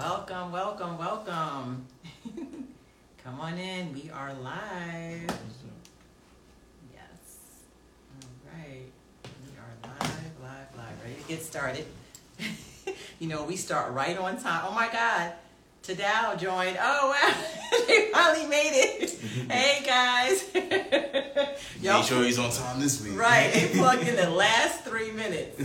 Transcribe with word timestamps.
Welcome, 0.00 0.50
welcome, 0.50 0.96
welcome. 0.96 1.86
Come 3.22 3.38
on 3.38 3.58
in. 3.58 3.92
We 3.92 4.10
are 4.10 4.32
live. 4.32 5.28
Yes. 6.90 7.58
All 8.14 8.30
right. 8.46 8.86
We 9.22 9.58
are 9.58 9.92
live, 10.00 10.32
live, 10.42 10.78
live. 10.78 11.04
Ready 11.04 11.20
to 11.20 11.28
get 11.28 11.42
started. 11.42 11.84
you 13.18 13.28
know, 13.28 13.44
we 13.44 13.56
start 13.56 13.92
right 13.92 14.16
on 14.16 14.40
time. 14.40 14.64
Oh 14.66 14.72
my 14.72 14.88
God. 14.90 15.34
Tadao 15.82 16.40
joined. 16.40 16.78
Oh 16.80 17.10
wow. 17.10 17.80
they 17.86 18.10
finally 18.10 18.46
made 18.46 18.72
it. 18.72 19.10
hey 19.50 19.84
guys. 19.84 20.48
Make 21.82 22.04
sure 22.06 22.24
he's 22.24 22.38
on 22.38 22.50
time 22.50 22.80
this 22.80 23.04
week. 23.04 23.18
Right. 23.18 23.52
They 23.52 23.68
plugged 23.68 24.08
in 24.08 24.16
the 24.16 24.30
last 24.30 24.82
three 24.82 25.12
minutes. 25.12 25.60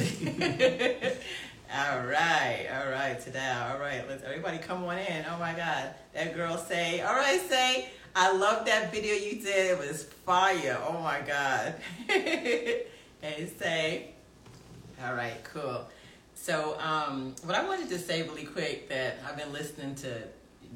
All 1.78 2.06
right, 2.06 2.68
all 2.74 2.90
right, 2.90 3.20
today, 3.20 3.52
all 3.52 3.78
right. 3.78 4.08
Let's 4.08 4.24
everybody 4.24 4.60
come 4.60 4.86
on 4.86 4.98
in. 4.98 5.26
Oh 5.30 5.38
my 5.38 5.52
God, 5.52 5.90
that 6.14 6.34
girl 6.34 6.58
say, 6.58 7.02
all 7.02 7.16
right, 7.16 7.42
say, 7.50 7.90
I 8.16 8.32
love 8.32 8.66
that 8.68 8.94
video 8.94 9.14
you 9.14 9.42
did. 9.42 9.72
It 9.72 9.80
was 9.80 10.04
fire. 10.04 10.80
Oh 10.88 11.00
my 11.02 11.20
God. 11.20 11.76
hey, 12.08 12.86
say, 13.60 14.12
all 15.04 15.16
right, 15.16 15.44
cool. 15.44 15.86
So, 16.34 16.80
um, 16.80 17.36
what 17.44 17.56
I 17.56 17.66
wanted 17.66 17.90
to 17.90 18.00
say 18.00 18.22
really 18.24 18.46
quick 18.46 18.88
that 18.88 19.20
I've 19.28 19.36
been 19.36 19.52
listening 19.52 19.96
to 19.96 20.22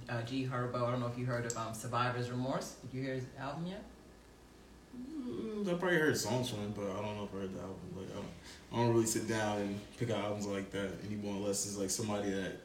uh, 0.09 0.21
G 0.23 0.49
Herbo. 0.51 0.85
I 0.85 0.91
don't 0.91 0.99
know 0.99 1.07
if 1.07 1.17
you 1.17 1.25
heard 1.25 1.45
of 1.45 1.55
um, 1.55 1.73
Survivor's 1.73 2.29
Remorse. 2.29 2.75
Did 2.81 2.97
you 2.97 3.03
hear 3.03 3.13
his 3.13 3.25
album 3.39 3.67
yet? 3.67 3.83
Mm, 4.97 5.65
I 5.65 5.73
probably 5.75 5.97
heard 5.97 6.17
songs 6.17 6.49
from 6.49 6.59
him, 6.59 6.73
but 6.75 6.89
I 6.91 7.01
don't 7.01 7.15
know 7.15 7.23
if 7.23 7.33
I 7.33 7.37
heard 7.37 7.55
the 7.55 7.61
album. 7.61 7.77
Like, 7.95 8.11
I 8.11 8.15
don't, 8.15 8.25
I 8.71 8.75
don't 8.75 8.93
really 8.93 9.05
sit 9.05 9.27
down 9.27 9.57
and 9.57 9.79
pick 9.97 10.11
out 10.11 10.23
albums 10.23 10.45
like 10.45 10.69
that 10.71 10.91
anymore 11.05 11.35
unless 11.35 11.65
it's 11.65 11.77
like 11.77 11.89
somebody 11.89 12.29
that, 12.29 12.59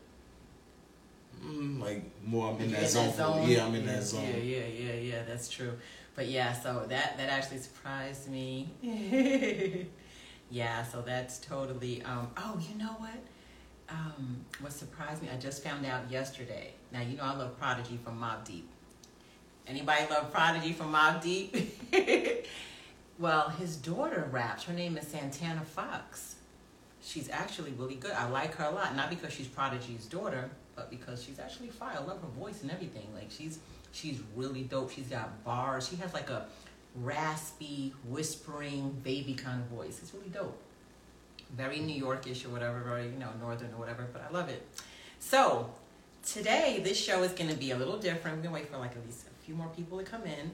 mm, 1.43 1.81
like 1.81 2.05
more 2.25 2.53
I'm 2.53 2.61
in, 2.61 2.73
that, 2.73 2.83
in 2.83 2.89
zone. 2.89 3.07
that 3.07 3.17
zone. 3.17 3.49
Yeah, 3.49 3.67
I'm 3.67 3.75
in 3.75 3.85
yeah, 3.85 3.93
that 3.93 4.03
zone. 4.03 4.25
Yeah, 4.25 4.37
yeah, 4.37 4.67
yeah, 4.67 4.93
yeah. 4.95 5.23
That's 5.27 5.49
true. 5.49 5.73
But 6.15 6.29
yeah, 6.29 6.53
so 6.53 6.85
that 6.89 7.17
that 7.17 7.29
actually 7.31 7.59
surprised 7.59 8.31
me. 8.31 8.69
yeah, 10.51 10.83
so 10.85 11.01
that's 11.03 11.39
totally. 11.39 12.03
Um, 12.03 12.29
oh, 12.37 12.61
you 12.69 12.79
know 12.79 12.95
what? 12.99 13.17
Um, 13.89 14.45
what 14.61 14.73
surprised 14.73 15.23
me? 15.23 15.29
I 15.33 15.37
just 15.39 15.65
found 15.65 15.85
out 15.87 16.11
yesterday. 16.11 16.75
Now 16.93 17.01
you 17.01 17.17
know 17.17 17.25
I 17.25 17.35
love 17.35 17.59
Prodigy 17.59 17.99
from 18.03 18.21
Mobb 18.21 18.45
Deep. 18.45 18.69
Anybody 19.67 20.05
love 20.11 20.31
Prodigy 20.31 20.73
from 20.73 20.93
Mobb 20.93 21.23
Deep? 21.23 21.77
well, 23.19 23.49
his 23.51 23.77
daughter 23.77 24.29
raps. 24.33 24.65
Her 24.65 24.73
name 24.73 24.97
is 24.97 25.07
Santana 25.07 25.63
Fox. 25.63 26.37
She's 27.03 27.29
actually 27.31 27.73
really 27.73 27.95
good. 27.95 28.13
I 28.13 28.29
like 28.29 28.55
her 28.57 28.65
a 28.65 28.71
lot. 28.71 28.97
Not 28.97 29.11
because 29.11 29.33
she's 29.33 29.47
Prodigy's 29.47 30.07
daughter, 30.07 30.51
but 30.75 30.91
because 30.91 31.23
she's 31.23 31.39
actually 31.39 31.69
fire. 31.69 31.97
I 31.99 32.05
love 32.05 32.21
her 32.23 32.29
voice 32.41 32.63
and 32.63 32.71
everything. 32.71 33.07
Like 33.15 33.31
she's 33.31 33.59
she's 33.93 34.21
really 34.35 34.63
dope. 34.63 34.91
She's 34.91 35.09
got 35.09 35.45
bars. 35.45 35.89
She 35.89 35.97
has 35.97 36.13
like 36.15 36.31
a 36.31 36.47
raspy, 36.97 37.93
whispering, 38.09 38.91
baby 39.03 39.35
kind 39.35 39.61
of 39.61 39.67
voice. 39.69 40.01
It's 40.03 40.15
really 40.15 40.29
dope. 40.29 40.59
Very 41.55 41.81
New 41.81 42.03
Yorkish 42.03 42.45
or 42.47 42.49
whatever, 42.49 42.81
very 42.81 43.05
you 43.05 43.19
know 43.19 43.31
northern 43.41 43.73
or 43.73 43.79
whatever. 43.79 44.09
But 44.13 44.27
I 44.29 44.33
love 44.33 44.49
it. 44.49 44.67
So 45.21 45.71
today 46.25 46.81
this 46.83 46.99
show 46.99 47.23
is 47.23 47.33
going 47.33 47.51
to 47.51 47.57
be 47.57 47.71
a 47.71 47.77
little 47.77 47.99
different. 47.99 48.39
We're 48.39 48.45
gonna 48.45 48.55
wait 48.55 48.71
for 48.71 48.79
like 48.79 48.93
at 48.93 49.05
least 49.05 49.27
a 49.27 49.45
few 49.45 49.55
more 49.55 49.69
people 49.69 49.99
to 49.99 50.05
come 50.05 50.25
in. 50.25 50.51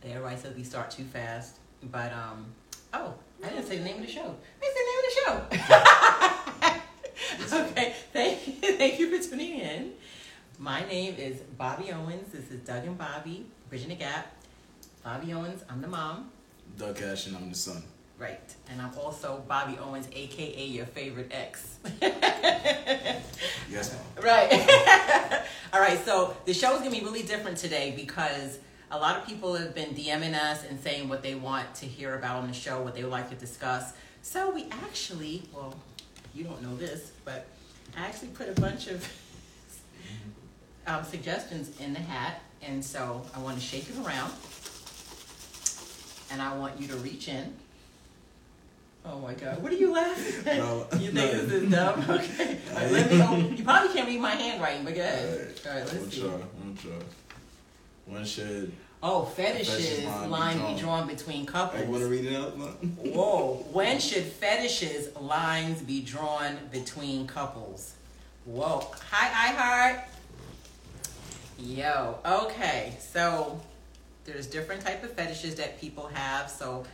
They 0.00 0.12
Everybody 0.12 0.36
says 0.36 0.54
we 0.56 0.62
start 0.62 0.90
too 0.92 1.02
fast, 1.02 1.56
but 1.82 2.12
um. 2.12 2.46
Oh, 2.92 3.14
I 3.44 3.50
didn't 3.50 3.66
say 3.66 3.78
the 3.78 3.84
name 3.84 3.96
of 3.96 4.06
the 4.06 4.12
show. 4.12 4.34
I 4.62 4.72
said 4.74 4.84
the 4.84 4.90
name 4.90 4.98
of 4.98 5.50
the 5.50 5.60
show. 7.50 7.60
okay, 7.66 7.94
thank 8.12 8.46
you, 8.46 8.76
thank 8.76 8.98
you 8.98 9.16
for 9.16 9.28
tuning 9.28 9.60
in. 9.60 9.92
My 10.58 10.84
name 10.86 11.14
is 11.16 11.40
Bobby 11.56 11.92
Owens. 11.92 12.32
This 12.32 12.50
is 12.50 12.60
Doug 12.60 12.84
and 12.84 12.98
Bobby, 12.98 13.46
Bridging 13.68 13.90
the 13.90 13.94
Gap. 13.94 14.34
Bobby 15.04 15.32
Owens, 15.32 15.62
I'm 15.70 15.80
the 15.80 15.88
mom. 15.88 16.30
Doug 16.76 16.96
Cash 16.96 17.26
and 17.26 17.36
I'm 17.36 17.48
the 17.48 17.54
son. 17.54 17.82
Right, 18.18 18.54
and 18.68 18.82
I'm 18.82 18.90
also 18.98 19.44
Bobby 19.46 19.78
Owens, 19.78 20.08
aka 20.12 20.64
your 20.64 20.86
favorite 20.86 21.30
ex. 21.30 21.78
yes, 23.70 23.94
mom. 23.94 24.24
Right. 24.24 24.50
All 25.72 25.80
right. 25.80 26.04
So 26.04 26.36
the 26.44 26.52
show 26.52 26.74
is 26.74 26.80
gonna 26.80 26.90
be 26.90 27.04
really 27.04 27.22
different 27.22 27.58
today 27.58 27.92
because 27.94 28.58
a 28.90 28.98
lot 28.98 29.16
of 29.16 29.26
people 29.26 29.54
have 29.54 29.74
been 29.74 29.90
DMing 29.90 30.34
us 30.34 30.64
and 30.64 30.80
saying 30.80 31.08
what 31.08 31.22
they 31.22 31.34
want 31.34 31.74
to 31.76 31.86
hear 31.86 32.14
about 32.14 32.36
on 32.36 32.48
the 32.48 32.54
show, 32.54 32.80
what 32.80 32.94
they 32.94 33.02
would 33.02 33.12
like 33.12 33.28
to 33.30 33.36
discuss. 33.36 33.92
So 34.22 34.50
we 34.50 34.64
actually, 34.70 35.42
well, 35.54 35.74
you 36.34 36.44
don't 36.44 36.62
know 36.62 36.74
this, 36.76 37.12
but 37.24 37.46
I 37.96 38.06
actually 38.06 38.28
put 38.28 38.48
a 38.48 38.60
bunch 38.60 38.88
of 38.88 39.06
um, 40.86 41.04
suggestions 41.04 41.78
in 41.80 41.92
the 41.92 42.00
hat, 42.00 42.40
and 42.62 42.84
so 42.84 43.22
I 43.34 43.40
want 43.40 43.58
to 43.58 43.62
shake 43.62 43.88
it 43.90 43.96
around, 43.98 44.32
and 46.30 46.40
I 46.40 46.56
want 46.56 46.80
you 46.80 46.88
to 46.88 46.96
reach 46.96 47.28
in. 47.28 47.54
Oh 49.04 49.20
my 49.20 49.32
God! 49.32 49.62
What 49.62 49.72
are 49.72 49.76
you 49.76 49.92
laughing 49.92 50.46
at? 50.46 50.58
No, 50.58 50.86
you 50.98 51.12
think 51.12 51.14
no. 51.14 51.26
this 51.32 51.52
is 51.52 51.70
dumb? 51.70 52.00
Okay. 52.10 52.58
All 52.70 52.76
right, 52.76 52.92
let 52.92 53.10
me. 53.10 53.22
Oh, 53.22 53.36
you 53.36 53.64
probably 53.64 53.94
can't 53.94 54.08
read 54.08 54.20
my 54.20 54.32
handwriting, 54.32 54.84
but 54.84 54.94
go 54.94 55.00
ahead. 55.00 55.28
Alright. 55.38 55.66
All 55.66 55.72
right, 55.72 55.80
let's 55.80 55.94
I'm 55.94 56.10
see. 56.10 56.20
sure. 56.20 56.40
I'm 56.62 56.76
sure. 56.76 56.92
When 58.08 58.24
should 58.24 58.72
Oh, 59.00 59.24
fetishes 59.26 60.04
line 60.04 60.30
line 60.30 60.74
be 60.74 60.80
drawn. 60.80 61.06
between 61.06 61.46
couples. 61.46 61.80
I 61.82 61.84
want 61.86 62.02
to 62.02 62.08
read 62.08 62.24
it 62.24 62.34
out? 62.36 62.50
Whoa. 62.56 63.64
When 63.70 64.00
should 64.00 64.24
fetishes 64.24 65.14
lines 65.16 65.82
be 65.82 66.00
drawn 66.00 66.56
between 66.72 67.26
couples? 67.28 67.94
Whoa. 68.44 68.90
Hi, 69.10 69.52
iHeart. 69.54 70.02
Yo. 71.58 72.18
Okay. 72.26 72.94
So 73.12 73.60
there's 74.24 74.46
different 74.46 74.82
type 74.84 75.04
of 75.04 75.12
fetishes 75.12 75.54
that 75.56 75.80
people 75.80 76.08
have. 76.12 76.50
So 76.50 76.84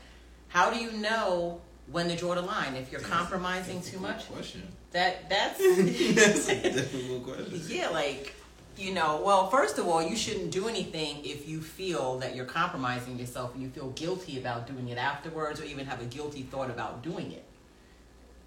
how 0.48 0.70
do 0.70 0.78
you 0.78 0.92
know 0.92 1.60
when 1.90 2.08
to 2.08 2.16
draw 2.16 2.34
the 2.34 2.42
line? 2.42 2.74
If 2.74 2.92
you're 2.92 3.00
compromising 3.00 3.76
That's 3.76 3.88
a 3.88 3.92
too 3.92 3.98
much? 4.00 4.28
Question. 4.30 4.62
That 4.92 5.28
that's 5.30 5.58
That's 6.18 6.48
a 6.48 6.60
difficult 6.70 7.24
question. 7.24 7.62
yeah, 7.68 7.88
like 7.88 8.34
you 8.78 8.92
know, 8.92 9.20
well, 9.24 9.48
first 9.50 9.78
of 9.78 9.86
all, 9.86 10.02
you 10.02 10.16
shouldn't 10.16 10.50
do 10.50 10.68
anything 10.68 11.24
if 11.24 11.48
you 11.48 11.60
feel 11.60 12.18
that 12.20 12.34
you're 12.34 12.44
compromising 12.46 13.18
yourself 13.18 13.54
and 13.54 13.62
you 13.62 13.68
feel 13.70 13.90
guilty 13.90 14.38
about 14.38 14.66
doing 14.66 14.88
it 14.88 14.98
afterwards, 14.98 15.60
or 15.60 15.64
even 15.64 15.86
have 15.86 16.00
a 16.00 16.06
guilty 16.06 16.42
thought 16.42 16.70
about 16.70 17.02
doing 17.02 17.32
it. 17.32 17.44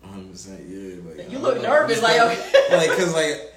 100. 0.02 0.32
percent 0.32 0.62
Yeah. 0.68 0.96
Like 1.24 1.32
You 1.32 1.40
look 1.40 1.56
know. 1.62 1.64
nervous, 1.70 2.02
like, 2.02 2.20
okay. 2.22 2.68
like, 2.78 2.90
cause 2.98 3.14
like 3.14 3.54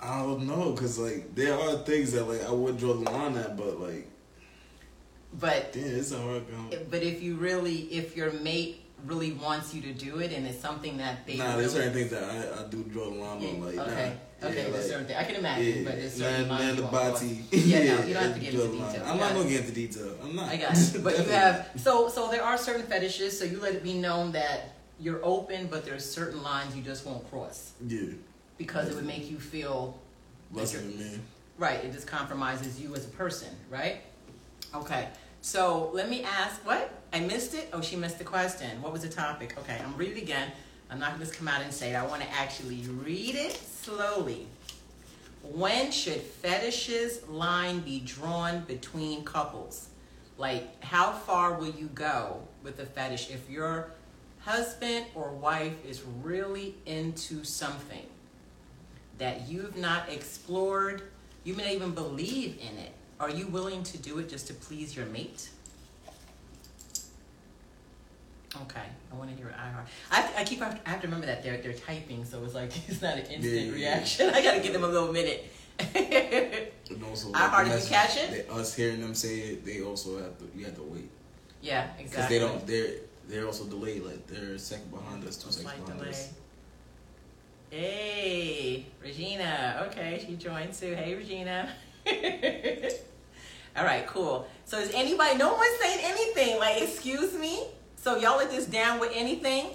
I 0.00 0.18
don't 0.20 0.46
know, 0.46 0.72
cause 0.72 0.98
like 0.98 1.34
there 1.34 1.54
are 1.58 1.76
things 1.78 2.12
that 2.12 2.24
like 2.28 2.44
I 2.44 2.50
would 2.52 2.76
draw 2.78 2.94
the 2.94 3.08
line 3.10 3.36
at, 3.36 3.56
but 3.56 3.80
like 3.80 4.06
But 5.38 5.72
damn, 5.72 5.84
it's 5.84 6.12
a 6.12 6.18
hard 6.18 6.42
come. 6.50 6.70
but 6.90 7.02
if 7.02 7.22
you 7.22 7.36
really, 7.36 7.76
if 7.92 8.16
your 8.16 8.32
mate 8.32 8.80
really 9.06 9.32
wants 9.32 9.74
you 9.74 9.82
to 9.82 9.92
do 9.92 10.18
it, 10.18 10.32
and 10.32 10.46
it's 10.46 10.60
something 10.60 10.96
that 10.98 11.26
they 11.26 11.36
Nah, 11.36 11.50
really, 11.50 11.60
there's 11.60 11.72
certain 11.72 11.92
things 11.92 12.10
that 12.10 12.24
I, 12.24 12.64
I 12.64 12.68
do 12.68 12.82
draw 12.84 13.04
the 13.10 13.16
line 13.16 13.44
on. 13.44 13.60
Like, 13.64 13.78
okay, 13.78 14.08
nah. 14.10 14.33
Okay, 14.46 14.56
Yeah, 14.56 14.62
there's 14.64 14.74
like, 14.74 14.82
certain 14.84 15.06
things 15.06 15.18
I 15.18 15.24
can 15.24 15.36
imagine, 15.36 15.84
but 15.84 15.96
there's 15.96 16.14
certain 16.14 16.48
man, 16.48 16.58
man, 16.58 16.76
the 16.76 16.82
body. 16.82 17.44
Yeah, 17.50 17.78
no, 17.96 18.04
you 18.06 18.14
don't 18.14 18.22
have 18.22 18.34
to 18.34 18.40
get 18.40 18.54
into 18.54 18.68
detail. 18.68 19.02
I'm 19.06 19.18
not 19.18 19.34
gonna 19.34 19.48
get 19.48 19.60
into 19.60 19.72
detail. 19.72 20.12
I'm 20.22 20.36
not. 20.36 20.48
I 20.48 20.56
got 20.56 20.76
it. 20.76 21.00
But 21.04 21.18
you 21.18 21.24
have 21.32 21.70
so 21.76 22.08
so 22.08 22.28
there 22.30 22.42
are 22.42 22.56
certain 22.58 22.86
fetishes, 22.86 23.38
so 23.38 23.44
you 23.44 23.60
let 23.60 23.74
it 23.74 23.82
be 23.82 23.94
known 23.94 24.32
that 24.32 24.74
you're 25.00 25.20
open, 25.24 25.66
but 25.66 25.84
there's 25.84 26.04
certain 26.08 26.42
lines 26.42 26.74
you 26.76 26.82
just 26.82 27.04
won't 27.06 27.28
cross 27.30 27.72
yeah, 27.86 28.12
because 28.58 28.88
it 28.88 28.94
would 28.94 29.06
make 29.06 29.28
you 29.30 29.38
feel 29.38 29.98
less 30.52 30.72
Like 30.74 30.82
than 30.84 30.98
me. 30.98 31.18
right. 31.58 31.84
It 31.84 31.92
just 31.92 32.06
compromises 32.06 32.80
you 32.80 32.94
as 32.94 33.04
a 33.04 33.08
person, 33.08 33.48
right? 33.70 34.02
Okay. 34.74 35.08
So 35.40 35.90
let 35.92 36.08
me 36.08 36.22
ask. 36.22 36.64
What 36.64 36.90
I 37.12 37.20
missed 37.20 37.54
it? 37.54 37.68
Oh, 37.72 37.80
she 37.80 37.96
missed 37.96 38.18
the 38.18 38.24
question. 38.24 38.80
What 38.82 38.92
was 38.92 39.02
the 39.02 39.08
topic? 39.08 39.56
Okay, 39.58 39.78
I'm 39.84 39.96
reading 39.96 40.16
it 40.18 40.22
again. 40.22 40.52
I'm 40.94 41.00
not 41.00 41.10
gonna 41.10 41.24
just 41.24 41.36
come 41.36 41.48
out 41.48 41.60
and 41.60 41.74
say 41.74 41.90
it. 41.90 41.96
I 41.96 42.06
want 42.06 42.22
to 42.22 42.32
actually 42.32 42.82
read 43.02 43.34
it 43.34 43.52
slowly. 43.52 44.46
When 45.42 45.90
should 45.90 46.20
fetishes 46.20 47.26
line 47.28 47.80
be 47.80 47.98
drawn 47.98 48.60
between 48.60 49.24
couples? 49.24 49.88
Like, 50.38 50.84
how 50.84 51.10
far 51.10 51.54
will 51.54 51.70
you 51.70 51.88
go 51.96 52.46
with 52.62 52.78
a 52.78 52.86
fetish 52.86 53.30
if 53.30 53.50
your 53.50 53.90
husband 54.38 55.06
or 55.16 55.32
wife 55.32 55.84
is 55.84 56.04
really 56.22 56.76
into 56.86 57.42
something 57.42 58.06
that 59.18 59.48
you've 59.48 59.76
not 59.76 60.08
explored, 60.08 61.02
you 61.42 61.54
may 61.54 61.74
even 61.74 61.90
believe 61.90 62.56
in 62.60 62.78
it? 62.78 62.92
Are 63.18 63.30
you 63.30 63.48
willing 63.48 63.82
to 63.82 63.98
do 63.98 64.20
it 64.20 64.28
just 64.28 64.46
to 64.46 64.54
please 64.54 64.94
your 64.94 65.06
mate? 65.06 65.50
Okay, 68.62 68.80
I 69.12 69.14
want 69.16 69.30
to 69.30 69.36
hear 69.36 69.52
I 69.58 69.70
heart. 69.70 69.86
I, 70.10 70.16
have 70.16 70.32
to, 70.32 70.40
I 70.40 70.44
keep 70.44 70.62
I 70.62 70.78
have 70.84 71.00
to 71.00 71.06
remember 71.06 71.26
that 71.26 71.42
they're 71.42 71.56
they're 71.58 71.72
typing, 71.72 72.24
so 72.24 72.42
it's 72.44 72.54
like 72.54 72.70
it's 72.88 73.02
not 73.02 73.14
an 73.14 73.26
instant 73.26 73.44
Yeah, 73.44 73.72
reaction. 73.72 74.30
I 74.30 74.42
gotta 74.42 74.60
give 74.60 74.72
them 74.72 74.84
a 74.84 74.88
little 74.88 75.12
minute. 75.12 75.50
And 76.90 77.02
also, 77.02 77.32
I 77.32 77.48
heard 77.48 77.70
the 77.70 77.80
you 77.80 77.88
catch 77.88 78.18
it? 78.18 78.48
Us 78.50 78.74
hearing 78.74 79.00
them 79.00 79.14
say 79.14 79.38
it, 79.38 79.64
they 79.64 79.80
also 79.82 80.18
have 80.18 80.36
to. 80.38 80.44
You 80.54 80.66
have 80.66 80.76
to 80.76 80.82
wait 80.82 81.08
yeah, 81.64 81.88
exactly. 81.98 82.04
because 82.04 82.28
they 82.28 82.38
don't. 82.38 82.66
They're 82.66 83.00
they're 83.26 83.46
also 83.46 83.64
delayed. 83.64 84.04
Like 84.04 84.26
they're 84.26 84.54
a 84.54 84.58
second 84.58 84.90
behind 84.90 85.26
us, 85.26 85.36
two 85.38 85.50
seconds 85.50 85.80
behind 85.80 85.98
delay. 85.98 86.10
us. 86.10 86.32
Hey, 87.70 88.86
Regina. 89.02 89.88
Okay, 89.88 90.22
she 90.24 90.36
joined 90.36 90.74
too. 90.74 90.94
Hey, 90.94 91.14
Regina. 91.14 91.70
All 93.76 93.84
right, 93.84 94.06
cool. 94.06 94.46
So 94.66 94.78
is 94.78 94.92
anybody? 94.94 95.38
No 95.38 95.54
one's 95.54 95.80
saying 95.80 96.00
anything. 96.02 96.58
Like, 96.58 96.82
excuse 96.82 97.32
me. 97.34 97.64
So 98.04 98.18
y'all 98.18 98.38
are 98.38 98.44
just 98.44 98.70
down 98.70 99.00
with 99.00 99.12
anything? 99.14 99.68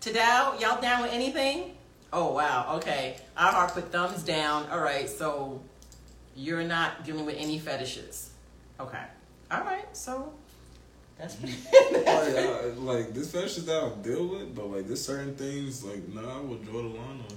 Tadao, 0.00 0.60
y'all 0.60 0.80
down 0.80 1.02
with 1.02 1.12
anything? 1.12 1.76
Oh 2.12 2.32
wow. 2.32 2.76
Okay. 2.76 3.16
I 3.36 3.50
heart 3.50 3.72
put 3.74 3.90
thumbs 3.90 4.22
down. 4.22 4.68
All 4.70 4.78
right. 4.78 5.08
So 5.08 5.60
you're 6.36 6.62
not 6.62 7.04
dealing 7.04 7.26
with 7.26 7.34
any 7.36 7.58
fetishes. 7.58 8.30
Okay. 8.78 9.02
All 9.50 9.62
right. 9.62 9.84
So 9.96 10.32
that's 11.18 11.42
like, 11.42 12.06
I, 12.06 12.68
uh, 12.68 12.72
like 12.76 13.14
this 13.14 13.32
fetishes 13.32 13.66
that 13.66 13.82
I'll 13.82 13.96
deal 13.96 14.28
with, 14.28 14.54
but 14.54 14.66
like 14.70 14.86
there's 14.86 15.04
certain 15.04 15.34
things 15.34 15.84
like 15.84 16.06
nah, 16.08 16.38
I 16.38 16.40
would 16.42 16.64
draw 16.64 16.82
the 16.82 16.88
line 16.88 17.24
on. 17.28 17.36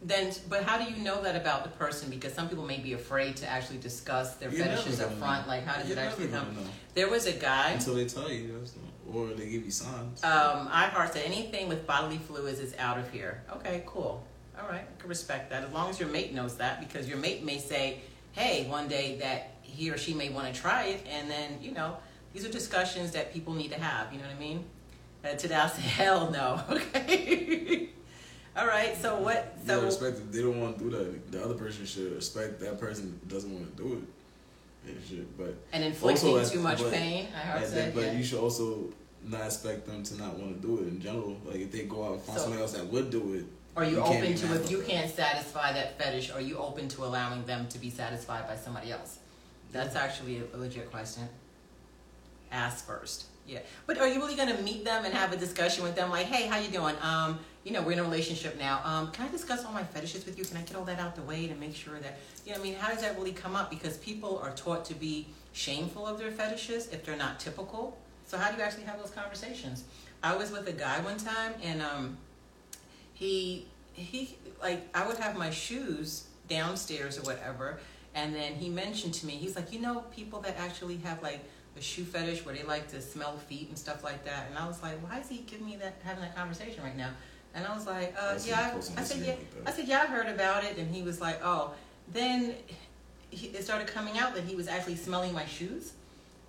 Then, 0.00 0.32
but 0.48 0.64
how 0.64 0.82
do 0.82 0.90
you 0.90 1.04
know 1.04 1.22
that 1.22 1.36
about 1.36 1.62
the 1.64 1.70
person? 1.70 2.08
Because 2.08 2.32
some 2.32 2.48
people 2.48 2.64
may 2.64 2.78
be 2.78 2.94
afraid 2.94 3.36
to 3.36 3.46
actually 3.46 3.80
discuss 3.80 4.34
their 4.36 4.50
You're 4.50 4.64
fetishes 4.64 4.98
up 4.98 5.12
front. 5.18 5.46
know. 5.46 5.52
Like, 5.52 5.64
how 5.64 5.78
does 5.78 5.90
You're 5.90 5.98
it 5.98 6.00
actually 6.00 6.28
come? 6.28 6.56
know. 6.56 6.62
There 6.94 7.10
was 7.10 7.26
a 7.26 7.32
guy. 7.32 7.72
until 7.72 7.94
they 7.94 8.06
tell 8.06 8.28
you, 8.32 8.58
that's 8.58 8.74
not, 8.74 8.81
or 9.14 9.28
they 9.28 9.48
give 9.48 9.64
you 9.64 9.70
signs. 9.70 10.22
Um, 10.24 10.68
iHeart 10.68 11.12
said 11.12 11.24
anything 11.24 11.68
with 11.68 11.86
bodily 11.86 12.18
fluids 12.18 12.58
is 12.60 12.74
out 12.78 12.98
of 12.98 13.10
here. 13.10 13.42
Okay, 13.56 13.82
cool. 13.86 14.24
All 14.60 14.68
right, 14.68 14.82
I 14.82 15.00
can 15.00 15.08
respect 15.08 15.50
that 15.50 15.64
as 15.64 15.72
long 15.72 15.90
as 15.90 15.98
your 15.98 16.08
mate 16.08 16.32
knows 16.34 16.56
that 16.58 16.80
because 16.80 17.08
your 17.08 17.18
mate 17.18 17.42
may 17.44 17.58
say, 17.58 18.00
"Hey, 18.32 18.66
one 18.68 18.86
day 18.88 19.16
that 19.20 19.54
he 19.62 19.90
or 19.90 19.96
she 19.98 20.14
may 20.14 20.28
want 20.28 20.52
to 20.54 20.60
try 20.60 20.84
it," 20.84 21.06
and 21.10 21.30
then 21.30 21.58
you 21.62 21.72
know 21.72 21.96
these 22.32 22.44
are 22.44 22.50
discussions 22.52 23.12
that 23.12 23.32
people 23.32 23.54
need 23.54 23.70
to 23.72 23.80
have. 23.80 24.12
You 24.12 24.18
know 24.20 24.26
what 24.26 24.36
I 24.36 24.38
mean? 24.38 24.64
Uh, 25.24 25.34
today 25.34 25.54
I 25.54 25.68
say, 25.68 25.82
"Hell 25.82 26.30
no." 26.30 26.60
Okay. 26.70 27.88
All 28.54 28.66
right. 28.66 28.94
So 29.00 29.16
what? 29.18 29.56
So 29.66 29.82
respect 29.82 30.18
if 30.18 30.30
they 30.30 30.42
don't 30.42 30.60
want 30.60 30.78
to 30.78 30.84
do 30.84 30.90
that. 30.90 31.32
The 31.32 31.42
other 31.42 31.54
person 31.54 31.86
should 31.86 32.12
respect 32.14 32.60
that 32.60 32.78
person 32.78 33.18
doesn't 33.26 33.50
want 33.52 33.74
to 33.74 33.82
do 33.82 33.94
it. 33.94 34.88
And 34.90 35.00
shit, 35.08 35.38
but 35.38 35.54
and 35.72 35.82
inflicting 35.84 36.36
also, 36.36 36.52
too 36.54 36.60
much 36.60 36.78
but- 36.82 36.92
pain. 36.92 37.28
and 37.34 37.64
said, 37.64 37.72
then- 37.72 37.94
but 37.94 38.04
yeah. 38.04 38.12
you 38.12 38.24
should 38.24 38.40
also 38.40 38.92
not 39.24 39.46
expect 39.46 39.86
them 39.86 40.02
to 40.02 40.16
not 40.16 40.36
want 40.38 40.60
to 40.60 40.66
do 40.66 40.78
it 40.82 40.88
in 40.88 41.00
general. 41.00 41.36
Like 41.44 41.56
if 41.56 41.72
they 41.72 41.84
go 41.84 42.04
out 42.04 42.12
and 42.14 42.22
find 42.22 42.38
So- 42.38 42.44
somebody 42.44 42.62
else 42.62 42.72
that 42.72 42.86
would 42.86 43.10
do 43.10 43.34
it, 43.34 43.44
Are 43.76 43.84
you, 43.84 43.96
You 43.96 44.02
open 44.02 44.34
to 44.34 44.54
if 44.54 44.70
you 44.70 44.82
can't 44.82 45.10
satisfy 45.14 45.72
that 45.72 45.98
fetish? 45.98 46.30
Are 46.30 46.40
you 46.40 46.58
open 46.58 46.88
to 46.88 47.04
allowing 47.04 47.44
them 47.46 47.68
to 47.68 47.78
be 47.78 47.88
satisfied 47.88 48.46
by 48.46 48.56
somebody 48.56 48.92
else? 48.92 49.18
That's 49.70 49.96
actually 49.96 50.38
a, 50.40 50.56
a 50.56 50.58
legit 50.58 50.90
question. 50.90 51.28
Ask 52.50 52.86
first. 52.86 53.26
Yeah, 53.46 53.60
but 53.86 53.98
are 53.98 54.06
you 54.06 54.20
really 54.20 54.36
gonna 54.36 54.60
meet 54.60 54.84
them 54.84 55.04
and 55.04 55.12
have 55.14 55.32
a 55.32 55.36
discussion 55.36 55.82
with 55.82 55.96
them? 55.96 56.10
Like, 56.10 56.26
hey, 56.26 56.46
how 56.46 56.58
you 56.58 56.68
doing? 56.68 56.94
Um, 57.02 57.40
you 57.64 57.72
know, 57.72 57.82
we're 57.82 57.92
in 57.92 57.98
a 57.98 58.02
relationship 58.04 58.58
now. 58.58 58.80
Um, 58.84 59.10
can 59.10 59.26
I 59.26 59.30
discuss 59.30 59.64
all 59.64 59.72
my 59.72 59.82
fetishes 59.82 60.26
with 60.26 60.38
you? 60.38 60.44
Can 60.44 60.58
I 60.58 60.62
get 60.62 60.76
all 60.76 60.84
that 60.84 61.00
out 61.00 61.16
the 61.16 61.22
way 61.22 61.46
to 61.48 61.54
make 61.56 61.74
sure 61.74 61.98
that 61.98 62.18
you 62.46 62.52
know? 62.52 62.60
I 62.60 62.62
mean, 62.62 62.74
how 62.74 62.92
does 62.92 63.00
that 63.02 63.16
really 63.16 63.32
come 63.32 63.56
up? 63.56 63.68
Because 63.70 63.96
people 63.96 64.38
are 64.44 64.52
taught 64.52 64.84
to 64.86 64.94
be 64.94 65.26
shameful 65.52 66.06
of 66.06 66.18
their 66.18 66.30
fetishes 66.30 66.88
if 66.88 67.04
they're 67.04 67.16
not 67.16 67.40
typical. 67.40 67.96
So 68.26 68.38
how 68.38 68.50
do 68.50 68.56
you 68.56 68.62
actually 68.62 68.84
have 68.84 68.98
those 68.98 69.10
conversations? 69.10 69.84
I 70.22 70.36
was 70.36 70.50
with 70.50 70.68
a 70.68 70.72
guy 70.72 71.00
one 71.00 71.18
time, 71.18 71.54
and 71.62 71.82
um, 71.82 72.16
he 73.14 73.66
he 73.92 74.36
like 74.62 74.88
I 74.94 75.06
would 75.06 75.18
have 75.18 75.36
my 75.36 75.50
shoes 75.50 76.24
downstairs 76.48 77.18
or 77.18 77.22
whatever, 77.22 77.80
and 78.14 78.34
then 78.34 78.54
he 78.54 78.68
mentioned 78.68 79.14
to 79.14 79.26
me, 79.26 79.32
he's 79.32 79.56
like, 79.56 79.72
you 79.72 79.80
know, 79.80 80.04
people 80.14 80.40
that 80.40 80.58
actually 80.58 80.98
have 80.98 81.22
like 81.22 81.40
a 81.76 81.80
shoe 81.80 82.04
fetish 82.04 82.44
where 82.44 82.54
they 82.54 82.62
like 82.62 82.88
to 82.88 83.00
smell 83.00 83.36
feet 83.36 83.68
and 83.68 83.78
stuff 83.78 84.04
like 84.04 84.24
that, 84.24 84.46
and 84.48 84.58
I 84.58 84.66
was 84.66 84.82
like, 84.82 84.96
why 85.08 85.18
is 85.20 85.28
he 85.28 85.38
giving 85.38 85.66
me 85.66 85.76
that 85.76 85.94
having 86.04 86.22
that 86.22 86.36
conversation 86.36 86.82
right 86.82 86.96
now? 86.96 87.10
And 87.54 87.66
I 87.66 87.74
was 87.74 87.86
like, 87.86 88.14
uh, 88.18 88.38
yeah, 88.44 88.72
I, 88.74 89.00
I 89.00 89.04
said, 89.04 89.26
yeah, 89.26 89.32
like. 89.32 89.68
I 89.68 89.72
said, 89.72 89.86
yeah, 89.86 90.02
I 90.02 90.06
heard 90.06 90.26
about 90.26 90.64
it, 90.64 90.78
and 90.78 90.94
he 90.94 91.02
was 91.02 91.20
like, 91.20 91.40
oh, 91.44 91.72
then 92.12 92.54
he, 93.30 93.48
it 93.48 93.64
started 93.64 93.86
coming 93.88 94.18
out 94.18 94.34
that 94.34 94.44
he 94.44 94.54
was 94.54 94.68
actually 94.68 94.96
smelling 94.96 95.34
my 95.34 95.44
shoes. 95.44 95.92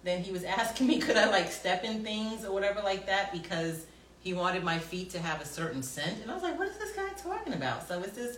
Then 0.04 0.24
he 0.24 0.32
was 0.32 0.44
asking 0.60 0.88
me, 0.88 1.00
could 1.00 1.18
I 1.18 1.30
like 1.30 1.52
step 1.52 1.84
in 1.84 2.04
things 2.04 2.46
or 2.46 2.54
whatever 2.54 2.82
like 2.82 3.06
that 3.08 3.32
because 3.32 3.86
he 4.24 4.34
wanted 4.34 4.64
my 4.64 4.80
feet 4.80 5.10
to 5.12 5.20
have 5.20 5.42
a 5.42 5.46
certain 5.46 5.84
scent. 5.84 6.22
And 6.22 6.32
I 6.32 6.34
was 6.34 6.44
like, 6.44 6.58
what 6.58 6.68
is 6.70 6.78
this 6.78 6.96
guy 6.96 7.10
talking 7.18 7.54
about? 7.54 7.88
So 7.88 8.02
it's 8.02 8.14
this, 8.14 8.38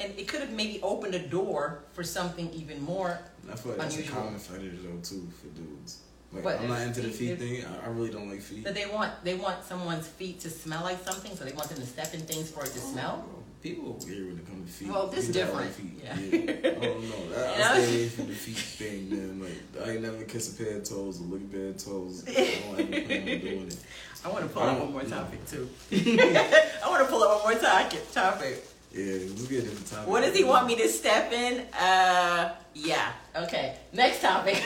and 0.00 0.12
it 0.18 0.28
could 0.28 0.40
have 0.40 0.50
maybe 0.50 0.80
opened 0.82 1.14
a 1.14 1.26
door 1.26 1.84
for 1.92 2.02
something 2.02 2.50
even 2.54 2.82
more. 2.82 3.18
I 3.50 3.54
feel 3.54 3.72
like 3.72 3.82
that's 3.82 3.98
a 3.98 4.02
common 4.04 4.38
fetish 4.38 4.78
though 4.82 4.98
too 5.02 5.28
for 5.40 5.48
dudes. 5.48 6.00
Like 6.32 6.60
I'm 6.60 6.68
not 6.68 6.80
into 6.82 7.02
the 7.02 7.10
feet- 7.10 7.38
thing. 7.38 7.64
I, 7.84 7.88
really 7.88 8.10
don't 8.10 8.28
like 8.28 8.40
feet. 8.40 8.64
That 8.64 8.74
they 8.74 8.86
want, 8.86 9.12
they 9.24 9.34
want 9.34 9.64
someone's 9.64 10.06
feet 10.06 10.40
to 10.40 10.50
smell 10.50 10.82
like 10.82 11.02
something, 11.04 11.36
so 11.36 11.44
they 11.44 11.52
want 11.52 11.68
them 11.68 11.78
to 11.78 11.86
step 11.86 12.12
in 12.14 12.20
things 12.20 12.50
for 12.50 12.64
it 12.64 12.72
to 12.72 12.80
oh 12.82 12.92
smell. 12.92 13.16
Bro, 13.18 13.42
People 13.66 13.98
are 14.00 14.06
weird 14.06 14.26
when 14.28 14.38
it 14.38 14.46
comes 14.46 14.70
to 14.70 14.78
feet. 14.78 14.88
Well, 14.92 15.06
this 15.08 15.28
different. 15.28 15.72
Feet. 15.72 16.00
Yeah. 16.04 16.12
I 16.12 16.86
don't 16.86 17.10
know. 17.10 17.36
I? 17.36 17.74
I 17.74 17.80
stay 17.82 17.94
away 17.94 18.08
from 18.08 18.26
the 18.28 18.34
feet 18.34 18.56
thing, 18.56 19.10
man. 19.10 19.40
Like 19.40 19.88
I 19.88 19.90
ain't 19.92 20.02
never 20.02 20.22
kiss 20.22 20.54
a 20.54 20.62
pair 20.62 20.76
of 20.76 20.84
toes 20.84 21.20
or 21.20 21.24
look 21.24 21.40
at 21.40 21.46
a 21.46 21.50
pair 21.50 21.68
of 21.70 21.84
toes. 21.84 22.24
I 22.28 22.32
don't 22.32 22.78
ever 22.78 23.06
plan 23.06 23.20
on 23.22 23.26
doing 23.40 23.66
it. 23.66 23.76
I 24.24 24.28
want 24.28 24.44
to 24.44 24.48
pull 24.50 24.62
up 24.62 24.78
one 24.78 24.92
more 24.92 25.02
no. 25.02 25.08
topic 25.08 25.46
too. 25.46 25.68
I 25.92 26.84
want 26.86 27.04
to 27.04 27.10
pull 27.10 27.24
up 27.24 27.44
one 27.44 27.54
more 27.54 27.60
topic. 27.60 28.12
Topic. 28.12 28.64
Yeah, 28.92 29.04
let's 29.04 29.46
get 29.48 29.58
a 29.58 29.62
different 29.62 29.86
topic. 29.90 30.08
What 30.08 30.20
does 30.20 30.36
he 30.36 30.44
want 30.44 30.68
me 30.68 30.76
to 30.76 30.88
step 30.88 31.32
in? 31.32 31.66
Uh, 31.74 32.54
yeah. 32.74 33.12
Okay. 33.34 33.76
Next 33.92 34.22
topic. 34.22 34.62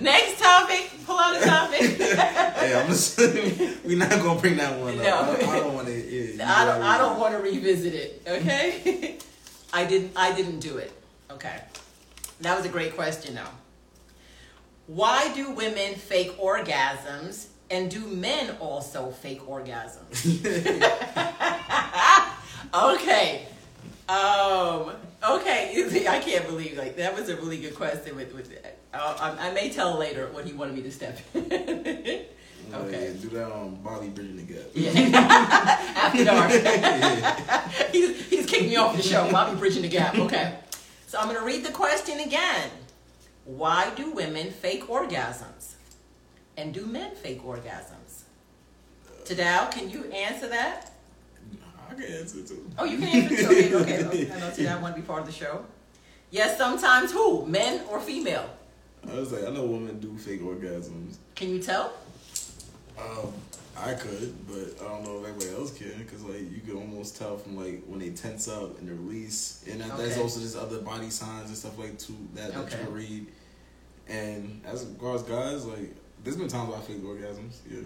Next 0.00 0.40
topic. 0.40 0.90
Pull 1.06 1.18
out 1.18 1.36
a 1.40 1.44
topic. 1.44 1.80
hey, 1.98 2.74
I'm 2.80 2.86
just 2.88 3.18
we're 3.18 3.98
not 3.98 4.10
gonna 4.10 4.40
bring 4.40 4.56
that 4.56 4.78
one 4.78 4.96
No. 4.98 5.02
up. 5.04 5.38
I, 5.42 5.56
I 5.56 5.60
don't 5.60 5.74
want 5.74 5.86
to. 5.88 5.92
Yeah, 6.36 6.52
I 6.60 6.64
don't. 6.64 6.82
I 6.82 6.98
don't 6.98 7.18
want 7.18 7.34
to 7.34 7.40
revisit 7.40 7.94
it. 7.94 8.22
Okay. 8.26 9.18
I 9.72 9.84
didn't. 9.84 10.12
I 10.16 10.32
didn't 10.34 10.60
do 10.60 10.78
it. 10.78 10.92
Okay. 11.30 11.60
That 12.40 12.56
was 12.56 12.64
a 12.66 12.70
great 12.70 12.94
question, 12.96 13.34
though. 13.34 13.42
Why 14.86 15.32
do 15.34 15.50
women 15.52 15.94
fake 15.94 16.36
orgasms, 16.38 17.46
and 17.70 17.90
do 17.90 18.00
men 18.06 18.56
also 18.58 19.10
fake 19.10 19.42
orgasms? 19.46 20.24
okay. 22.74 23.46
Um. 24.10 24.92
Okay. 25.22 25.72
You 25.80 25.88
see, 25.88 26.06
I 26.06 26.18
can't 26.18 26.46
believe 26.46 26.76
like 26.76 26.96
that 26.96 27.14
was 27.14 27.28
a 27.28 27.36
really 27.36 27.58
good 27.58 27.74
question. 27.74 28.16
With 28.16 28.34
with, 28.34 28.52
uh, 28.92 28.96
I, 29.20 29.48
I 29.48 29.52
may 29.52 29.70
tell 29.70 29.96
later 29.98 30.28
what 30.32 30.44
he 30.44 30.52
wanted 30.52 30.74
me 30.74 30.82
to 30.82 30.90
step 30.90 31.18
in. 31.34 31.44
okay. 31.50 32.26
Okay, 32.74 33.16
do 33.20 33.28
that 33.30 33.50
on 33.50 33.76
Bali 33.76 34.08
Bridging 34.08 34.36
the 34.36 34.42
Gap. 34.42 34.62
Yeah. 34.74 34.90
After 35.96 36.24
dark. 36.24 36.50
yeah. 36.50 37.68
he, 37.92 38.06
just, 38.06 38.30
he 38.30 38.36
just 38.36 38.48
kicked 38.48 38.64
me 38.64 38.76
off 38.76 38.96
the 38.96 39.02
show. 39.02 39.26
I'll 39.26 39.56
bridging 39.56 39.82
the 39.82 39.88
gap. 39.88 40.16
Okay. 40.16 40.54
So 41.06 41.18
I'm 41.18 41.26
going 41.26 41.38
to 41.38 41.44
read 41.44 41.64
the 41.64 41.72
question 41.72 42.20
again. 42.20 42.70
Why 43.44 43.90
do 43.96 44.12
women 44.12 44.50
fake 44.50 44.86
orgasms? 44.86 45.74
And 46.56 46.72
do 46.72 46.86
men 46.86 47.14
fake 47.16 47.42
orgasms? 47.42 48.22
Tadao, 49.24 49.72
can 49.72 49.90
you 49.90 50.04
answer 50.12 50.48
that? 50.48 50.89
I 51.90 51.94
can 51.94 52.04
answer 52.04 52.42
too. 52.42 52.70
Oh, 52.78 52.84
you 52.84 52.98
can 52.98 53.08
answer 53.08 53.36
too. 53.36 53.44
Okay, 53.46 53.74
okay. 53.74 54.04
okay. 54.04 54.32
I 54.34 54.38
know 54.40 54.50
Tadao 54.50 54.80
want 54.80 54.94
to 54.96 55.00
be 55.00 55.06
part 55.06 55.20
of 55.22 55.26
the 55.26 55.32
show. 55.32 55.64
Yes, 56.30 56.56
sometimes 56.56 57.10
who? 57.12 57.44
Men 57.46 57.82
or 57.90 58.00
female? 58.00 58.48
I 59.10 59.14
was 59.14 59.32
like, 59.32 59.44
I 59.44 59.50
know 59.50 59.64
women 59.64 59.98
do 59.98 60.16
fake 60.16 60.42
orgasms. 60.42 61.16
Can 61.34 61.50
you 61.50 61.58
tell? 61.60 61.92
Um, 62.98 63.32
I 63.76 63.94
could, 63.94 64.34
but 64.46 64.84
I 64.84 64.88
don't 64.88 65.04
know 65.04 65.20
if 65.22 65.28
anybody 65.30 65.50
else 65.56 65.72
can, 65.76 65.98
because 65.98 66.22
like 66.22 66.50
you 66.52 66.60
can 66.64 66.76
almost 66.76 67.16
tell 67.16 67.38
from 67.38 67.56
like 67.56 67.82
when 67.86 67.98
they 67.98 68.10
tense 68.10 68.46
up 68.46 68.78
and 68.78 68.88
they 68.88 68.92
release, 68.92 69.64
and 69.68 69.80
that, 69.80 69.98
Okay. 69.98 70.20
also 70.20 70.38
just 70.40 70.56
other 70.56 70.80
body 70.80 71.08
signs 71.08 71.48
and 71.48 71.56
stuff 71.56 71.78
like 71.78 71.98
too 71.98 72.16
that, 72.34 72.52
that 72.52 72.70
you 72.70 72.76
can 72.76 72.92
read. 72.92 73.26
And 74.08 74.60
as 74.66 74.84
far 75.00 75.14
as 75.14 75.22
guys, 75.22 75.64
like 75.64 75.94
there's 76.22 76.36
been 76.36 76.48
times 76.48 76.68
where 76.68 76.78
I 76.78 76.82
fake 76.82 77.02
orgasms. 77.02 77.56
Yeah, 77.70 77.78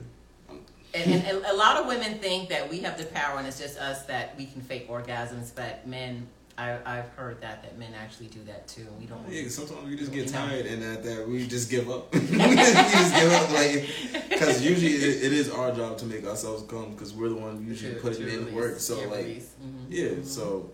And, 0.49 0.61
and, 0.93 1.13
and 1.13 1.45
a 1.47 1.55
lot 1.55 1.77
of 1.77 1.87
women 1.87 2.19
think 2.19 2.49
that 2.51 2.69
we 2.69 2.81
have 2.81 2.99
the 2.99 3.05
power 3.05 3.39
and 3.39 3.47
it's 3.47 3.59
just 3.59 3.79
us 3.79 4.03
that 4.07 4.37
we 4.37 4.47
can 4.47 4.61
fake 4.61 4.89
orgasms, 4.89 5.55
but 5.55 5.87
men, 5.87 6.27
I, 6.57 6.79
I've 6.87 7.09
heard 7.17 7.41
that, 7.41 7.63
that 7.63 7.79
men 7.79 7.95
actually 7.95 8.29
do 8.29 8.43
that 8.45 8.69
too. 8.69 8.87
We 9.01 9.07
don't. 9.07 9.21
yeah. 9.29 9.49
Sometimes 9.49 9.89
we 9.89 9.97
just 9.97 10.13
get 10.13 10.29
tired, 10.29 10.67
and 10.67 10.85
at 10.85 11.03
that 11.03 11.29
we 11.29 11.49
just 11.49 11.69
give 11.69 11.91
up. 11.91 12.13
we 12.15 12.21
just 12.21 13.15
give 13.17 13.33
up, 13.33 13.51
like 13.51 13.89
because 14.29 14.65
usually 14.65 14.93
it, 14.93 15.25
it 15.25 15.33
is 15.33 15.51
our 15.51 15.73
job 15.73 15.99
to 15.99 16.07
make 16.07 16.25
ourselves 16.25 16.63
come, 16.69 16.93
because 16.93 17.13
we're 17.13 17.31
the 17.31 17.35
one 17.35 17.67
usually 17.67 17.95
putting 17.95 18.29
in 18.29 18.45
the 18.45 18.53
work. 18.53 18.79
So 18.79 18.97
like. 19.09 19.27
Mhm. 19.27 19.87
yeah, 19.89 20.11
so 20.23 20.71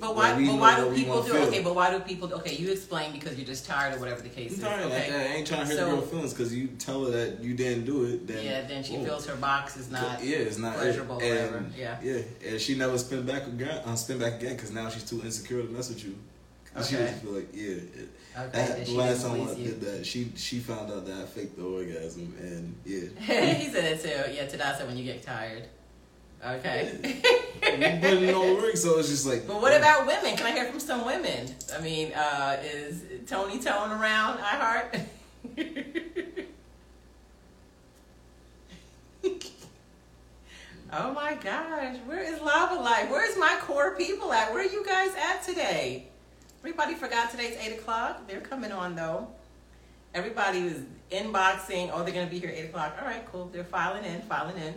But 0.00 0.16
why? 0.16 0.32
But 0.44 0.58
why 0.58 0.80
do 0.80 0.92
people 0.94 1.22
do? 1.22 1.32
feel. 1.32 1.42
Okay, 1.44 1.62
but 1.62 1.74
why 1.74 1.90
do 1.90 2.00
people? 2.00 2.32
Okay, 2.34 2.56
you 2.56 2.72
explain 2.72 3.12
because 3.12 3.36
you're 3.36 3.46
just 3.46 3.64
tired 3.66 3.94
or 3.96 4.00
whatever 4.00 4.20
the 4.22 4.28
case 4.28 4.50
I'm 4.52 4.56
is. 4.56 4.62
tired 4.62 4.84
okay. 4.86 5.10
like. 5.12 5.20
I 5.20 5.34
ain't 5.36 5.46
trying 5.46 5.60
to 5.60 5.66
hurt 5.66 5.76
So- 5.76 5.90
girl 5.90 6.00
feelings 6.00 6.32
because 6.34 6.54
you 6.54 6.66
tell 6.78 7.04
her 7.04 7.10
that 7.12 7.40
you 7.44 7.54
didn't 7.54 7.84
do 7.84 8.04
it. 8.04 8.26
Then 8.26 8.44
yeah, 8.44 8.62
then 8.62 8.82
she 8.82 8.96
boom. 8.96 9.04
feels 9.06 9.26
her 9.26 9.36
box 9.36 9.76
is 9.76 9.90
not. 9.90 10.22
yeah, 10.22 10.38
it's 10.38 10.58
not 10.58 10.76
pleasurable 10.76 11.18
or 11.18 11.22
and, 11.22 11.30
whatever, 11.52 11.64
yeah. 11.76 11.98
yeah, 12.02 12.22
and 12.46 12.60
she 12.60 12.74
never 12.76 12.98
spin 12.98 13.24
back 13.24 13.46
again. 13.46 13.82
Uh, 13.84 13.94
spin 13.94 14.18
back 14.18 14.34
again 14.34 14.56
because 14.56 14.72
now 14.72 14.88
she's 14.88 15.04
too 15.08 15.20
insecure 15.22 15.62
to 15.62 15.68
mess 15.68 15.88
with 15.88 16.04
you. 16.04 16.16
'Cause 16.74 16.88
She 16.88 16.96
Okay. 16.96 17.04
doesn't 17.04 17.20
feel 17.20 17.32
like 17.32 17.48
yeah. 17.54 17.66
It, 17.76 18.08
Okay, 18.36 18.50
that, 18.50 18.86
the 18.86 18.92
last 18.94 19.22
time 19.22 19.48
I 19.48 19.54
did 19.54 19.80
that, 19.82 20.04
she 20.04 20.32
she 20.34 20.58
found 20.58 20.90
out 20.90 21.06
that 21.06 21.16
I 21.18 21.24
faked 21.24 21.56
the 21.56 21.62
orgasm 21.62 22.34
and 22.40 22.74
yeah. 22.84 23.02
he 23.54 23.68
said 23.70 23.84
it 23.84 24.02
too. 24.02 24.32
Yeah, 24.34 24.46
Tada 24.46 24.76
said 24.76 24.88
when 24.88 24.96
you 24.96 25.04
get 25.04 25.22
tired. 25.22 25.68
Okay. 26.46 27.20
but 27.60 28.20
no 28.20 28.54
work, 28.54 28.76
so 28.76 28.98
it's 28.98 29.08
just 29.08 29.24
like. 29.26 29.46
But 29.46 29.62
what 29.62 29.74
about 29.74 30.06
women? 30.06 30.36
Can 30.36 30.44
I 30.46 30.52
hear 30.52 30.66
from 30.66 30.78
some 30.78 31.06
women? 31.06 31.48
I 31.74 31.80
mean, 31.80 32.12
uh, 32.12 32.58
is 32.62 33.02
Tony 33.26 33.58
Tone 33.58 33.90
around? 33.90 34.40
I 34.40 34.56
heart. 34.56 34.94
oh 40.92 41.12
my 41.14 41.34
gosh, 41.36 41.96
where 42.04 42.22
is 42.22 42.40
Lava 42.42 42.74
Life? 42.74 43.10
Where's 43.10 43.38
my 43.38 43.56
core 43.62 43.96
people 43.96 44.30
at? 44.32 44.52
Where 44.52 44.60
are 44.60 44.70
you 44.70 44.84
guys 44.84 45.14
at 45.16 45.42
today? 45.42 46.08
Everybody 46.60 46.94
forgot 46.94 47.30
today's 47.30 47.56
eight 47.56 47.78
o'clock. 47.78 48.28
They're 48.28 48.40
coming 48.40 48.72
on 48.72 48.94
though. 48.94 49.28
Everybody 50.14 50.64
was 50.64 50.74
inboxing. 51.10 51.90
Oh, 51.92 52.04
they're 52.04 52.12
gonna 52.14 52.26
be 52.26 52.38
here 52.38 52.52
eight 52.54 52.66
o'clock. 52.66 52.96
All 53.00 53.06
right, 53.06 53.24
cool. 53.32 53.46
They're 53.46 53.64
filing 53.64 54.04
in, 54.04 54.20
filing 54.22 54.58
in. 54.58 54.74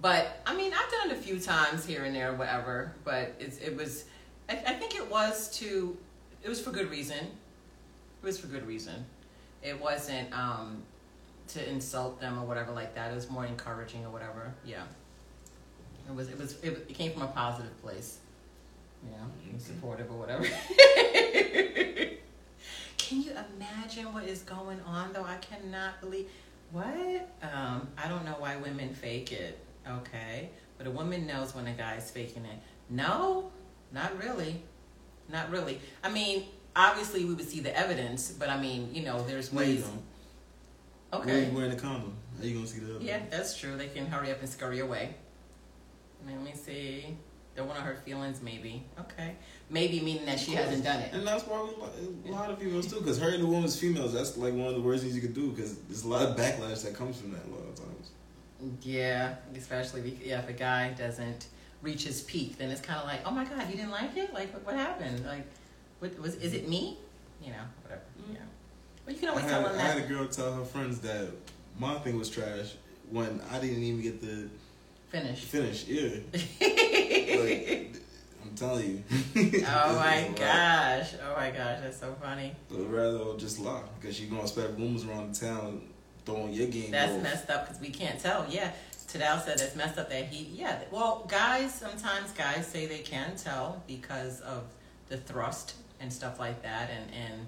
But 0.00 0.42
I 0.46 0.54
mean, 0.54 0.72
I've 0.72 0.90
done 0.90 1.10
it 1.10 1.18
a 1.18 1.20
few 1.20 1.38
times 1.40 1.84
here 1.84 2.04
and 2.04 2.14
there, 2.14 2.32
whatever. 2.34 2.92
But 3.04 3.34
it's, 3.38 3.58
it 3.58 3.76
was, 3.76 4.04
I, 4.48 4.54
I 4.54 4.72
think 4.74 4.94
it 4.94 5.10
was 5.10 5.50
to, 5.58 5.96
it 6.42 6.48
was 6.48 6.60
for 6.60 6.70
good 6.70 6.90
reason. 6.90 7.18
It 7.18 8.24
was 8.24 8.38
for 8.38 8.46
good 8.46 8.66
reason. 8.66 9.06
It 9.62 9.80
wasn't 9.80 10.32
um, 10.32 10.82
to 11.48 11.68
insult 11.68 12.20
them 12.20 12.38
or 12.38 12.44
whatever 12.46 12.72
like 12.72 12.94
that. 12.94 13.10
It 13.10 13.14
was 13.14 13.30
more 13.30 13.46
encouraging 13.46 14.04
or 14.04 14.10
whatever. 14.10 14.52
Yeah. 14.64 14.82
It 16.08 16.14
was. 16.14 16.28
It 16.28 16.38
was. 16.38 16.52
It, 16.62 16.86
it 16.88 16.94
came 16.94 17.12
from 17.12 17.22
a 17.22 17.28
positive 17.28 17.76
place. 17.82 18.18
Yeah, 19.10 19.18
being 19.44 19.58
supportive 19.58 20.10
or 20.10 20.18
whatever. 20.18 20.44
Can 22.98 23.22
you 23.22 23.32
imagine 23.56 24.12
what 24.12 24.24
is 24.24 24.42
going 24.42 24.80
on 24.82 25.12
though? 25.12 25.24
I 25.24 25.36
cannot 25.36 26.00
believe 26.00 26.28
what. 26.72 27.28
Um, 27.42 27.88
I 27.98 28.08
don't 28.08 28.24
know 28.24 28.36
why 28.38 28.56
women 28.56 28.94
fake 28.94 29.32
it. 29.32 29.58
Okay, 29.88 30.50
but 30.78 30.86
a 30.86 30.90
woman 30.90 31.26
knows 31.26 31.54
when 31.54 31.66
a 31.66 31.72
guy 31.72 31.94
is 31.94 32.10
faking 32.10 32.44
it. 32.44 32.58
No, 32.90 33.50
not 33.92 34.20
really, 34.22 34.62
not 35.28 35.50
really. 35.50 35.80
I 36.02 36.10
mean, 36.10 36.44
obviously 36.74 37.24
we 37.24 37.34
would 37.34 37.48
see 37.48 37.60
the 37.60 37.76
evidence, 37.76 38.30
but 38.32 38.48
I 38.48 38.60
mean, 38.60 38.90
you 38.92 39.02
know, 39.02 39.24
there's 39.26 39.52
ways. 39.52 39.86
Okay. 41.12 41.32
Wearing, 41.32 41.54
wearing 41.54 41.72
a 41.72 41.76
condom. 41.76 42.14
How 42.38 42.44
you 42.44 42.54
gonna 42.54 42.66
see 42.66 42.80
the? 42.80 43.02
Yeah, 43.02 43.20
that's 43.30 43.56
true. 43.56 43.76
They 43.76 43.88
can 43.88 44.06
hurry 44.06 44.30
up 44.30 44.40
and 44.40 44.48
scurry 44.48 44.80
away. 44.80 45.14
Let 46.26 46.42
me 46.42 46.52
see. 46.54 47.16
Don't 47.56 47.68
want 47.68 47.78
to 47.78 47.84
hurt 47.84 48.04
feelings, 48.04 48.42
maybe. 48.42 48.82
Okay. 49.00 49.34
Maybe 49.70 50.00
meaning 50.00 50.26
that 50.26 50.38
she 50.38 50.52
hasn't 50.52 50.84
done 50.84 51.00
it. 51.00 51.14
And 51.14 51.26
that's 51.26 51.44
why 51.44 51.56
a 51.56 52.30
lot 52.30 52.50
of 52.50 52.58
females 52.58 52.86
too, 52.86 52.98
because 52.98 53.18
hurting 53.18 53.40
a 53.40 53.46
woman's 53.46 53.78
females, 53.80 54.12
that's 54.12 54.36
like 54.36 54.52
one 54.52 54.66
of 54.66 54.74
the 54.74 54.80
worst 54.82 55.02
things 55.02 55.14
you 55.14 55.22
could 55.22 55.32
do, 55.32 55.50
because 55.52 55.78
there's 55.78 56.04
a 56.04 56.08
lot 56.08 56.22
of 56.22 56.36
backlash 56.36 56.82
that 56.84 56.94
comes 56.94 57.18
from 57.18 57.32
that 57.32 57.46
a 57.46 57.48
lot 57.48 57.66
of 57.66 57.74
times. 57.76 58.10
Yeah, 58.82 59.34
especially 59.56 60.00
be- 60.02 60.20
yeah, 60.24 60.38
if 60.40 60.48
a 60.48 60.52
guy 60.52 60.90
doesn't 60.94 61.46
reach 61.82 62.04
his 62.04 62.22
peak, 62.22 62.56
then 62.58 62.70
it's 62.70 62.80
kind 62.80 62.98
of 63.00 63.06
like, 63.06 63.20
oh 63.26 63.30
my 63.30 63.44
god, 63.44 63.68
you 63.70 63.76
didn't 63.76 63.90
like 63.90 64.16
it? 64.16 64.32
Like, 64.32 64.52
what, 64.52 64.64
what 64.66 64.74
happened? 64.76 65.24
Like, 65.26 65.46
what 65.98 66.18
was? 66.18 66.36
Is 66.36 66.54
it 66.54 66.68
me? 66.68 66.96
You 67.42 67.50
know, 67.52 67.58
whatever. 67.82 68.02
Mm-hmm. 68.22 68.32
Yeah. 68.34 68.38
Well, 69.04 69.14
you 69.14 69.20
can 69.20 69.28
I 69.28 69.30
always 69.32 69.44
had, 69.44 69.50
tell 69.50 69.62
them 69.68 69.78
I 69.78 69.82
had 69.82 69.98
a 69.98 70.06
girl 70.06 70.26
tell 70.26 70.52
her 70.54 70.64
friends 70.64 71.00
that 71.00 71.28
my 71.78 71.94
thing 71.98 72.18
was 72.18 72.30
trash 72.30 72.74
when 73.10 73.40
I 73.52 73.58
didn't 73.60 73.82
even 73.82 74.00
get 74.02 74.20
to 74.22 74.50
Finish. 75.10 75.44
finish. 75.44 75.84
Yeah, 75.86 76.08
like, 76.32 77.96
I'm 78.42 78.54
telling 78.56 78.90
you. 78.90 79.02
oh 79.66 79.96
my 79.96 80.16
It's 80.16 80.28
a 80.28 80.28
lot. 80.30 80.36
gosh! 80.36 81.12
Oh 81.22 81.34
my 81.36 81.50
gosh! 81.50 81.78
That's 81.82 81.98
so 82.00 82.14
funny. 82.20 82.54
But 82.68 82.78
rather 82.90 83.36
just 83.36 83.58
lie 83.60 83.82
because 84.00 84.20
you're 84.20 84.30
gonna 84.30 84.42
expect 84.42 84.78
rumors 84.78 85.04
around 85.04 85.34
the 85.34 85.40
town 85.46 85.82
throwing 86.26 86.52
your 86.52 86.66
game. 86.66 86.90
That's 86.90 87.22
messed 87.22 87.48
up 87.48 87.66
because 87.66 87.80
we 87.80 87.88
can't 87.88 88.20
tell. 88.20 88.44
Yeah, 88.50 88.72
Tadal 89.08 89.42
said 89.42 89.60
it's 89.60 89.76
messed 89.76 89.98
up 89.98 90.10
that 90.10 90.26
he. 90.26 90.44
Yeah, 90.60 90.80
well, 90.90 91.24
guys 91.28 91.72
sometimes 91.72 92.32
guys 92.32 92.66
say 92.66 92.86
they 92.86 92.98
can 92.98 93.36
tell 93.36 93.82
because 93.86 94.40
of 94.42 94.64
the 95.08 95.16
thrust 95.16 95.74
and 96.00 96.12
stuff 96.12 96.38
like 96.38 96.62
that, 96.62 96.90
and 96.90 97.10
and 97.14 97.46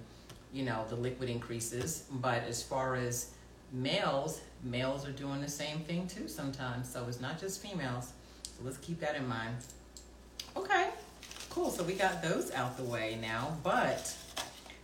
you 0.53 0.65
know 0.65 0.87
the 0.89 0.97
liquid 0.97 1.29
increases. 1.29 2.05
But 2.11 2.45
as 2.45 2.63
far 2.63 2.95
as 2.95 3.33
males, 3.73 4.41
males 4.63 5.07
are 5.07 5.13
doing 5.13 5.43
the 5.43 5.51
same 5.51 5.81
thing 5.81 6.07
too 6.07 6.29
sometimes. 6.29 6.91
So 6.91 7.05
it's 7.09 7.21
not 7.21 7.39
just 7.39 7.61
females. 7.61 8.13
So 8.45 8.65
let's 8.65 8.79
keep 8.79 9.01
that 9.01 9.17
in 9.17 9.29
mind. 9.29 9.57
Okay, 10.57 10.91
cool. 11.51 11.71
So 11.71 11.83
we 11.83 11.95
got 11.95 12.23
those 12.23 12.53
out 12.53 12.77
the 12.77 12.85
way 12.85 13.19
now, 13.21 13.57
but. 13.63 14.15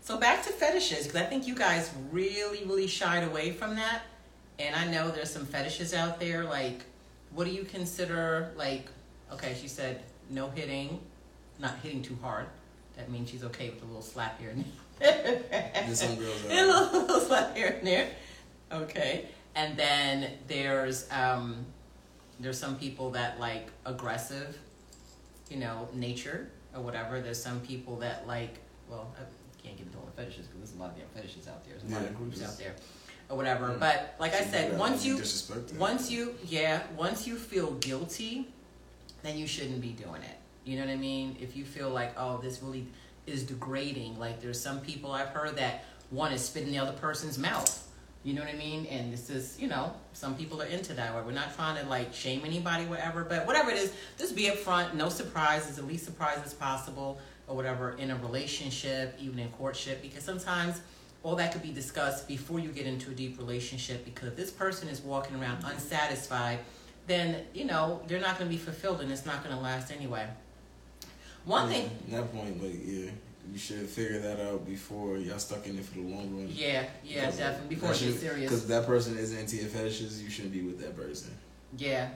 So 0.05 0.19
back 0.19 0.45
to 0.45 0.51
fetishes, 0.51 1.07
because 1.07 1.19
I 1.19 1.25
think 1.25 1.47
you 1.47 1.55
guys 1.55 1.91
really, 2.13 2.63
really 2.67 2.87
shied 2.87 3.25
away 3.25 3.53
from 3.53 3.77
that. 3.77 4.03
And 4.59 4.77
I 4.77 4.87
know 4.87 5.11
there's 5.11 5.31
some 5.31 5.47
fetishes 5.47 5.95
out 5.95 6.21
there. 6.21 6.45
Like, 6.45 6.83
what 7.31 7.45
do 7.45 7.51
you 7.51 7.65
consider 7.65 8.53
like? 8.55 8.89
Okay, 9.33 9.57
she 9.59 9.67
said 9.67 10.03
no 10.29 10.51
hitting, 10.51 11.01
not 11.59 11.79
hitting 11.83 12.03
too 12.03 12.19
hard. 12.21 12.45
That 12.99 13.11
means 13.11 13.31
she's 13.31 13.45
okay 13.45 13.71
with 13.71 13.83
a 13.83 13.87
little 13.87 14.03
slap 14.03 14.39
here 14.39 14.51
and 14.51 14.67
there. 14.99 15.41
There's 15.73 16.01
some 16.01 16.17
girls 16.17 16.45
are. 16.51 16.51
a 16.51 16.67
little, 16.67 17.01
little 17.01 17.21
slap 17.21 17.57
here 17.57 17.77
and 17.79 17.87
there. 17.87 18.11
Okay, 18.73 19.25
and 19.55 19.75
then 19.75 20.33
there's 20.49 21.11
um, 21.13 21.65
there's 22.39 22.59
some 22.59 22.77
people 22.77 23.13
that 23.13 23.41
like 23.41 23.69
aggressive, 23.87 24.59
you 25.49 25.57
know, 25.57 25.89
nature 25.95 26.51
or 26.75 26.83
whatever. 26.83 27.23
There's 27.23 27.43
some 27.43 27.61
people 27.61 27.97
that 28.01 28.29
like, 28.29 28.59
well, 28.91 29.11
can't 29.65 29.77
get 29.77 29.87
into 29.87 29.99
all 29.99 30.05
the 30.07 30.13
fetishes 30.13 30.47
because 30.47 30.61
there's 30.61 30.79
a 30.79 30.83
lot 30.83 30.91
of 30.91 30.97
damn 30.99 31.09
fetishes 31.09 31.49
out 31.49 31.65
there. 31.65 31.75
There's 31.79 31.91
a 31.91 31.95
lot 31.95 32.03
Yeah, 32.03 32.09
of 32.11 32.17
groups 32.17 32.43
out 32.43 32.59
there 32.59 32.75
or 33.31 33.37
whatever. 33.37 33.69
Mm. 33.69 33.81
But 33.81 34.15
like 34.21 34.35
I 34.35 34.45
said, 34.45 34.79
once 34.79 35.05
you 35.05 35.23
once 35.79 36.11
you 36.11 36.35
yeah 36.47 36.83
once 36.97 37.27
you 37.27 37.37
feel 37.37 37.73
guilty 37.73 38.49
then 39.23 39.39
you 39.39 39.47
shouldn't 39.47 39.81
be 39.81 39.89
doing 39.89 40.23
it. 40.23 40.37
You 40.67 40.77
know 40.79 40.85
what 40.85 40.93
i 40.93 40.97
mean? 40.97 41.37
If 41.41 41.57
you 41.57 41.65
feel 41.65 41.89
like 41.91 42.13
oh 42.19 42.39
this 42.43 42.63
really 42.63 42.87
is 43.27 43.43
degrading 43.45 44.19
like 44.19 44.41
there's 44.43 44.61
some 44.61 44.81
people 44.81 45.11
i've 45.13 45.29
heard 45.29 45.57
that 45.57 45.85
one 46.11 46.31
is 46.33 46.43
spit 46.45 46.65
in 46.65 46.71
the 46.71 46.79
other 46.79 46.93
person's 46.93 47.39
mouth. 47.39 47.81
You 48.23 48.35
know 48.35 48.43
what 48.43 48.51
i 48.55 48.57
mean? 48.57 48.85
And 48.87 49.11
this 49.13 49.31
is 49.31 49.59
you 49.59 49.69
know 49.69 49.95
some 50.13 50.35
people 50.37 50.61
are 50.61 50.67
into 50.67 50.93
that 50.95 51.15
or 51.15 51.23
we're 51.23 51.33
not 51.33 51.55
trying 51.55 51.83
to 51.83 51.89
like 51.89 52.13
shame 52.13 52.43
anybody 52.45 52.85
whatever 52.85 53.25
but 53.25 53.47
whatever 53.47 53.71
it 53.71 53.79
is 53.79 53.93
just 54.19 54.37
be 54.37 54.45
upfront. 54.45 54.93
No 54.95 55.09
surprises 55.09 55.77
the 55.77 55.83
least 55.83 56.05
surprise 56.05 56.39
as 56.45 56.53
possible 56.53 57.19
or 57.49 57.55
whatever 57.57 57.93
in 57.99 58.11
a 58.11 58.17
relationship 58.17 59.17
even 59.21 59.39
in 59.39 59.49
courtship 59.51 60.01
because 60.03 60.23
sometimes 60.23 60.81
all 61.23 61.37
that 61.37 61.53
could 61.53 61.63
be 61.63 61.73
discussed 61.73 62.27
before 62.29 62.59
you 62.59 62.69
get 62.71 62.87
into 62.87 63.11
a 63.11 63.15
deep 63.15 63.39
relationship 63.39 64.05
because 64.05 64.29
if 64.29 64.37
this 64.37 64.51
person 64.51 64.89
is 64.89 65.01
walking 65.01 65.37
around 65.41 65.59
mm-hmm. 65.59 65.71
unsatisfied 65.73 66.59
then 67.07 67.43
you 67.53 67.65
know 67.65 68.01
they're 68.07 68.21
not 68.21 68.39
going 68.39 68.51
to 68.51 68.57
be 68.57 68.63
fulfilled 68.63 69.01
and 69.01 69.11
it's 69.13 69.27
not 69.27 69.43
going 69.45 69.55
to 69.55 69.61
last 69.63 69.91
anyway 69.93 70.27
one 71.45 71.71
Yeah, 71.71 71.75
thing 71.79 71.91
that 72.09 72.33
point, 72.33 72.59
but 72.61 72.71
yeah, 72.75 73.11
you 73.53 73.59
should 73.59 73.87
figure 73.87 74.19
that 74.21 74.41
out 74.41 74.65
before 74.67 75.19
y'all 75.19 75.39
stuck 75.39 75.67
in 75.67 75.79
it 75.79 75.85
for 75.85 75.97
the 75.97 76.01
long 76.01 76.35
run. 76.35 76.49
yeah 76.51 76.85
yeah 77.05 77.31
definitely 77.31 77.75
before 77.77 77.93
it 77.93 78.01
gets 78.01 78.21
serious 78.21 78.51
Because 78.51 78.67
that 78.69 78.87
person 78.87 79.19
isn't 79.19 79.39
into 79.39 79.57
your 79.57 79.67
fetishes, 79.67 80.23
you 80.23 80.31
shouldn't 80.31 80.55
be 80.55 80.63
with 80.63 80.81
that 80.81 80.97
person. 80.97 81.31
yeah. 81.77 82.09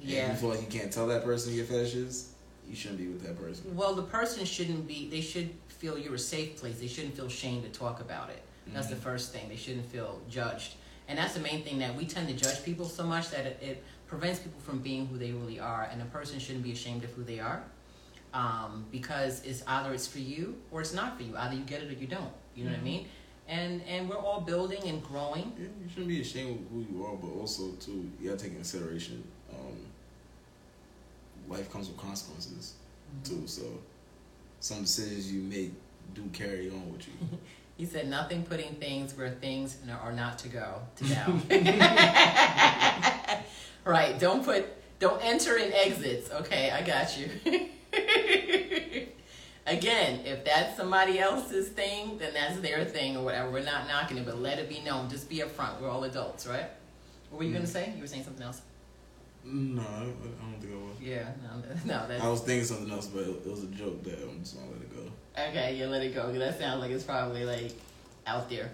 Yeah. 0.00 0.26
If 0.26 0.30
you 0.32 0.34
feel 0.36 0.48
like 0.50 0.60
you 0.60 0.78
can't 0.80 0.92
tell 0.92 1.06
that 1.06 1.24
person 1.24 1.54
your 1.54 1.64
fetishes, 1.64 2.32
you 2.68 2.74
shouldn't 2.74 2.98
be 2.98 3.06
with 3.08 3.22
that 3.24 3.38
person. 3.40 3.74
well 3.76 3.94
the 3.94 4.02
person 4.02 4.44
shouldn't 4.44 4.86
be 4.86 5.08
they 5.10 5.20
should 5.20 5.50
feel 5.68 5.96
you're 5.98 6.14
a 6.14 6.18
safe 6.18 6.56
place 6.56 6.78
they 6.80 6.86
shouldn't 6.86 7.14
feel 7.16 7.28
shame 7.28 7.62
to 7.62 7.68
talk 7.68 8.00
about 8.00 8.30
it 8.30 8.42
that's 8.74 8.88
the 8.88 8.96
Mhm. 8.96 9.00
first 9.00 9.32
thing 9.32 9.48
they 9.48 9.56
shouldn't 9.56 9.86
feel 9.86 10.20
judged 10.28 10.74
and 11.08 11.16
that's 11.18 11.34
the 11.34 11.40
main 11.40 11.62
thing 11.62 11.78
that 11.78 11.94
we 11.94 12.04
tend 12.04 12.26
to 12.28 12.34
judge 12.34 12.64
people 12.64 12.86
so 12.86 13.04
much 13.04 13.30
that 13.30 13.46
it, 13.46 13.58
it 13.62 13.84
prevents 14.08 14.40
people 14.40 14.60
from 14.60 14.78
being 14.80 15.06
who 15.06 15.16
they 15.18 15.30
really 15.32 15.60
are 15.60 15.88
and 15.92 16.00
a 16.02 16.04
person 16.06 16.38
shouldn't 16.38 16.64
be 16.64 16.72
ashamed 16.72 17.04
of 17.04 17.10
who 17.12 17.22
they 17.22 17.38
are 17.40 17.62
um, 18.34 18.84
because 18.90 19.42
it's 19.44 19.62
either 19.66 19.92
it's 19.94 20.06
for 20.06 20.18
you 20.18 20.56
or 20.70 20.80
it's 20.80 20.92
not 20.92 21.16
for 21.16 21.22
you 21.22 21.36
either 21.36 21.54
you 21.54 21.62
get 21.64 21.82
it 21.82 21.90
or 21.90 21.94
you 21.94 22.06
don't 22.06 22.32
you 22.54 22.64
know 22.64 22.70
what 22.70 22.78
i 22.78 22.80
Mhm. 22.80 22.84
mean 22.84 23.06
and 23.48 23.82
and 23.82 24.08
we're 24.08 24.16
all 24.18 24.40
building 24.40 24.82
and 24.84 25.02
growing 25.04 25.52
Yeah, 25.56 25.66
you 25.80 25.88
shouldn't 25.88 26.08
be 26.08 26.20
ashamed 26.20 26.60
of 26.66 26.68
who 26.72 26.80
you 26.90 27.04
are, 27.06 27.14
but 27.16 27.28
also 27.40 27.70
too, 27.78 28.10
you 28.20 28.30
gotta 28.30 28.38
take 28.42 28.48
into 28.48 28.56
consideration. 28.56 29.22
Life 31.48 31.70
comes 31.72 31.88
with 31.88 31.96
consequences 31.98 32.74
too, 33.24 33.42
so 33.46 33.62
some 34.60 34.82
decisions 34.82 35.32
you 35.32 35.42
make 35.42 35.72
do 36.14 36.22
carry 36.32 36.70
on 36.70 36.92
with 36.92 37.06
you. 37.06 37.14
He 37.76 37.84
said 37.84 38.08
nothing 38.08 38.42
putting 38.42 38.76
things 38.76 39.14
where 39.18 39.28
things 39.28 39.76
are 40.02 40.12
not 40.12 40.38
to 40.38 40.48
go 40.48 40.80
to 40.96 41.04
down. 41.10 41.42
right. 43.84 44.18
Don't 44.18 44.42
put 44.42 44.64
don't 44.98 45.22
enter 45.22 45.58
in 45.58 45.74
exits. 45.74 46.30
Okay, 46.30 46.70
I 46.70 46.80
got 46.80 47.18
you. 47.18 47.28
Again, 49.66 50.20
if 50.24 50.44
that's 50.44 50.76
somebody 50.76 51.18
else's 51.18 51.68
thing, 51.68 52.18
then 52.18 52.32
that's 52.32 52.60
their 52.60 52.84
thing 52.84 53.16
or 53.16 53.24
whatever. 53.24 53.50
We're 53.50 53.64
not 53.64 53.88
knocking 53.88 54.16
it, 54.16 54.24
but 54.24 54.40
let 54.40 54.60
it 54.60 54.68
be 54.68 54.80
known. 54.80 55.10
Just 55.10 55.28
be 55.28 55.38
upfront. 55.38 55.80
We're 55.80 55.90
all 55.90 56.04
adults, 56.04 56.46
right? 56.46 56.70
What 57.30 57.40
were 57.40 57.44
you 57.44 57.52
gonna 57.52 57.64
mm. 57.64 57.68
say? 57.68 57.92
You 57.94 58.00
were 58.00 58.06
saying 58.06 58.24
something 58.24 58.44
else. 58.44 58.62
No, 59.44 59.82
I, 59.82 60.04
don't 60.04 60.56
think. 60.60 60.72
Yeah, 61.06 61.28
no, 61.40 61.62
no, 61.84 62.06
that's 62.08 62.20
I 62.22 62.28
was 62.28 62.40
thinking 62.40 62.64
something 62.66 62.90
else, 62.90 63.06
but 63.06 63.22
it, 63.22 63.28
it 63.30 63.46
was 63.46 63.62
a 63.62 63.68
joke 63.68 64.02
that 64.04 64.18
I'm 64.28 64.40
just 64.40 64.56
gonna 64.56 64.72
let 64.72 64.80
it 64.82 64.90
go. 64.92 65.02
Okay, 65.50 65.76
yeah, 65.78 65.86
let 65.86 66.02
it 66.02 66.12
go. 66.12 66.22
'cause 66.24 66.38
That 66.38 66.58
sounds 66.58 66.80
like 66.80 66.90
it's 66.90 67.04
probably 67.04 67.44
like 67.44 67.72
out 68.26 68.50
there 68.50 68.72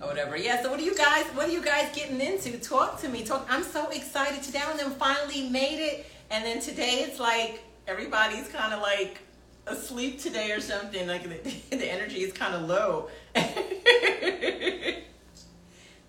or 0.00 0.06
whatever. 0.06 0.36
Yeah. 0.36 0.62
So 0.62 0.70
what 0.70 0.78
are 0.78 0.84
you 0.84 0.94
guys? 0.94 1.26
What 1.34 1.48
are 1.48 1.52
you 1.52 1.64
guys 1.64 1.90
getting 1.96 2.20
into? 2.20 2.58
Talk 2.58 3.00
to 3.00 3.08
me. 3.08 3.24
Talk. 3.24 3.46
I'm 3.50 3.64
so 3.64 3.88
excited. 3.90 4.40
Today 4.42 4.62
and 4.70 4.78
then 4.78 4.90
finally 4.92 5.48
made 5.48 5.80
it, 5.80 6.06
and 6.30 6.44
then 6.44 6.60
today 6.60 7.04
it's 7.08 7.18
like 7.18 7.64
everybody's 7.88 8.46
kind 8.48 8.72
of 8.72 8.80
like 8.80 9.18
asleep 9.66 10.20
today 10.20 10.52
or 10.52 10.60
something. 10.60 11.08
Like 11.08 11.24
the, 11.24 11.40
the 11.76 11.90
energy 11.90 12.20
is 12.22 12.32
kind 12.32 12.54
of 12.54 12.68
low. 12.68 13.08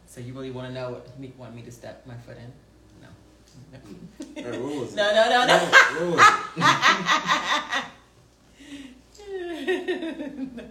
so 0.07 0.19
you 0.21 0.33
really 0.33 0.51
want 0.51 0.67
to 0.67 0.73
know 0.73 0.91
what 0.91 1.07
you 1.19 1.33
want 1.37 1.55
me 1.55 1.63
to 1.63 1.71
step 1.71 2.05
my 2.05 2.17
foot 2.17 2.37
in? 2.37 2.51
No. 3.71 3.79
All 4.37 4.49
right, 4.49 4.61
what 4.61 4.75
was 4.75 4.93
it? 4.93 4.95
No, 4.95 5.13
no, 5.13 5.29
no, 5.29 5.47
no. 5.47 5.57
What, 5.57 5.71
what 5.95 6.09
was 6.11 7.29
no. 10.57 10.63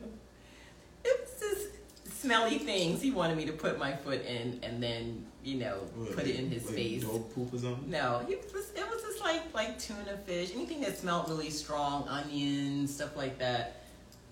It 1.05 1.21
was 1.21 1.41
just 1.41 2.21
smelly 2.21 2.59
things 2.59 3.01
he 3.01 3.11
wanted 3.11 3.37
me 3.37 3.45
to 3.47 3.53
put 3.53 3.79
my 3.79 3.93
foot 3.93 4.25
in 4.25 4.59
and 4.63 4.83
then, 4.83 5.25
you 5.45 5.59
know. 5.59 5.79
What, 5.95 6.17
put 6.17 6.27
it 6.27 6.37
in 6.37 6.51
his 6.51 6.67
like 6.67 6.75
face. 6.75 7.05
Dog 7.05 7.33
poop 7.35 7.53
or 7.53 7.59
something? 7.59 7.91
No, 7.91 8.25
it 8.29 8.51
was 8.53 8.71
it 8.75 8.89
was 8.89 9.03
just 9.03 9.21
like 9.21 9.55
like 9.55 9.79
tuna 9.79 10.17
fish, 10.27 10.53
anything 10.55 10.81
that 10.83 10.99
smelled 10.99 11.29
really 11.29 11.51
strong, 11.51 12.07
onions, 12.09 12.95
stuff 12.95 13.17
like 13.17 13.39
that. 13.39 13.83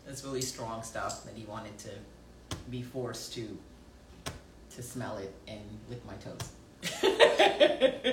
That's 0.07 0.25
really 0.25 0.43
strong 0.43 0.83
stuff 0.83 1.25
that 1.25 1.35
he 1.35 1.45
wanted 1.47 1.77
to 1.79 1.91
be 2.71 2.83
forced 2.83 3.35
to 3.35 3.59
to 4.75 4.83
smell 4.83 5.17
it 5.19 5.33
and 5.49 5.61
lick 5.89 6.03
my 6.07 6.15
toes. 6.15 6.51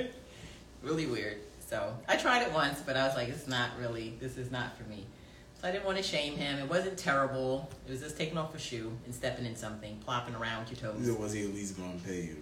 really 0.84 1.06
weird. 1.06 1.38
So 1.68 1.96
I 2.08 2.18
tried 2.18 2.44
it 2.44 2.54
once, 2.54 2.82
but 2.86 2.96
I 2.96 3.08
was 3.08 3.16
like, 3.16 3.30
it's 3.30 3.48
not 3.48 3.72
really. 3.80 4.14
This 4.20 4.38
is 4.38 4.52
not 4.52 4.78
for 4.78 4.84
me. 4.84 5.06
So 5.60 5.68
I 5.68 5.72
didn't 5.72 5.86
want 5.86 5.98
to 5.98 6.04
shame 6.04 6.36
him. 6.36 6.60
It 6.60 6.70
wasn't 6.70 6.98
terrible. 6.98 7.70
It 7.88 7.92
was 7.92 8.02
just 8.02 8.18
taking 8.18 8.38
off 8.38 8.54
a 8.54 8.60
shoe 8.60 8.92
and 9.06 9.16
stepping 9.16 9.46
in 9.46 9.56
something, 9.56 9.98
plopping 10.06 10.36
around 10.36 10.70
with 10.70 10.84
your 10.84 10.92
toes. 10.92 11.02
Either 11.02 11.18
was 11.18 11.34
he 11.34 11.46
at 11.46 11.54
least 11.54 11.78
gonna 11.78 11.94
pay 12.06 12.22
you? 12.22 12.38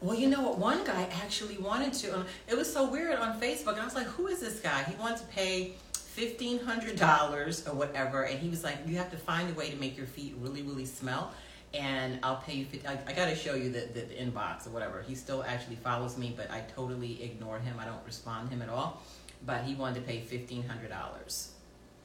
Well, 0.00 0.18
you 0.18 0.28
know 0.28 0.42
what? 0.42 0.58
One 0.58 0.84
guy 0.84 1.08
actually 1.22 1.56
wanted 1.56 1.94
to. 1.94 2.26
It 2.48 2.56
was 2.56 2.70
so 2.70 2.90
weird 2.90 3.18
on 3.18 3.40
Facebook, 3.40 3.78
I 3.78 3.84
was 3.84 3.94
like, 3.94 4.08
"Who 4.08 4.26
is 4.26 4.40
this 4.40 4.60
guy?" 4.60 4.82
He 4.82 4.94
wanted 4.96 5.18
to 5.18 5.24
pay 5.26 5.74
fifteen 5.94 6.58
hundred 6.58 6.96
dollars 6.96 7.66
or 7.66 7.74
whatever, 7.74 8.24
and 8.24 8.38
he 8.38 8.48
was 8.48 8.64
like, 8.64 8.78
"You 8.86 8.96
have 8.96 9.10
to 9.12 9.16
find 9.16 9.48
a 9.50 9.54
way 9.54 9.70
to 9.70 9.76
make 9.76 9.96
your 9.96 10.06
feet 10.06 10.34
really, 10.40 10.62
really 10.62 10.84
smell." 10.84 11.32
And 11.74 12.20
I'll 12.22 12.36
pay 12.36 12.54
you. 12.54 12.64
50, 12.64 12.86
I, 12.86 12.98
I 13.06 13.12
got 13.12 13.28
to 13.28 13.34
show 13.34 13.54
you 13.54 13.70
the, 13.70 13.80
the, 13.80 14.00
the 14.02 14.14
inbox 14.14 14.66
or 14.66 14.70
whatever. 14.70 15.02
He 15.02 15.14
still 15.14 15.42
actually 15.42 15.76
follows 15.76 16.16
me, 16.16 16.32
but 16.36 16.50
I 16.50 16.60
totally 16.74 17.22
ignore 17.22 17.58
him. 17.58 17.76
I 17.80 17.84
don't 17.84 18.04
respond 18.06 18.48
to 18.48 18.54
him 18.54 18.62
at 18.62 18.68
all. 18.68 19.02
But 19.44 19.64
he 19.64 19.74
wanted 19.74 19.96
to 19.96 20.00
pay 20.02 20.20
fifteen 20.20 20.66
hundred 20.66 20.88
dollars. 20.90 21.52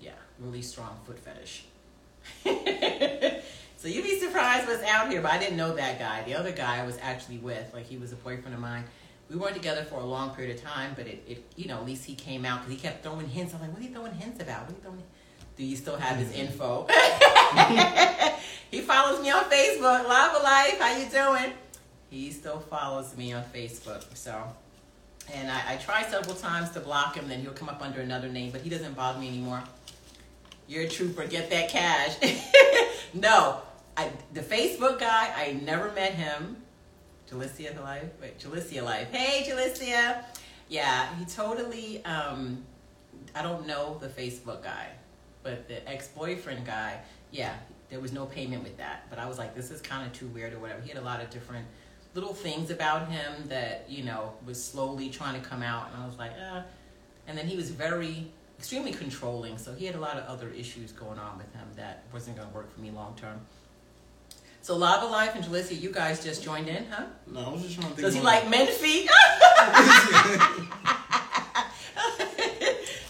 Yeah, 0.02 0.12
really 0.40 0.62
strong 0.62 1.00
foot 1.06 1.20
fetish. 1.20 1.66
So 3.80 3.88
you'd 3.88 4.04
be 4.04 4.20
surprised 4.20 4.68
what's 4.68 4.84
out 4.84 5.10
here, 5.10 5.22
but 5.22 5.32
I 5.32 5.38
didn't 5.38 5.56
know 5.56 5.74
that 5.74 6.00
guy. 6.00 6.22
The 6.24 6.36
other 6.36 6.52
guy 6.52 6.82
I 6.82 6.86
was 6.86 6.98
actually 7.02 7.38
with, 7.38 7.74
like 7.74 7.86
he 7.86 7.96
was 7.96 8.12
a 8.12 8.18
boyfriend 8.18 8.54
of 8.54 8.60
mine. 8.60 8.84
We 9.30 9.38
weren't 9.38 9.56
together 9.56 9.86
for 9.86 10.02
a 10.02 10.04
long 10.04 10.36
period 10.36 10.58
of 10.58 10.62
time, 10.62 10.92
but 10.98 11.08
it, 11.08 11.24
it 11.26 11.46
you 11.56 11.70
know, 11.70 11.78
at 11.78 11.86
least 11.86 12.04
he 12.04 12.14
came 12.14 12.44
out 12.44 12.60
because 12.60 12.74
he 12.74 12.78
kept 12.78 13.04
throwing 13.04 13.30
hints. 13.30 13.54
I'm 13.54 13.62
like, 13.62 13.72
what 13.72 13.80
are 13.80 13.86
you 13.86 13.94
throwing 13.94 14.12
hints 14.12 14.42
about? 14.42 14.64
What 14.64 14.72
are 14.72 14.76
you 14.76 14.82
throwing? 14.82 15.04
Do 15.56 15.64
you 15.64 15.78
still 15.78 15.96
have 15.96 16.18
his 16.18 16.28
mm-hmm. 16.28 16.42
info? 16.42 16.88
he 18.72 18.82
follows 18.82 19.22
me 19.22 19.32
on 19.32 19.44
Facebook. 19.46 20.08
Lava 20.08 20.44
Life, 20.44 20.80
how 20.80 20.98
you 20.98 21.10
doing? 21.10 21.54
He 22.10 22.32
still 22.32 22.60
follows 22.60 23.16
me 23.16 23.34
on 23.34 23.44
Facebook. 23.54 24.04
So, 24.16 24.44
and 25.34 25.50
I, 25.50 25.74
I 25.74 25.76
try 25.78 26.04
several 26.04 26.36
times 26.36 26.72
to 26.72 26.80
block 26.80 27.16
him. 27.16 27.28
Then 27.28 27.42
he'll 27.42 27.52
come 27.52 27.70
up 27.70 27.82
under 27.82 28.02
another 28.02 28.30
name, 28.30 28.52
but 28.52 28.62
he 28.62 28.70
doesn't 28.70 28.96
bother 28.96 29.20
me 29.20 29.28
anymore. 29.28 29.64
You're 30.68 30.84
a 30.84 30.88
trooper. 30.88 31.26
Get 31.26 31.50
that 31.50 31.70
cash. 31.70 32.16
no, 33.14 33.62
I, 33.98 34.12
the 34.34 34.42
Facebook 34.42 35.00
guy, 35.00 35.34
I 35.36 35.60
never 35.64 35.92
met 35.92 36.14
him. 36.14 36.58
Jalicia 37.32 37.80
Life? 37.82 38.10
Wait, 38.22 38.40
Jalicia 38.40 38.84
Life. 38.84 39.12
Hey, 39.12 39.50
Jalicia. 39.50 40.24
Yeah, 40.68 41.08
he 41.16 41.26
totally, 41.26 42.04
um, 42.06 42.64
I 43.36 43.42
don't 43.42 43.66
know 43.68 43.98
the 44.00 44.08
Facebook 44.08 44.64
guy, 44.64 44.88
but 45.44 45.68
the 45.68 45.88
ex 45.90 46.08
boyfriend 46.08 46.66
guy, 46.66 47.00
yeah, 47.32 47.54
there 47.90 48.00
was 48.00 48.12
no 48.12 48.26
payment 48.26 48.64
with 48.64 48.78
that. 48.78 49.06
But 49.10 49.20
I 49.20 49.28
was 49.28 49.38
like, 49.38 49.56
this 49.56 49.72
is 49.72 49.82
kind 49.82 50.06
of 50.06 50.14
too 50.14 50.28
weird 50.28 50.54
or 50.54 50.60
whatever. 50.60 50.82
He 50.82 50.90
had 50.90 50.98
a 50.98 51.06
lot 51.06 51.22
of 51.22 51.30
different 51.30 51.66
little 52.14 52.34
things 52.34 52.72
about 52.72 53.10
him 53.10 53.48
that, 53.48 53.86
you 53.88 54.04
know, 54.04 54.34
was 54.46 54.64
slowly 54.64 55.10
trying 55.10 55.42
to 55.42 55.48
come 55.48 55.64
out. 55.64 55.92
And 55.94 56.02
I 56.02 56.06
was 56.06 56.18
like, 56.18 56.32
uh. 56.32 56.62
And 57.28 57.38
then 57.38 57.48
he 57.48 57.56
was 57.56 57.70
very, 57.70 58.32
extremely 58.60 58.92
controlling. 58.92 59.58
So 59.58 59.74
he 59.74 59.86
had 59.86 59.96
a 59.96 60.00
lot 60.00 60.18
of 60.18 60.26
other 60.26 60.50
issues 60.50 60.92
going 60.92 61.18
on 61.18 61.38
with 61.38 61.52
him 61.54 61.68
that 61.78 62.04
wasn't 62.14 62.36
going 62.36 62.50
to 62.50 62.54
work 62.54 62.74
for 62.74 62.82
me 62.82 62.92
long 62.92 63.16
term. 63.16 63.40
So 64.62 64.76
Lava 64.76 65.06
Life 65.06 65.36
and 65.36 65.44
Jalicia, 65.44 65.80
you 65.80 65.92
guys 65.92 66.22
just 66.22 66.44
joined 66.44 66.68
in, 66.68 66.86
huh? 66.92 67.06
No, 67.26 67.40
I 67.40 67.50
was 67.54 67.62
just 67.62 67.80
trying 67.80 67.90
to 67.90 67.96
think. 67.96 68.06
Does 68.06 68.14
he 68.14 68.22
like 68.22 68.50
men's 68.50 68.70
feet? 68.72 69.04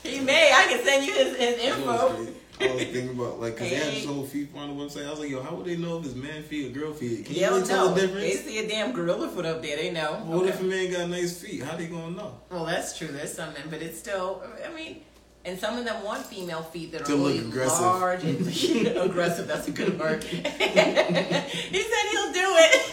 he 0.03 0.19
may. 0.19 0.53
I 0.53 0.67
can 0.69 0.85
send 0.85 1.07
you 1.07 1.13
his, 1.13 1.35
his 1.35 1.57
info. 1.57 2.27
I 2.61 2.73
was 2.73 2.83
thinking 2.83 3.09
about 3.09 3.39
like 3.39 3.55
because 3.55 3.69
they 3.69 3.75
had 3.75 3.93
Hey. 3.93 3.95
this 4.01 4.05
whole 4.05 4.25
feet 4.25 4.49
on 4.55 4.75
the 4.77 4.83
website. 4.83 5.07
I 5.07 5.09
was 5.11 5.19
like, 5.19 5.29
yo, 5.29 5.41
how 5.41 5.55
would 5.55 5.65
they 5.65 5.77
know 5.77 5.99
if 5.99 6.05
it's 6.05 6.15
man 6.15 6.43
feet 6.43 6.67
or 6.75 6.79
girl 6.79 6.93
feet? 6.93 7.25
Can 7.25 7.33
They 7.35 7.41
you 7.41 7.47
really 7.47 7.65
tell 7.65 7.89
know. 7.89 7.95
the 7.95 8.07
They 8.07 8.31
see 8.33 8.57
a 8.59 8.67
damn 8.67 8.91
gorilla 8.93 9.29
foot 9.29 9.45
up 9.45 9.61
there. 9.61 9.77
They 9.77 9.91
know. 9.91 10.21
What 10.25 10.39
Okay. 10.43 10.49
if 10.49 10.59
a 10.59 10.63
man 10.63 10.91
got 10.91 11.09
nice 11.09 11.41
feet? 11.41 11.63
How 11.63 11.75
they 11.77 11.87
gonna 11.87 12.11
know? 12.11 12.37
Well, 12.51 12.65
that's 12.65 12.97
true. 12.97 13.07
There's 13.07 13.33
something, 13.33 13.63
but 13.69 13.81
it's 13.81 13.97
still. 13.97 14.43
I 14.65 14.73
mean, 14.75 15.01
and 15.45 15.57
some 15.57 15.77
of 15.77 15.85
them 15.85 16.03
want 16.03 16.25
female 16.25 16.61
feet 16.63 16.91
that 16.91 17.01
are 17.01 17.05
To 17.05 17.15
look 17.15 17.27
really 17.33 17.39
aggressive. 17.47 17.79
large 17.85 18.23
and 18.25 18.45
aggressive. 18.97 19.47
That's 19.47 19.67
a 19.69 19.71
good 19.71 19.97
word. 19.97 20.23
he 20.23 20.41
said 20.43 22.05
he'll 22.11 22.33
do 22.33 22.49
it. 22.65 22.91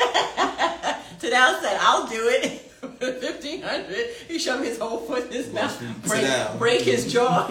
Tadal 1.19 1.61
said, 1.61 1.77
"I'll 1.81 2.07
do 2.07 2.29
it." 2.29 2.63
Fifteen 3.01 3.63
hundred. 3.63 4.07
He 4.29 4.39
showed 4.39 4.61
me 4.61 4.69
his 4.69 4.79
whole 4.79 4.99
foot 4.99 5.27
in 5.27 5.33
his 5.33 5.53
mouth. 5.53 5.83
Break, 6.07 6.25
break 6.59 6.81
his 6.83 7.13
jaw. 7.13 7.49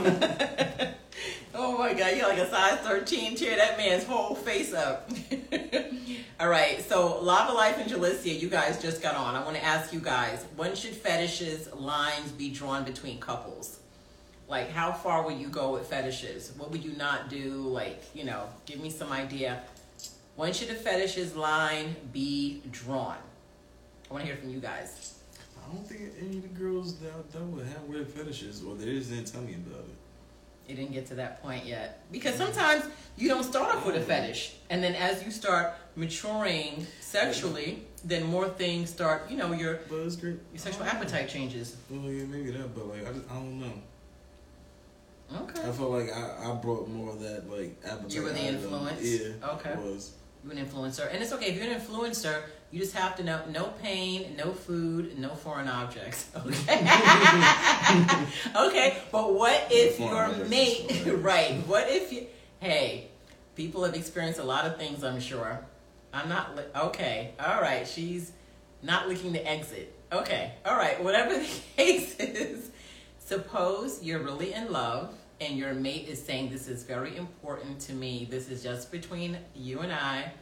Oh 1.56 1.78
my 1.78 1.94
God! 1.94 2.16
You're 2.16 2.28
like 2.28 2.40
a 2.40 2.50
size 2.50 2.80
thirteen. 2.80 3.36
Tear 3.36 3.56
that 3.58 3.78
man's 3.78 4.04
whole 4.04 4.36
face 4.36 4.74
up. 4.74 5.10
All 6.40 6.50
right, 6.50 6.82
so 6.82 7.22
Lava 7.22 7.54
Life 7.54 7.78
and 7.78 7.90
Jalicia, 7.90 8.38
you 8.38 8.50
guys 8.50 8.82
just 8.82 9.02
got 9.02 9.16
on. 9.16 9.36
I 9.36 9.44
want 9.46 9.56
to 9.56 9.64
ask 9.64 9.94
you 9.94 10.02
guys, 10.02 10.46
when 10.58 10.76
should 10.76 10.94
fetishes 10.94 11.74
lines 11.74 12.30
be 12.34 12.50
drawn 12.50 12.84
between 12.84 13.22
couples? 13.22 13.80
Like, 14.50 14.70
how 14.70 14.92
far 14.92 15.24
would 15.24 15.38
you 15.38 15.48
go 15.48 15.72
with 15.72 15.88
fetishes? 15.88 16.52
What 16.58 16.72
would 16.72 16.84
you 16.84 16.92
not 16.98 17.30
do? 17.30 17.52
Like, 17.54 18.04
you 18.14 18.26
know, 18.26 18.50
give 18.66 18.82
me 18.82 18.90
some 18.90 19.14
idea. 19.14 19.64
When 20.36 20.52
should 20.52 20.70
a 20.72 20.76
fetishes 20.76 21.36
line 21.38 21.96
be 22.12 22.62
drawn? 22.70 23.16
I 24.10 24.14
want 24.14 24.26
to 24.26 24.32
hear 24.32 24.38
from 24.38 24.50
you 24.50 24.60
guys. 24.60 25.16
I 25.58 25.74
don't 25.74 25.88
think 25.88 26.12
any 26.20 26.38
of 26.38 26.44
the 26.44 26.50
girls 26.50 27.00
that, 27.00 27.32
that 27.32 27.42
would 27.42 27.66
have 27.66 27.82
weird 27.84 28.10
fetishes, 28.10 28.62
or 28.62 28.76
they 28.76 28.86
just 28.86 29.10
didn't 29.10 29.32
tell 29.32 29.42
me 29.42 29.54
about 29.54 29.80
it. 29.80 29.95
It 30.68 30.76
didn't 30.76 30.94
get 30.94 31.06
to 31.08 31.16
that 31.16 31.42
point 31.42 31.66
yet. 31.66 32.02
Because 32.12 32.36
sometimes 32.36 32.84
you 33.18 33.28
don't 33.30 33.44
start 33.44 33.76
off 33.76 33.86
with 33.86 33.96
a 33.96 34.02
fetish. 34.02 34.56
And 34.70 34.84
then 34.84 34.96
as 34.96 35.24
you 35.24 35.32
start 35.32 35.74
maturing 35.96 36.86
sexually, 37.02 37.84
then 38.04 38.24
more 38.26 38.50
things 38.50 38.90
start, 38.90 39.30
you 39.30 39.38
know, 39.38 39.52
your, 39.54 39.80
But 39.90 39.98
it's 39.98 40.16
great. 40.16 40.38
your 40.52 40.60
sexual 40.60 40.86
appetite 40.86 41.30
changes. 41.30 41.78
Well, 41.90 42.12
yeah, 42.12 42.26
maybe 42.26 42.52
that, 42.52 42.74
but 42.76 42.88
like 42.88 43.08
I, 43.08 43.12
just, 43.12 43.30
I 43.30 43.34
don't 43.36 43.60
know. 43.60 43.74
Okay. 45.42 45.60
I 45.62 45.72
felt 45.72 45.90
like 45.92 46.10
I, 46.12 46.52
I 46.52 46.56
brought 46.56 46.88
more 46.88 47.12
of 47.12 47.20
that 47.22 47.50
like 47.50 47.76
appetite. 47.86 48.14
You 48.14 48.24
were 48.24 48.30
the 48.30 48.48
out 48.48 48.54
of 48.56 48.62
them. 48.64 48.74
influence? 48.74 49.02
Yeah. 49.04 49.50
Okay. 49.54 49.76
Was 49.76 50.12
You're 50.44 50.54
an 50.54 50.66
influencer. 50.66 51.12
And 51.12 51.24
it's 51.24 51.32
okay. 51.34 51.48
If 51.48 51.56
you're 51.58 51.72
an 51.72 51.80
influencer, 51.80 52.44
you 52.76 52.82
just 52.82 52.94
have 52.94 53.16
to 53.16 53.24
know 53.24 53.40
no 53.50 53.68
pain, 53.82 54.36
no 54.38 54.52
food, 54.52 55.18
no 55.18 55.30
foreign 55.30 55.70
objects. 55.70 56.30
Okay. 56.36 56.88
okay. 58.68 58.98
But 59.14 59.34
what 59.34 59.68
if 59.72 59.98
your 59.98 60.28
mate, 60.50 60.92
right? 61.08 61.54
What 61.68 61.86
if 61.88 62.12
you, 62.12 62.28
hey, 62.60 63.08
people 63.56 63.86
have 63.86 63.96
experienced 63.96 64.42
a 64.42 64.44
lot 64.44 64.66
of 64.66 64.76
things, 64.76 65.06
I'm 65.06 65.22
sure. 65.22 65.66
I'm 66.14 66.28
not, 66.28 66.58
li- 66.58 66.64
okay. 66.76 67.34
All 67.40 67.62
right. 67.62 67.88
She's 67.88 68.34
not 68.84 69.08
licking 69.08 69.32
the 69.32 69.50
exit. 69.50 69.98
Okay. 70.12 70.52
All 70.66 70.76
right. 70.76 71.02
Whatever 71.02 71.34
the 71.34 71.48
case 71.78 72.18
is, 72.18 72.72
suppose 73.20 74.04
you're 74.04 74.22
really 74.22 74.52
in 74.52 74.74
love 74.74 75.14
and 75.40 75.58
your 75.58 75.74
mate 75.74 76.10
is 76.10 76.22
saying, 76.22 76.50
This 76.50 76.68
is 76.68 76.84
very 76.84 77.16
important 77.16 77.80
to 77.82 77.94
me. 77.94 78.28
This 78.30 78.50
is 78.50 78.62
just 78.62 78.92
between 78.92 79.38
you 79.56 79.80
and 79.80 79.94
I, 79.94 80.34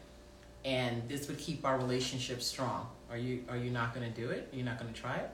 and 0.65 1.07
this 1.09 1.27
would 1.27 1.37
keep 1.37 1.65
our 1.65 1.77
relationship 1.77 2.41
strong. 2.41 2.87
Are 3.09 3.17
you 3.17 3.43
are 3.49 3.57
you 3.57 3.69
not 3.69 3.93
gonna 3.93 4.09
do 4.09 4.29
it? 4.29 4.49
Are 4.51 4.55
you 4.55 4.63
not 4.63 4.79
gonna 4.79 4.93
try 4.93 5.17
it? 5.17 5.29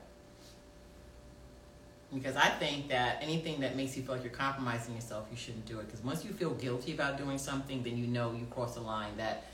Because 2.14 2.36
I 2.36 2.50
think 2.50 2.90
that 2.90 3.20
anything 3.22 3.60
that 3.60 3.76
makes 3.76 3.96
you 3.96 4.02
feel 4.02 4.16
like 4.16 4.24
you're 4.24 4.34
compromising 4.34 4.96
yourself, 4.96 5.28
you 5.30 5.38
shouldn't 5.38 5.68
do 5.68 5.80
it. 5.80 5.86
Because 5.86 6.04
once 6.04 6.26
you 6.26 6.32
feel 6.32 6.52
guilty 6.56 6.94
about 6.94 7.20
doing 7.20 7.38
something, 7.38 7.84
then 7.84 7.98
you 7.98 8.08
know 8.08 8.32
you 8.32 8.48
cross 8.50 8.78
a 8.78 8.82
line 8.82 9.16
that 9.18 9.46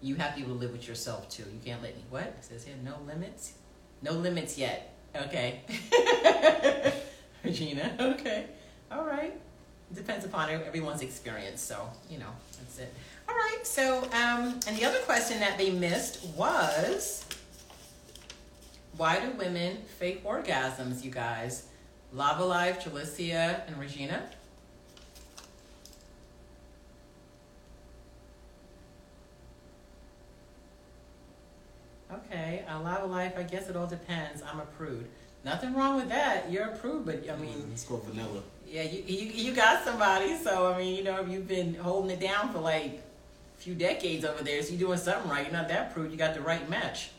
you 0.00 0.14
have 0.14 0.30
to 0.30 0.36
be 0.36 0.46
able 0.46 0.54
to 0.54 0.60
live 0.60 0.72
with 0.72 0.88
yourself 0.88 1.28
too. 1.28 1.42
You 1.42 1.60
can't 1.62 1.82
let 1.82 1.94
me. 1.94 2.02
What 2.08 2.22
it 2.22 2.36
says 2.40 2.64
here? 2.64 2.74
No 2.82 2.96
limits. 3.06 3.52
No 4.02 4.12
limits 4.12 4.56
yet. 4.56 4.94
Okay. 5.14 5.60
Regina. 7.44 7.96
Okay. 8.00 8.46
All 8.90 9.04
right. 9.04 9.38
It 9.90 9.94
depends 9.94 10.24
upon 10.24 10.50
everyone's 10.50 11.02
experience. 11.02 11.60
So 11.60 11.88
you 12.08 12.18
know 12.18 12.30
that's 12.58 12.78
it. 12.78 12.94
All 13.30 13.36
right. 13.36 13.60
So 13.62 14.02
um, 14.12 14.58
and 14.66 14.76
the 14.76 14.84
other 14.84 14.98
question 15.00 15.38
that 15.38 15.56
they 15.56 15.70
missed 15.70 16.24
was, 16.36 17.24
why 18.96 19.20
do 19.20 19.30
women 19.38 19.78
fake 19.98 20.24
orgasms? 20.24 21.04
You 21.04 21.12
guys. 21.12 21.66
Lava 22.12 22.44
Life, 22.44 22.84
Jalicia, 22.84 23.64
and 23.68 23.78
Regina. 23.78 24.28
Okay, 32.12 32.64
a 32.68 32.78
Lava 32.80 33.06
Life, 33.06 33.34
I 33.36 33.44
guess 33.44 33.68
it 33.68 33.76
all 33.76 33.86
depends. 33.86 34.42
I'm 34.42 34.58
a 34.58 34.64
prude. 34.64 35.06
Nothing 35.44 35.74
wrong 35.74 35.94
with 35.96 36.08
that. 36.08 36.50
You're 36.50 36.70
a 36.70 36.76
prude, 36.76 37.06
but 37.06 37.30
I 37.30 37.36
mean, 37.36 37.70
it's 37.72 37.84
called 37.84 38.04
vanilla. 38.04 38.42
yeah, 38.66 38.82
you, 38.82 39.04
you 39.06 39.26
you 39.30 39.52
got 39.54 39.84
somebody. 39.84 40.36
So 40.36 40.72
I 40.72 40.78
mean, 40.78 40.96
you 40.96 41.04
know, 41.04 41.20
if 41.20 41.28
you've 41.28 41.46
been 41.46 41.74
holding 41.76 42.10
it 42.10 42.20
down 42.20 42.52
for 42.52 42.58
like 42.58 43.00
few 43.60 43.74
decades 43.74 44.24
over 44.24 44.42
there, 44.42 44.62
so 44.62 44.70
you're 44.70 44.78
doing 44.78 44.98
something 44.98 45.30
right. 45.30 45.44
You're 45.44 45.52
not 45.52 45.68
that 45.68 45.92
prude. 45.92 46.10
You 46.10 46.16
got 46.16 46.34
the 46.34 46.40
right 46.40 46.68
match. 46.68 47.10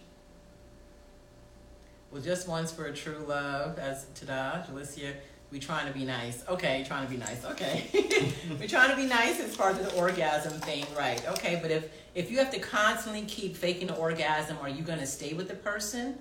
Well, 2.11 2.21
just 2.21 2.47
once 2.47 2.71
for 2.71 2.85
a 2.85 2.93
true 2.93 3.23
love, 3.27 3.79
as 3.79 4.05
Tada, 4.15 4.67
Jalicia. 4.69 5.13
We 5.51 5.59
trying 5.59 5.85
to 5.85 5.93
be 5.93 6.05
nice. 6.05 6.45
Okay, 6.47 6.83
trying 6.87 7.05
to 7.05 7.11
be 7.11 7.17
nice. 7.17 7.43
Okay, 7.43 7.83
we're 8.59 8.69
trying 8.69 8.89
to 8.89 8.95
be 8.95 9.05
nice 9.05 9.39
as 9.41 9.53
far 9.53 9.71
as 9.71 9.79
the 9.79 9.93
orgasm 9.95 10.53
thing, 10.61 10.85
right? 10.97 11.21
Okay, 11.31 11.59
but 11.61 11.71
if 11.71 11.91
if 12.15 12.31
you 12.31 12.37
have 12.37 12.51
to 12.51 12.59
constantly 12.59 13.23
keep 13.23 13.55
faking 13.55 13.87
the 13.87 13.95
orgasm, 13.95 14.57
are 14.61 14.69
you 14.69 14.81
gonna 14.81 15.05
stay 15.05 15.33
with 15.33 15.47
the 15.47 15.55
person? 15.55 16.17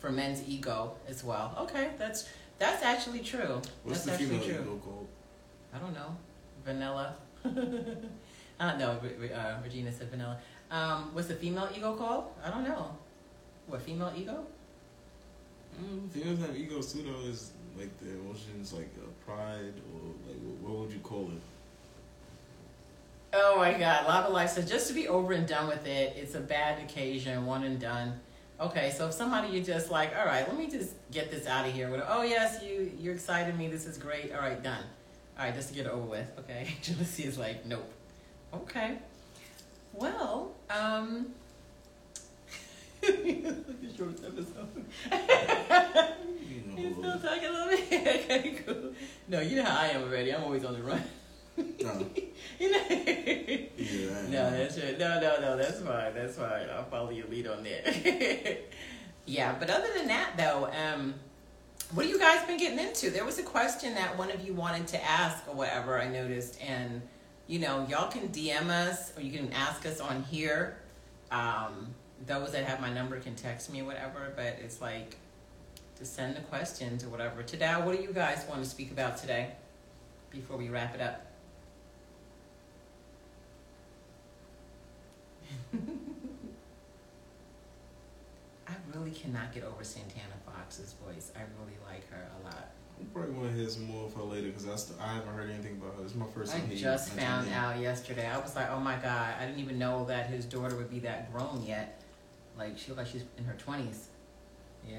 For 0.00 0.10
men's 0.10 0.42
ego 0.48 0.94
as 1.08 1.24
well. 1.24 1.56
Okay, 1.60 1.90
that's 1.96 2.28
that's 2.58 2.82
actually 2.82 3.20
true. 3.20 3.62
What's 3.84 4.04
that's 4.04 4.04
the 4.04 4.12
actually 4.12 4.26
female 4.26 4.44
true. 4.44 4.62
ego 4.62 4.80
called? 4.84 5.08
I 5.72 5.78
don't 5.78 5.94
know. 5.94 6.16
Vanilla. 6.64 7.14
I 8.60 8.70
don't 8.70 8.78
know. 8.78 8.98
Re- 9.02 9.14
Re- 9.28 9.32
Uh, 9.32 9.60
Regina 9.62 9.92
said 9.92 10.10
vanilla. 10.10 10.38
Um, 10.70 11.10
what's 11.14 11.28
the 11.28 11.34
female 11.34 11.68
ego 11.74 11.94
called? 11.94 12.24
I 12.44 12.50
don't 12.50 12.64
know. 12.64 12.96
What 13.66 13.82
female 13.82 14.12
ego? 14.16 14.46
Mm, 15.80 16.10
females 16.10 16.40
have 16.40 16.56
egos 16.56 16.92
too, 16.92 17.02
though. 17.02 17.28
Is 17.28 17.52
like 17.78 17.96
the 17.98 18.10
emotions, 18.10 18.72
like 18.72 18.90
uh, 18.98 19.06
pride, 19.24 19.74
or 19.94 20.00
like 20.26 20.36
what, 20.42 20.70
what 20.70 20.78
would 20.80 20.92
you 20.92 20.98
call 21.00 21.30
it? 21.30 21.40
Oh 23.32 23.58
my 23.58 23.74
God, 23.74 24.06
Lava 24.06 24.30
Life 24.32 24.50
says 24.50 24.68
just 24.68 24.88
to 24.88 24.94
be 24.94 25.06
over 25.06 25.32
and 25.34 25.46
done 25.46 25.68
with 25.68 25.86
it. 25.86 26.14
It's 26.16 26.34
a 26.34 26.40
bad 26.40 26.82
occasion, 26.82 27.44
one 27.46 27.62
and 27.64 27.78
done. 27.78 28.18
Okay, 28.60 28.90
so 28.90 29.06
if 29.06 29.12
somebody 29.12 29.48
you're 29.48 29.62
just 29.62 29.90
like, 29.90 30.16
all 30.18 30.24
right, 30.26 30.48
let 30.48 30.58
me 30.58 30.66
just 30.68 30.94
get 31.12 31.30
this 31.30 31.46
out 31.46 31.66
of 31.66 31.72
here. 31.72 31.90
With, 31.90 32.02
oh 32.08 32.22
yes, 32.22 32.62
you 32.62 32.90
you 32.98 33.12
excited 33.12 33.56
me. 33.56 33.68
This 33.68 33.86
is 33.86 33.98
great. 33.98 34.32
All 34.34 34.40
right, 34.40 34.60
done. 34.62 34.82
All 35.38 35.44
right, 35.44 35.54
just 35.54 35.68
to 35.68 35.74
get 35.74 35.86
it 35.86 35.92
over 35.92 36.06
with. 36.06 36.26
Okay, 36.40 36.68
Jealousy 36.82 37.24
is 37.24 37.38
like, 37.38 37.64
nope. 37.66 37.88
Okay. 38.54 38.96
Well, 39.92 40.52
um. 40.70 41.26
short 43.96 44.14
episode. 44.24 44.68
You 46.78 46.92
still 46.92 47.02
know, 47.02 47.18
talking 47.18 47.44
a 47.44 47.50
little 47.50 47.68
bit? 47.68 47.90
okay, 48.24 48.62
cool. 48.64 48.92
No, 49.26 49.40
you 49.40 49.56
know 49.56 49.64
how 49.64 49.80
I 49.80 49.88
am 49.88 50.02
already. 50.04 50.32
I'm 50.32 50.44
always 50.44 50.64
on 50.64 50.74
the 50.74 50.82
run. 50.82 51.02
no, 51.56 51.64
you 52.58 52.70
know. 52.70 52.84
yeah, 52.88 54.28
No, 54.28 54.50
that's 54.50 54.78
right. 54.78 54.98
No, 54.98 55.20
no, 55.20 55.40
no, 55.40 55.56
that's 55.56 55.80
fine. 55.80 56.14
That's 56.14 56.36
fine. 56.36 56.68
I'll 56.70 56.84
follow 56.84 57.10
your 57.10 57.26
lead 57.26 57.48
on 57.48 57.64
that. 57.64 58.58
yeah, 59.26 59.56
but 59.58 59.68
other 59.68 59.88
than 59.96 60.06
that, 60.06 60.36
though, 60.36 60.70
um, 60.72 61.14
what 61.92 62.06
have 62.06 62.14
you 62.14 62.20
guys 62.20 62.46
been 62.46 62.58
getting 62.58 62.78
into? 62.78 63.10
There 63.10 63.24
was 63.24 63.38
a 63.38 63.42
question 63.42 63.94
that 63.94 64.16
one 64.16 64.30
of 64.30 64.46
you 64.46 64.54
wanted 64.54 64.86
to 64.88 65.04
ask 65.04 65.48
or 65.48 65.54
whatever. 65.54 66.00
I 66.00 66.06
noticed, 66.08 66.60
and 66.62 67.02
you 67.48 67.58
know, 67.58 67.84
y'all 67.88 68.10
can 68.10 68.28
DM 68.28 68.68
us 68.68 69.12
or 69.16 69.22
you 69.22 69.36
can 69.36 69.52
ask 69.52 69.84
us 69.86 70.00
on 70.00 70.22
here. 70.24 70.76
Um, 71.32 71.94
those 72.26 72.52
that 72.52 72.64
have 72.64 72.80
my 72.80 72.92
number 72.92 73.18
can 73.18 73.34
text 73.34 73.72
me 73.72 73.80
or 73.80 73.84
whatever. 73.84 74.32
But 74.36 74.58
it's 74.62 74.80
like 74.82 75.16
to 75.96 76.04
send 76.04 76.36
the 76.36 76.42
questions 76.42 77.02
or 77.02 77.08
whatever. 77.08 77.42
Today, 77.42 77.72
what 77.72 77.96
do 77.96 78.02
you 78.02 78.12
guys 78.12 78.44
want 78.48 78.62
to 78.62 78.68
speak 78.68 78.90
about 78.92 79.16
today? 79.16 79.52
Before 80.30 80.58
we 80.58 80.68
wrap 80.68 80.94
it 80.94 81.00
up. 81.00 81.24
I 88.68 88.74
really 88.94 89.10
cannot 89.10 89.54
get 89.54 89.64
over 89.64 89.82
Santana 89.82 90.34
Fox's 90.44 90.94
voice. 91.06 91.32
I 91.34 91.40
really 91.58 91.78
like 91.86 92.06
her 92.10 92.28
a 92.40 92.44
lot. 92.44 92.72
I 93.00 93.04
probably 93.12 93.34
want 93.34 93.50
to 93.50 93.56
hear 93.56 93.68
some 93.68 93.84
more 93.84 94.06
of 94.06 94.14
her 94.14 94.22
later 94.22 94.48
because 94.48 94.68
I, 94.68 94.76
st- 94.76 95.00
I 95.00 95.14
haven't 95.14 95.32
heard 95.34 95.50
anything 95.50 95.80
about 95.80 95.96
her. 95.96 96.02
This 96.02 96.12
is 96.12 96.16
my 96.18 96.26
first 96.34 96.54
I 96.54 96.58
time 96.58 96.66
hearing 96.66 96.82
just 96.82 97.10
found 97.12 97.48
out 97.52 97.78
yesterday. 97.78 98.26
I 98.26 98.38
was 98.38 98.56
like, 98.56 98.70
oh 98.70 98.80
my 98.80 98.96
god, 98.96 99.34
I 99.40 99.46
didn't 99.46 99.60
even 99.60 99.78
know 99.78 100.04
that 100.06 100.26
his 100.26 100.44
daughter 100.44 100.76
would 100.76 100.90
be 100.90 100.98
that 101.00 101.32
grown 101.32 101.64
yet. 101.66 102.02
Like 102.56 102.76
she 102.76 102.88
looked 102.88 102.98
like 102.98 103.06
she's 103.06 103.24
in 103.36 103.44
her 103.44 103.54
twenties. 103.54 104.08
Yeah. 104.88 104.98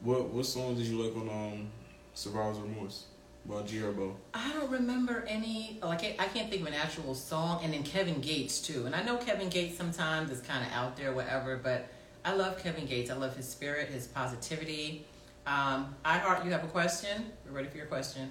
What 0.00 0.28
what 0.28 0.44
song 0.46 0.76
did 0.76 0.86
you 0.86 1.02
like 1.02 1.16
on 1.16 1.28
um 1.28 1.68
Survivor's 2.14 2.58
Remorse 2.58 3.04
by 3.46 3.62
G 3.62 3.78
Herbo? 3.78 4.14
I 4.34 4.52
don't 4.52 4.70
remember 4.70 5.24
any 5.26 5.78
like 5.82 6.04
I 6.04 6.16
I 6.18 6.26
can't 6.26 6.50
think 6.50 6.62
of 6.62 6.68
an 6.68 6.74
actual 6.74 7.14
song. 7.14 7.60
And 7.64 7.72
then 7.72 7.82
Kevin 7.82 8.20
Gates 8.20 8.60
too. 8.60 8.84
And 8.86 8.94
I 8.94 9.02
know 9.02 9.16
Kevin 9.16 9.48
Gates 9.48 9.76
sometimes 9.76 10.30
is 10.30 10.40
kind 10.40 10.66
of 10.66 10.72
out 10.72 10.96
there, 10.96 11.12
whatever. 11.12 11.56
But 11.56 11.88
I 12.24 12.34
love 12.34 12.62
Kevin 12.62 12.86
Gates. 12.86 13.10
I 13.10 13.14
love 13.14 13.36
his 13.36 13.48
spirit, 13.48 13.88
his 13.88 14.06
positivity. 14.08 15.06
Um, 15.46 15.94
I 16.04 16.18
heart. 16.18 16.44
You 16.44 16.50
have 16.50 16.64
a 16.64 16.68
question? 16.68 17.30
We're 17.46 17.52
ready 17.52 17.68
for 17.68 17.76
your 17.76 17.86
question. 17.86 18.30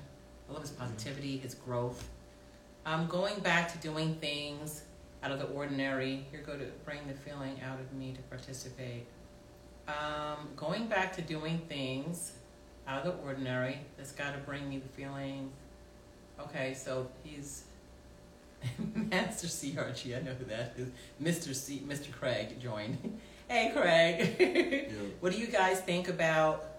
I 0.50 0.54
love 0.54 0.62
his 0.62 0.72
positivity, 0.72 1.38
his 1.38 1.56
growth. 1.56 2.10
Um, 2.86 3.08
going 3.08 3.40
back 3.40 3.72
to 3.72 3.78
doing 3.80 4.16
things 4.16 4.84
out 5.24 5.32
of 5.32 5.40
the 5.40 5.46
ordinary. 5.46 6.26
You're 6.32 6.44
going 6.44 6.60
to 6.60 6.68
bring 6.84 7.00
the 7.08 7.14
feeling 7.14 7.60
out 7.62 7.80
of 7.80 7.92
me 7.94 8.14
to 8.14 8.22
participate. 8.24 9.08
Um, 9.88 10.50
going 10.56 10.88
back 10.88 11.16
to 11.16 11.22
doing 11.22 11.62
things 11.70 12.34
out 12.88 13.06
of 13.06 13.06
the 13.06 13.24
ordinary. 13.24 13.80
That's 13.98 14.12
got 14.12 14.34
to 14.34 14.40
bring 14.40 14.70
me 14.70 14.78
the 14.78 14.90
feeling. 14.90 15.52
Okay, 16.40 16.74
so 16.74 17.10
he's 17.24 17.64
Master 18.94 19.48
C 19.48 19.76
Archie. 19.78 20.16
I 20.16 20.22
know 20.22 20.34
who 20.34 20.46
that 20.46 20.76
is. 20.78 20.90
Mr. 21.22 21.56
C, 21.56 21.82
Mr. 21.88 22.12
Craig 22.12 22.60
joined. 22.60 23.20
hey, 23.48 23.72
Craig. 23.76 24.36
Yeah. 24.96 25.00
what 25.22 25.32
do 25.32 25.40
you 25.40 25.48
guys 25.48 25.80
think 25.82 26.08
about 26.08 26.75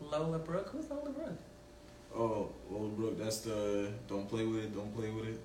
Lola 0.00 0.38
Brooke? 0.38 0.68
Who's 0.72 0.88
Lola 0.90 1.10
Brooke? 1.10 1.38
Oh, 2.14 2.48
Lola 2.70 2.88
Brooke, 2.88 3.18
that's 3.18 3.40
the 3.40 3.88
Don't 4.08 4.28
Play 4.28 4.44
With 4.44 4.64
It, 4.64 4.74
Don't 4.74 4.94
Play 4.96 5.10
With 5.10 5.26
It. 5.28 5.40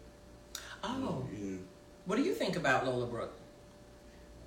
Oh, 0.84 1.26
Yeah. 1.32 1.58
what 2.06 2.16
do 2.16 2.24
you 2.24 2.34
think 2.34 2.56
about 2.56 2.86
Lola 2.86 3.06
Brooke? 3.06 3.34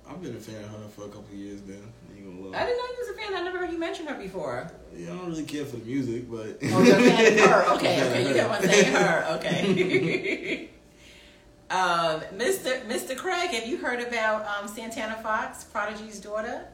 I've 0.09 0.21
been 0.21 0.35
a 0.35 0.39
fan 0.39 0.63
of 0.63 0.69
her 0.71 0.87
for 0.95 1.03
a 1.03 1.07
couple 1.07 1.25
of 1.31 1.33
years 1.35 1.61
now. 1.67 1.75
Ain't 2.15 2.25
gonna 2.25 2.49
lie. 2.49 2.57
I 2.57 2.65
didn't 2.65 2.77
know 2.79 2.83
you 2.85 2.95
was 2.97 3.09
a 3.09 3.13
fan. 3.13 3.35
I 3.35 3.43
never 3.43 3.59
heard 3.59 3.71
you 3.71 3.77
mention 3.77 4.07
her 4.07 4.15
before. 4.15 4.71
Yeah, 4.95 5.13
I 5.13 5.17
don't 5.17 5.27
really 5.29 5.43
care 5.43 5.65
for 5.65 5.77
the 5.77 5.85
music, 5.85 6.29
but. 6.31 6.57
Oh, 6.63 6.81
you're 6.83 6.95
a 6.95 6.99
fan 6.99 7.33
of 7.33 7.39
her. 7.51 7.75
Okay, 7.75 8.07
okay. 8.07 8.27
You 8.27 8.33
got 8.33 8.49
one 8.49 8.61
saying 8.69 8.91
her. 8.93 9.25
Okay. 9.37 10.69
um, 11.69 12.21
Mr. 12.37 12.81
Mr. 12.87 13.15
Craig, 13.15 13.51
have 13.51 13.67
you 13.67 13.77
heard 13.77 13.99
about 13.99 14.47
um, 14.47 14.67
Santana 14.67 15.19
Fox, 15.21 15.63
Prodigy's 15.65 16.19
daughter? 16.19 16.65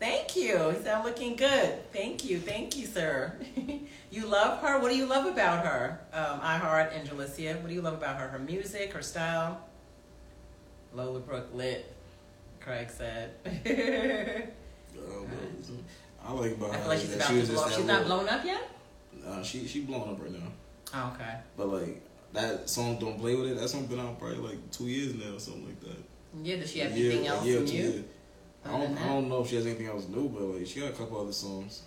Thank 0.00 0.36
you. 0.36 0.70
You 0.70 0.76
sound 0.82 1.04
looking 1.04 1.36
good. 1.36 1.90
Thank 1.92 2.24
you. 2.24 2.38
Thank 2.38 2.76
you, 2.76 2.86
sir. 2.86 3.34
you 4.10 4.26
love 4.26 4.60
her? 4.60 4.78
What 4.80 4.90
do 4.90 4.96
you 4.96 5.06
love 5.06 5.26
about 5.26 5.64
her? 5.64 6.00
Um, 6.12 6.40
I 6.42 6.58
Heart 6.58 6.92
and 6.94 7.08
Jalicia. 7.08 7.60
What 7.60 7.68
do 7.68 7.74
you 7.74 7.80
love 7.82 7.94
about 7.94 8.18
her? 8.18 8.28
Her 8.28 8.38
music, 8.38 8.92
her 8.92 9.02
style? 9.02 9.60
Lola 10.92 11.20
Brooke 11.20 11.48
lit, 11.54 11.92
Craig 12.60 12.88
said. 12.90 13.32
Uh, 13.44 15.02
I 16.26 16.32
like 16.32 16.52
about 16.52 16.70
I 16.70 16.74
her 16.74 16.80
feel 16.80 16.88
like 16.88 17.00
she's 17.00 17.10
that 17.10 17.16
about 17.16 17.28
she 17.30 17.40
to 17.46 17.52
blow 17.52 17.62
up. 17.64 17.72
She's 17.72 17.84
not 17.84 18.04
blown 18.04 18.28
up 18.28 18.44
yet? 18.44 18.70
Uh, 19.26 19.42
she 19.42 19.66
she 19.66 19.80
blown 19.80 20.08
up 20.08 20.20
right 20.22 20.32
now. 20.32 20.46
Oh, 20.94 21.12
okay. 21.14 21.34
But 21.56 21.68
like 21.68 22.00
that 22.32 22.68
song, 22.70 22.98
don't 22.98 23.18
play 23.18 23.34
with 23.34 23.50
it. 23.50 23.58
That 23.60 23.68
song 23.68 23.86
been 23.86 23.98
out 24.00 24.18
probably 24.18 24.38
like 24.38 24.70
two 24.70 24.86
years 24.86 25.14
now 25.14 25.34
or 25.34 25.40
something 25.40 25.66
like 25.66 25.80
that. 25.80 25.96
Yeah, 26.42 26.56
does 26.56 26.70
she 26.70 26.78
have 26.80 26.92
A 26.92 26.94
anything 26.94 27.26
else 27.26 27.42
or 27.42 27.46
new? 27.46 27.66
two 27.66 27.74
years. 27.74 28.04
I 28.66 28.70
don't 28.70 28.98
I 28.98 29.08
don't 29.08 29.28
know 29.28 29.42
if 29.42 29.48
she 29.50 29.56
has 29.56 29.66
anything 29.66 29.86
else 29.86 30.06
new, 30.08 30.28
but 30.28 30.42
like 30.42 30.66
she 30.66 30.80
got 30.80 30.90
a 30.90 30.92
couple 30.92 31.20
other 31.20 31.32
songs. 31.32 31.82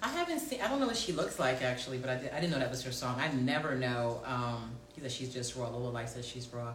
I 0.00 0.08
haven't 0.08 0.38
seen. 0.38 0.60
I 0.60 0.68
don't 0.68 0.78
know 0.78 0.86
what 0.86 0.96
she 0.96 1.12
looks 1.12 1.40
like 1.40 1.60
actually, 1.62 1.98
but 1.98 2.10
I, 2.10 2.14
did, 2.16 2.30
I 2.30 2.38
didn't 2.40 2.52
know 2.52 2.60
that 2.60 2.70
was 2.70 2.82
her 2.84 2.92
song. 2.92 3.16
I 3.18 3.28
never 3.32 3.74
know. 3.74 4.22
Um, 4.24 4.70
either 4.96 5.08
she's 5.08 5.32
just 5.34 5.56
raw. 5.56 5.68
Lola 5.68 5.90
like 5.90 6.08
says 6.08 6.24
she's 6.26 6.46
raw. 6.52 6.68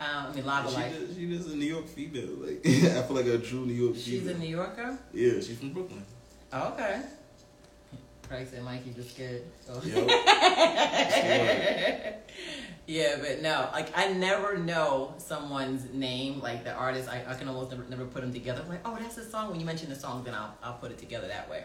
Um, 0.00 0.30
I 0.30 0.32
mean, 0.34 0.46
Lava 0.46 0.70
she 0.70 0.74
Life. 0.76 0.98
just, 0.98 1.18
she 1.18 1.28
just 1.28 1.48
a 1.50 1.54
New 1.54 1.66
York 1.66 1.86
female. 1.86 2.30
Like 2.40 2.60
I 2.66 3.02
feel 3.02 3.16
like 3.16 3.26
a 3.26 3.38
true 3.38 3.66
New 3.66 3.74
York 3.74 3.94
She's 3.94 4.20
female. 4.20 4.36
a 4.36 4.38
New 4.38 4.48
Yorker. 4.48 4.98
yeah, 5.12 5.32
she's 5.34 5.58
from 5.58 5.72
Brooklyn. 5.74 6.02
Oh, 6.52 6.72
okay. 6.72 7.02
Craig 8.26 8.48
said 8.50 8.64
Mikey 8.64 8.94
just 8.96 9.16
good. 9.16 9.42
So. 9.66 9.80
Yep. 9.84 10.08
Yeah, 12.86 13.16
but 13.20 13.42
no, 13.42 13.68
like 13.72 13.96
I 13.96 14.12
never 14.12 14.58
know 14.58 15.14
someone's 15.18 15.92
name, 15.92 16.40
like 16.40 16.64
the 16.64 16.72
artist. 16.72 17.08
I, 17.08 17.24
I 17.28 17.34
can 17.34 17.48
almost 17.48 17.70
never, 17.70 17.84
never 17.88 18.04
put 18.04 18.22
them 18.22 18.32
together. 18.32 18.62
I'm 18.62 18.68
like, 18.68 18.80
oh, 18.84 18.96
that's 19.00 19.16
the 19.16 19.24
song. 19.24 19.50
When 19.50 19.60
you 19.60 19.66
mention 19.66 19.88
the 19.88 19.96
song, 19.96 20.24
then 20.24 20.34
I'll 20.34 20.56
I'll 20.62 20.74
put 20.74 20.90
it 20.90 20.98
together 20.98 21.28
that 21.28 21.48
way. 21.48 21.64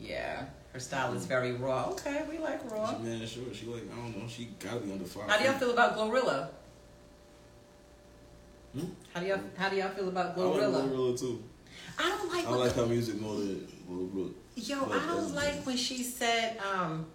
Yeah, 0.00 0.44
her 0.72 0.80
style 0.80 1.12
is 1.14 1.26
very 1.26 1.52
raw. 1.52 1.90
Okay, 1.90 2.22
we 2.30 2.38
like 2.38 2.70
raw. 2.70 2.96
She 2.96 3.02
man 3.02 3.26
sure 3.26 3.42
she 3.52 3.66
like 3.66 3.82
I 3.92 3.96
don't 3.96 4.16
know 4.16 4.28
she 4.28 4.50
gotta 4.58 4.80
be 4.80 4.92
under 4.92 5.04
five. 5.04 5.28
How 5.28 5.38
do 5.38 5.44
y'all 5.44 5.54
feel 5.54 5.72
about 5.72 5.96
Glorilla? 5.96 6.48
Hmm? 8.72 8.84
How 9.12 9.20
do 9.20 9.26
y'all 9.26 9.40
How 9.56 9.68
do 9.68 9.76
y'all 9.76 9.90
feel 9.90 10.08
about 10.08 10.36
Glorilla? 10.36 10.62
I 10.62 10.66
like 10.66 10.84
Glorilla? 10.84 10.90
Glorilla 10.90 11.20
too. 11.20 11.44
I 11.98 12.08
don't 12.08 12.32
like. 12.32 12.46
I 12.46 12.50
like 12.50 12.72
her 12.72 12.86
music 12.86 13.20
more 13.20 13.34
than 13.34 13.66
Brooke. 13.88 14.34
Yo, 14.54 14.90
I 14.90 15.06
don't 15.06 15.34
like 15.34 15.64
when 15.64 15.76
she 15.76 16.02
said, 16.02 16.58
um, 16.58 17.06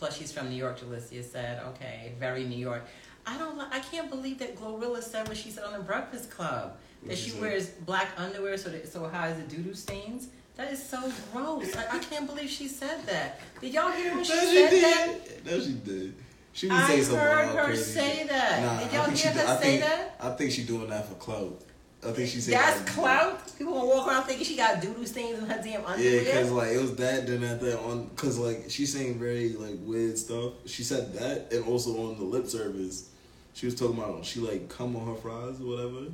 plus 0.00 0.16
she's 0.16 0.32
from 0.32 0.48
New 0.48 0.56
York, 0.56 0.80
Jalicia 0.80 1.22
said, 1.22 1.62
okay, 1.68 2.12
very 2.18 2.44
New 2.44 2.56
York. 2.56 2.82
I 3.26 3.36
don't 3.36 3.58
li- 3.58 3.66
I 3.70 3.80
can't 3.80 4.08
believe 4.10 4.38
that 4.38 4.56
Glorilla 4.56 5.02
said 5.02 5.28
what 5.28 5.36
she 5.36 5.50
said 5.50 5.62
on 5.64 5.74
the 5.74 5.80
Breakfast 5.80 6.30
Club. 6.30 6.76
That 7.06 7.16
she 7.16 7.38
wears 7.38 7.68
black 7.68 8.08
underwear 8.18 8.56
so 8.58 8.70
that 8.70 8.88
so 8.90 9.06
high 9.08 9.28
as 9.28 9.36
the 9.36 9.42
doo-doo 9.44 9.74
stains. 9.74 10.28
That 10.56 10.72
is 10.72 10.82
so 10.82 11.10
gross. 11.32 11.74
Like, 11.74 11.92
I 11.94 11.98
can't 11.98 12.26
believe 12.26 12.50
she 12.50 12.66
said 12.68 13.06
that. 13.06 13.40
Did 13.60 13.72
y'all 13.74 13.90
hear 13.92 14.14
when 14.14 14.24
she 14.24 14.34
No, 14.34 14.40
said 14.40 14.70
that? 14.70 15.44
No, 15.46 15.60
she 15.60 15.72
did. 15.74 16.14
She 16.52 16.68
I 16.70 16.86
saying 16.88 17.04
some 17.04 17.16
heard 17.16 17.46
wild, 17.46 17.58
her 17.58 17.64
crazy 17.66 17.82
say 17.92 18.26
that. 18.26 18.62
Nah, 18.62 18.80
Did 18.80 18.92
y'all 18.92 19.10
hear 19.10 19.32
her 19.32 19.48
I 19.48 19.56
say 19.56 19.62
think, 19.62 19.80
that? 19.82 20.16
I 20.20 20.30
think 20.30 20.50
she 20.50 20.64
doing 20.64 20.88
that 20.90 21.06
for 21.08 21.14
clout. 21.14 21.62
I 22.06 22.12
think 22.12 22.30
she 22.30 22.40
said 22.40 22.54
That's 22.54 22.80
that- 22.80 22.88
clout. 22.88 23.58
People 23.58 23.74
gonna 23.74 23.86
walk 23.86 24.08
around 24.08 24.22
thinking 24.24 24.46
she 24.46 24.56
got 24.56 24.80
doo-doo 24.80 25.04
stains 25.04 25.38
in 25.38 25.44
her 25.46 25.60
damn 25.62 25.84
underwear. 25.84 26.14
Yeah, 26.14 26.20
because 26.20 26.50
like 26.50 26.70
it 26.72 26.80
was 26.80 26.94
that, 26.96 27.26
then 27.26 27.44
at 27.44 27.60
that 27.60 27.78
on, 27.80 28.06
because 28.06 28.38
like 28.38 28.64
she's 28.68 28.92
saying 28.92 29.18
very 29.18 29.50
like 29.52 29.76
weird 29.82 30.16
stuff. 30.16 30.52
She 30.64 30.82
said 30.82 31.12
that, 31.14 31.52
and 31.52 31.64
also 31.66 31.90
on 32.08 32.16
the 32.16 32.24
lip 32.24 32.46
service, 32.46 33.10
she 33.52 33.66
was 33.66 33.74
talking 33.74 33.98
about 33.98 34.24
she 34.24 34.40
like 34.40 34.70
come 34.70 34.96
on 34.96 35.06
her 35.08 35.14
fries 35.14 35.60
or 35.60 35.64
whatever. 35.66 36.06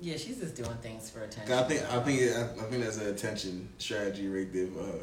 yeah, 0.00 0.16
she's 0.16 0.38
just 0.38 0.56
doing 0.56 0.74
things 0.82 1.10
for 1.10 1.22
attention. 1.22 1.52
I 1.54 1.62
think 1.62 1.82
I 1.88 2.00
think 2.00 2.20
I, 2.36 2.64
think 2.68 2.82
that's 2.82 2.96
an 2.96 3.06
attention 3.06 3.68
strategy 3.78 4.28
right 4.28 4.52
there 4.52 4.66
for 4.66 4.82
her. 4.82 4.98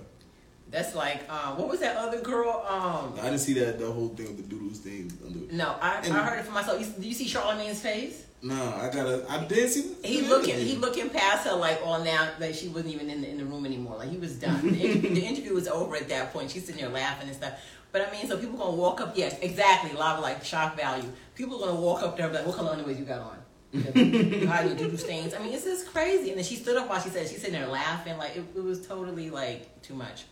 That's 0.72 0.94
like, 0.94 1.28
um, 1.32 1.58
what 1.58 1.68
was 1.70 1.80
that 1.80 1.96
other 1.96 2.22
girl? 2.22 2.64
Um, 2.70 3.14
I 3.20 3.24
didn't 3.26 3.40
see 3.40 3.54
that 3.54 3.80
the 3.80 3.90
whole 3.90 4.10
thing 4.10 4.28
with 4.28 4.38
the 4.38 4.44
doodles 4.44 4.80
thing. 4.80 5.12
Under, 5.26 5.52
no, 5.54 5.76
I, 5.82 6.02
And- 6.04 6.14
I 6.14 6.24
heard 6.28 6.40
it 6.40 6.46
for 6.46 6.52
myself. 6.52 6.80
You, 6.80 6.86
do 7.02 7.08
you 7.08 7.14
see 7.16 7.26
Charlamagne's 7.26 7.82
face? 7.82 8.26
No, 8.42 8.74
I 8.76 8.90
gotta. 8.94 9.26
I 9.30 9.46
did 9.46 9.70
see. 9.70 9.96
He 10.04 10.22
looking, 10.22 10.56
he 10.56 10.76
looking 10.78 11.10
past 11.10 11.46
her 11.48 11.56
like 11.56 11.82
all 11.84 12.04
now, 12.04 12.30
like 12.40 12.56
she 12.56 12.68
wasn't 12.70 12.94
even 12.94 13.10
in 13.10 13.22
the, 13.22 13.30
in 13.30 13.38
the 13.38 13.46
room 13.46 13.66
anymore. 13.66 13.98
Like 13.98 14.10
he 14.10 14.18
was 14.18 14.36
done. 14.36 14.62
The, 14.72 14.86
in- 15.08 15.14
the 15.14 15.22
interview 15.26 15.54
was 15.54 15.68
over 15.68 15.96
at 15.96 16.08
that 16.10 16.32
point. 16.32 16.52
She's 16.52 16.66
sitting 16.66 16.82
there 16.82 16.90
laughing 16.90 17.28
and 17.28 17.36
stuff. 17.36 17.54
But 17.92 18.08
I 18.08 18.12
mean, 18.12 18.28
so 18.28 18.38
people 18.38 18.58
gonna 18.58 18.76
walk 18.78 19.02
up. 19.02 19.18
Yes, 19.18 19.38
exactly. 19.42 19.92
A 19.92 19.96
lot 19.98 20.16
of 20.18 20.24
like 20.24 20.44
shock 20.46 20.78
value. 20.78 21.10
People 21.36 21.60
gonna 21.60 21.80
walk 21.80 22.02
up 22.04 22.16
there 22.16 22.28
and 22.28 22.34
be 22.34 22.38
like, 22.38 22.48
"What 22.48 22.56
color 22.56 22.72
underwear 22.72 22.96
you 22.96 23.04
got 23.06 23.20
on?" 23.22 23.38
you 23.74 24.48
hiding 24.48 24.70
your 24.70 24.78
doodle 24.78 24.98
stains. 24.98 25.34
I 25.34 25.40
mean, 25.40 25.54
it's 25.54 25.66
just 25.66 25.92
crazy. 25.94 26.30
And 26.30 26.38
then 26.38 26.46
she 26.46 26.56
stood 26.56 26.78
up 26.78 26.90
while 26.90 27.00
she 27.02 27.10
said 27.10 27.28
she's 27.28 27.40
sitting 27.42 27.60
there 27.60 27.68
laughing. 27.68 28.18
Like 28.18 28.36
it, 28.38 28.44
it 28.56 28.64
was 28.64 28.86
totally 28.88 29.30
like 29.30 29.82
too 29.82 29.94
much. 29.96 30.26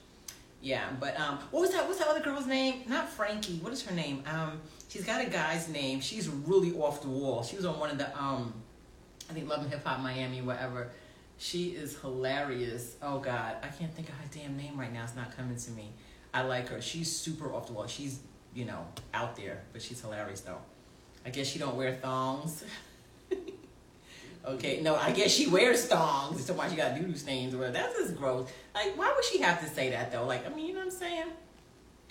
Yeah, 0.61 0.85
but 0.99 1.19
um, 1.19 1.39
what 1.51 1.61
was 1.61 1.71
that? 1.71 1.85
What's 1.85 1.99
that 1.99 2.07
other 2.07 2.21
girl's 2.21 2.47
name? 2.47 2.81
Not 2.87 3.09
Frankie. 3.09 3.57
What 3.57 3.73
is 3.73 3.83
her 3.85 3.93
name? 3.93 4.23
Um, 4.31 4.59
she's 4.87 5.05
got 5.05 5.25
a 5.25 5.29
guy's 5.29 5.69
name. 5.69 6.01
She's 6.01 6.27
really 6.27 6.73
off 6.73 7.01
the 7.01 7.09
wall. 7.09 7.43
She 7.43 7.55
was 7.55 7.65
on 7.65 7.79
one 7.79 7.89
of 7.89 7.97
the 7.97 8.17
um, 8.17 8.53
I 9.29 9.33
think 9.33 9.49
Love 9.49 9.61
and 9.61 9.69
Hip 9.69 9.83
Hop 9.85 9.99
Miami, 9.99 10.41
whatever. 10.41 10.91
She 11.37 11.69
is 11.69 11.99
hilarious. 11.99 12.95
Oh 13.01 13.19
God, 13.19 13.57
I 13.61 13.67
can't 13.67 13.93
think 13.93 14.09
of 14.09 14.15
her 14.15 14.25
damn 14.33 14.57
name 14.57 14.79
right 14.79 14.91
now. 14.91 15.03
It's 15.03 15.15
not 15.15 15.35
coming 15.35 15.57
to 15.57 15.71
me. 15.71 15.93
I 16.33 16.41
like 16.41 16.69
her. 16.69 16.81
She's 16.81 17.13
super 17.15 17.53
off 17.53 17.67
the 17.67 17.73
wall. 17.73 17.87
She's 17.87 18.19
you 18.53 18.65
know 18.65 18.87
out 19.13 19.35
there, 19.35 19.63
but 19.73 19.81
she's 19.81 20.01
hilarious 20.01 20.41
though. 20.41 20.59
I 21.25 21.29
guess 21.29 21.47
she 21.47 21.59
don't 21.59 21.75
wear 21.75 21.93
thongs. 21.93 22.63
okay, 24.45 24.81
no, 24.81 24.95
I 24.95 25.11
guess 25.11 25.31
she 25.31 25.47
wears 25.47 25.85
thongs. 25.85 26.45
So 26.45 26.53
why 26.53 26.69
she 26.69 26.75
got 26.75 26.95
doo 26.95 27.03
doo 27.03 27.15
stains 27.15 27.53
or 27.53 27.57
whatever. 27.57 27.73
That's 27.73 27.99
just 27.99 28.15
gross. 28.15 28.49
Like, 28.73 28.97
why 28.97 29.13
would 29.13 29.25
she 29.25 29.39
have 29.41 29.61
to 29.61 29.67
say 29.67 29.89
that 29.91 30.11
though? 30.11 30.25
Like, 30.25 30.49
I 30.49 30.53
mean, 30.53 30.67
you 30.67 30.73
know 30.73 30.79
what 30.79 30.93
I'm 30.93 30.99
saying? 30.99 31.27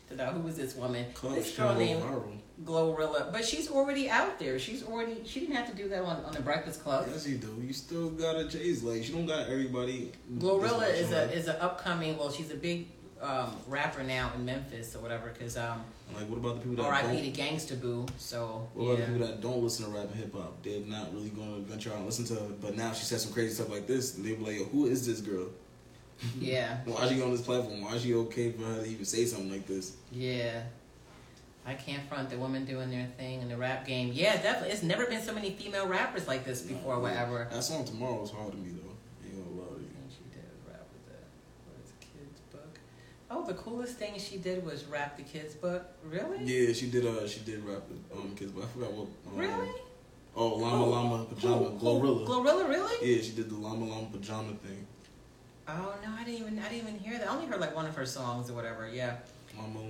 To 0.08 0.16
know 0.16 0.26
who 0.26 0.40
was 0.40 0.56
this 0.56 0.76
woman? 0.76 1.06
this 1.22 1.56
girl 1.56 1.74
named 1.74 2.02
Glorilla, 2.64 3.30
but 3.32 3.44
she's 3.44 3.70
already 3.70 4.08
out 4.08 4.38
there. 4.38 4.58
She's 4.58 4.82
already. 4.82 5.22
She 5.24 5.40
didn't 5.40 5.56
have 5.56 5.70
to 5.70 5.76
do 5.76 5.88
that 5.90 6.02
on, 6.02 6.24
on 6.24 6.32
the 6.32 6.40
Breakfast 6.40 6.82
Club. 6.82 7.06
Yes, 7.10 7.26
you 7.26 7.36
do. 7.36 7.54
You 7.62 7.72
still 7.72 8.10
gotta 8.10 8.48
chase. 8.48 8.82
Like 8.82 9.06
you 9.06 9.14
don't 9.14 9.26
got 9.26 9.48
everybody. 9.48 10.12
Glorilla 10.38 10.92
is 10.92 11.12
a 11.12 11.30
is 11.32 11.48
an 11.48 11.56
upcoming. 11.60 12.16
Well, 12.16 12.30
she's 12.30 12.50
a 12.50 12.56
big 12.56 12.86
um, 13.20 13.56
rapper 13.66 14.02
now 14.02 14.32
in 14.34 14.44
Memphis 14.44 14.94
or 14.94 15.00
whatever. 15.00 15.28
Cause 15.38 15.56
um, 15.56 15.84
Like 16.14 16.28
what 16.28 16.38
about 16.38 16.56
the 16.56 16.60
people 16.60 16.76
that 16.76 16.84
R.I.P. 16.84 17.30
to 17.30 17.36
don't? 17.36 17.46
Gangsta 17.58 17.80
Boo. 17.80 18.06
So 18.18 18.68
What 18.74 18.84
about 18.84 18.98
yeah. 18.98 19.04
the 19.06 19.12
people 19.12 19.26
that 19.26 19.40
don't 19.40 19.62
listen 19.62 19.84
to 19.86 19.90
rap 19.90 20.06
and 20.06 20.14
hip 20.14 20.34
hop? 20.34 20.62
They're 20.62 20.80
not 20.80 21.12
really 21.12 21.30
going 21.30 21.54
to 21.62 21.70
venture 21.70 21.90
out 21.90 21.96
and 21.96 22.06
listen 22.06 22.24
to 22.26 22.34
her. 22.34 22.48
But 22.60 22.76
now 22.76 22.92
she 22.92 23.04
said 23.04 23.20
some 23.20 23.32
crazy 23.32 23.54
stuff 23.54 23.70
like 23.70 23.86
this, 23.86 24.16
and 24.16 24.24
they 24.24 24.32
be 24.34 24.44
like, 24.44 24.70
"Who 24.70 24.86
is 24.86 25.06
this 25.06 25.20
girl? 25.20 25.48
yeah, 26.40 26.78
Why 26.86 27.04
is 27.04 27.10
she 27.12 27.20
on 27.22 27.30
this 27.32 27.42
platform? 27.42 27.82
Why 27.82 27.94
is 27.94 28.02
she 28.02 28.14
okay 28.14 28.50
for 28.50 28.62
her 28.64 28.82
to 28.82 28.88
even 28.88 29.04
say 29.04 29.24
something 29.26 29.50
like 29.50 29.66
this?" 29.66 29.96
yeah. 30.10 30.62
I 31.66 31.74
can't 31.74 32.08
front 32.08 32.30
the 32.30 32.38
women 32.38 32.64
doing 32.64 32.90
their 32.90 33.06
thing 33.18 33.42
in 33.42 33.48
the 33.48 33.56
rap 33.56 33.84
game. 33.86 34.10
Yeah, 34.12 34.40
definitely. 34.40 34.70
It's 34.70 34.84
never 34.84 35.06
been 35.06 35.20
so 35.20 35.34
many 35.34 35.50
female 35.50 35.86
rappers 35.88 36.28
like 36.28 36.44
this 36.44 36.62
before. 36.62 37.00
Whatever. 37.00 37.48
That 37.50 37.64
song 37.64 37.84
tomorrow 37.84 38.20
was 38.20 38.30
hard 38.30 38.52
to 38.52 38.56
me 38.58 38.70
though. 38.70 38.92
Ain't 39.26 39.34
gonna 39.44 39.60
lie 39.60 39.74
to 39.74 39.80
you. 39.80 39.88
thing 39.88 40.08
she 40.08 40.22
did 40.32 40.44
rap 40.68 40.86
with 40.92 41.06
the 41.06 41.18
what 41.66 41.76
is 41.84 41.90
it, 41.90 42.00
kids 42.00 42.40
book. 42.52 42.78
Oh, 43.30 43.44
the 43.44 43.54
coolest 43.54 43.96
thing 43.96 44.16
she 44.18 44.36
did 44.36 44.64
was 44.64 44.84
rap 44.84 45.16
the 45.16 45.24
kids 45.24 45.54
book. 45.54 45.84
Really? 46.04 46.44
Yeah, 46.44 46.72
she 46.72 46.86
did. 46.88 47.04
Uh, 47.04 47.26
she 47.26 47.40
did 47.40 47.64
rap 47.64 47.82
the 47.88 48.16
um 48.16 48.34
kids, 48.36 48.52
but 48.52 48.64
I 48.64 48.66
forgot 48.68 48.92
what. 48.92 49.08
Um, 49.32 49.36
Really? 49.36 49.68
Oh, 50.36 50.48
llama 50.56 50.84
Who? 50.84 50.90
llama 50.90 51.24
pajama 51.24 51.56
who- 51.70 51.78
Glorilla. 51.80 52.26
Glorilla, 52.26 52.68
really? 52.68 53.10
Yeah, 53.16 53.22
she 53.22 53.32
did 53.32 53.48
the 53.50 53.56
llama 53.56 53.86
llama 53.86 54.06
pajama 54.12 54.52
thing. 54.62 54.86
Oh 55.66 55.94
no, 56.04 56.12
I 56.16 56.22
didn't 56.22 56.40
even 56.42 56.58
I 56.60 56.68
didn't 56.68 56.88
even 56.88 56.98
hear 57.00 57.18
that. 57.18 57.28
I 57.28 57.34
only 57.34 57.46
heard 57.46 57.58
like 57.60 57.74
one 57.74 57.86
of 57.86 57.96
her 57.96 58.06
songs 58.06 58.48
or 58.50 58.52
whatever. 58.54 58.88
Yeah. 58.88 59.16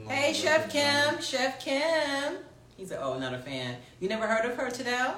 Hey, 0.09 0.33
Chef. 0.33 0.71
Kim, 0.71 1.21
Chef 1.21 1.59
Kim. 1.61 2.37
He 2.77 2.87
said, 2.87 3.01
"Oh, 3.03 3.19
not 3.19 3.35
a 3.35 3.39
fan. 3.39 3.77
You 4.01 4.09
never 4.09 4.27
heard 4.27 4.51
of 4.51 4.57
her, 4.57 4.71
Tadell? 4.71 5.15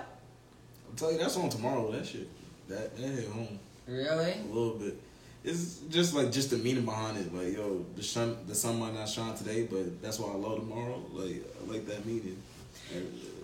I'll 0.86 0.94
tell 0.96 1.12
you 1.12 1.18
that's 1.18 1.36
on 1.36 1.48
tomorrow. 1.50 1.90
That 1.92 2.06
shit. 2.06 2.28
That 2.68 2.96
that 2.96 3.08
hit 3.08 3.28
home. 3.28 3.58
Really? 3.86 4.32
a 4.32 4.54
little 4.54 4.78
bit. 4.78 5.00
It's 5.44 5.78
just 5.88 6.14
like 6.14 6.30
just 6.32 6.50
the 6.50 6.58
meaning 6.58 6.84
behind 6.84 7.16
it. 7.18 7.34
Like 7.34 7.54
yo, 7.54 7.84
the 7.96 8.02
sun 8.02 8.36
the 8.46 8.54
sun 8.54 8.78
might 8.78 8.94
not 8.94 9.08
shine 9.08 9.34
today, 9.34 9.64
but 9.64 10.02
that's 10.02 10.18
why 10.18 10.30
I 10.32 10.36
love 10.36 10.58
tomorrow. 10.58 11.02
Like 11.12 11.42
I 11.62 11.72
like 11.72 11.86
that 11.86 12.04
meaning. 12.04 12.42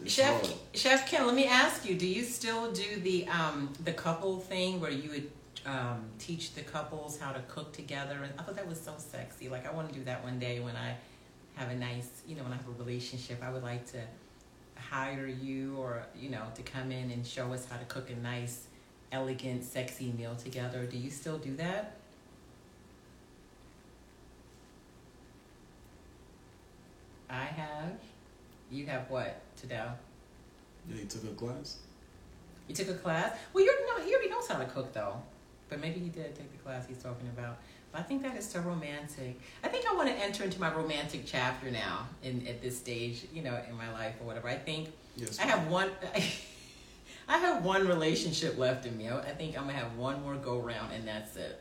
It's 0.03 0.13
Chef 0.13 0.47
hard. 0.47 0.55
Chef 0.75 1.09
Kim, 1.09 1.27
let 1.27 1.35
me 1.35 1.47
ask 1.47 1.89
you: 1.89 1.95
Do 1.95 2.07
you 2.07 2.23
still 2.25 2.73
do 2.73 3.01
the 3.01 3.27
um 3.29 3.73
the 3.85 3.93
couple 3.93 4.39
thing 4.41 4.81
where 4.81 4.91
you 4.91 5.11
would 5.11 5.31
um 5.67 6.05
teach 6.19 6.55
the 6.55 6.63
couples 6.63 7.19
how 7.19 7.33
to 7.33 7.41
cook 7.49 7.73
together? 7.73 8.19
And 8.23 8.33
I 8.39 8.43
thought 8.43 8.57
that 8.57 8.69
was 8.69 8.81
so 8.81 8.95
sexy. 8.99 9.49
Like 9.49 9.67
I 9.67 9.73
want 9.73 9.89
to 9.89 9.95
do 9.95 10.05
that 10.05 10.23
one 10.23 10.39
day 10.39 10.61
when 10.61 10.77
I 10.77 10.97
have 11.57 11.71
a 11.71 11.75
nice, 11.75 12.23
you 12.27 12.37
know, 12.37 12.43
when 12.43 12.53
I 12.53 12.57
have 12.57 12.69
a 12.69 12.83
relationship. 12.83 13.43
I 13.43 13.51
would 13.51 13.63
like 13.63 13.87
to 13.93 14.01
hire 14.77 15.27
you 15.27 15.77
or 15.77 16.05
you 16.17 16.29
know 16.31 16.43
to 16.55 16.63
come 16.63 16.91
in 16.93 17.11
and 17.11 17.27
show 17.27 17.53
us 17.53 17.67
how 17.71 17.77
to 17.77 17.85
cook 17.87 18.11
a 18.11 18.17
nice, 18.17 18.67
elegant, 19.13 19.65
sexy 19.65 20.13
meal 20.13 20.35
together. 20.37 20.87
Do 20.87 20.99
you 20.99 21.11
still 21.11 21.39
do 21.39 21.55
that? 21.57 21.97
I 27.31 27.45
have. 27.45 27.93
You 28.71 28.87
have 28.87 29.11
what, 29.11 29.41
Tadell? 29.61 29.97
Yeah, 30.89 30.97
you 30.97 31.05
took 31.07 31.25
a 31.25 31.35
class. 31.35 31.79
You 32.69 32.75
took 32.75 32.89
a 32.89 32.95
class? 32.95 33.37
Well, 33.53 33.65
you're 33.65 33.75
no, 33.87 34.05
he 34.05 34.13
already 34.15 34.31
knows 34.31 34.47
how 34.49 34.59
to 34.59 34.65
cook 34.67 34.93
though. 34.93 35.21
But 35.69 35.81
maybe 35.81 36.01
he 36.01 36.09
did 36.09 36.35
take 36.35 36.53
the 36.53 36.59
class 36.63 36.87
he's 36.87 37.03
talking 37.03 37.29
about. 37.29 37.59
But 37.93 38.01
I 38.01 38.05
think 38.05 38.23
that 38.23 38.37
is 38.37 38.49
so 38.49 38.61
romantic. 38.61 39.41
I 39.63 39.69
think 39.69 39.87
I 39.89 39.95
want 39.95 40.09
to 40.09 40.15
enter 40.15 40.45
into 40.45 40.61
my 40.61 40.73
romantic 40.75 41.23
chapter 41.27 41.71
now 41.71 42.09
in 42.23 42.47
at 42.47 42.61
this 42.61 42.77
stage, 42.77 43.27
you 43.33 43.43
know, 43.43 43.59
in 43.69 43.77
my 43.77 43.91
life 43.93 44.15
or 44.21 44.27
whatever. 44.27 44.49
I 44.49 44.57
think 44.57 44.91
Yes. 45.17 45.39
I 45.39 45.45
have 45.45 45.69
one 45.69 45.91
I 47.29 47.39
have 47.39 47.65
one 47.65 47.87
relationship 47.89 48.59
left 48.59 48.85
in 48.85 48.99
me. 48.99 49.09
I 49.09 49.21
think 49.31 49.57
I'm 49.57 49.67
gonna 49.67 49.79
have 49.79 49.97
one 49.97 50.23
more 50.23 50.35
go 50.35 50.59
round 50.59 50.93
and 50.93 51.07
that's 51.07 51.37
it. 51.37 51.61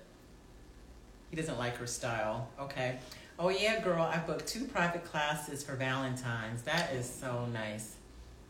He 1.30 1.36
doesn't 1.36 1.58
like 1.58 1.78
her 1.78 1.88
style. 1.88 2.50
Okay. 2.60 3.00
Oh 3.40 3.50
yeah, 3.50 3.80
girl, 3.82 4.02
I 4.04 4.18
booked 4.18 4.48
two 4.48 4.66
private 4.66 5.04
classes 5.06 5.64
for 5.64 5.76
Valentine's. 5.76 6.62
That 6.64 6.94
is 6.94 7.10
so 7.10 7.46
nice. 7.48 7.96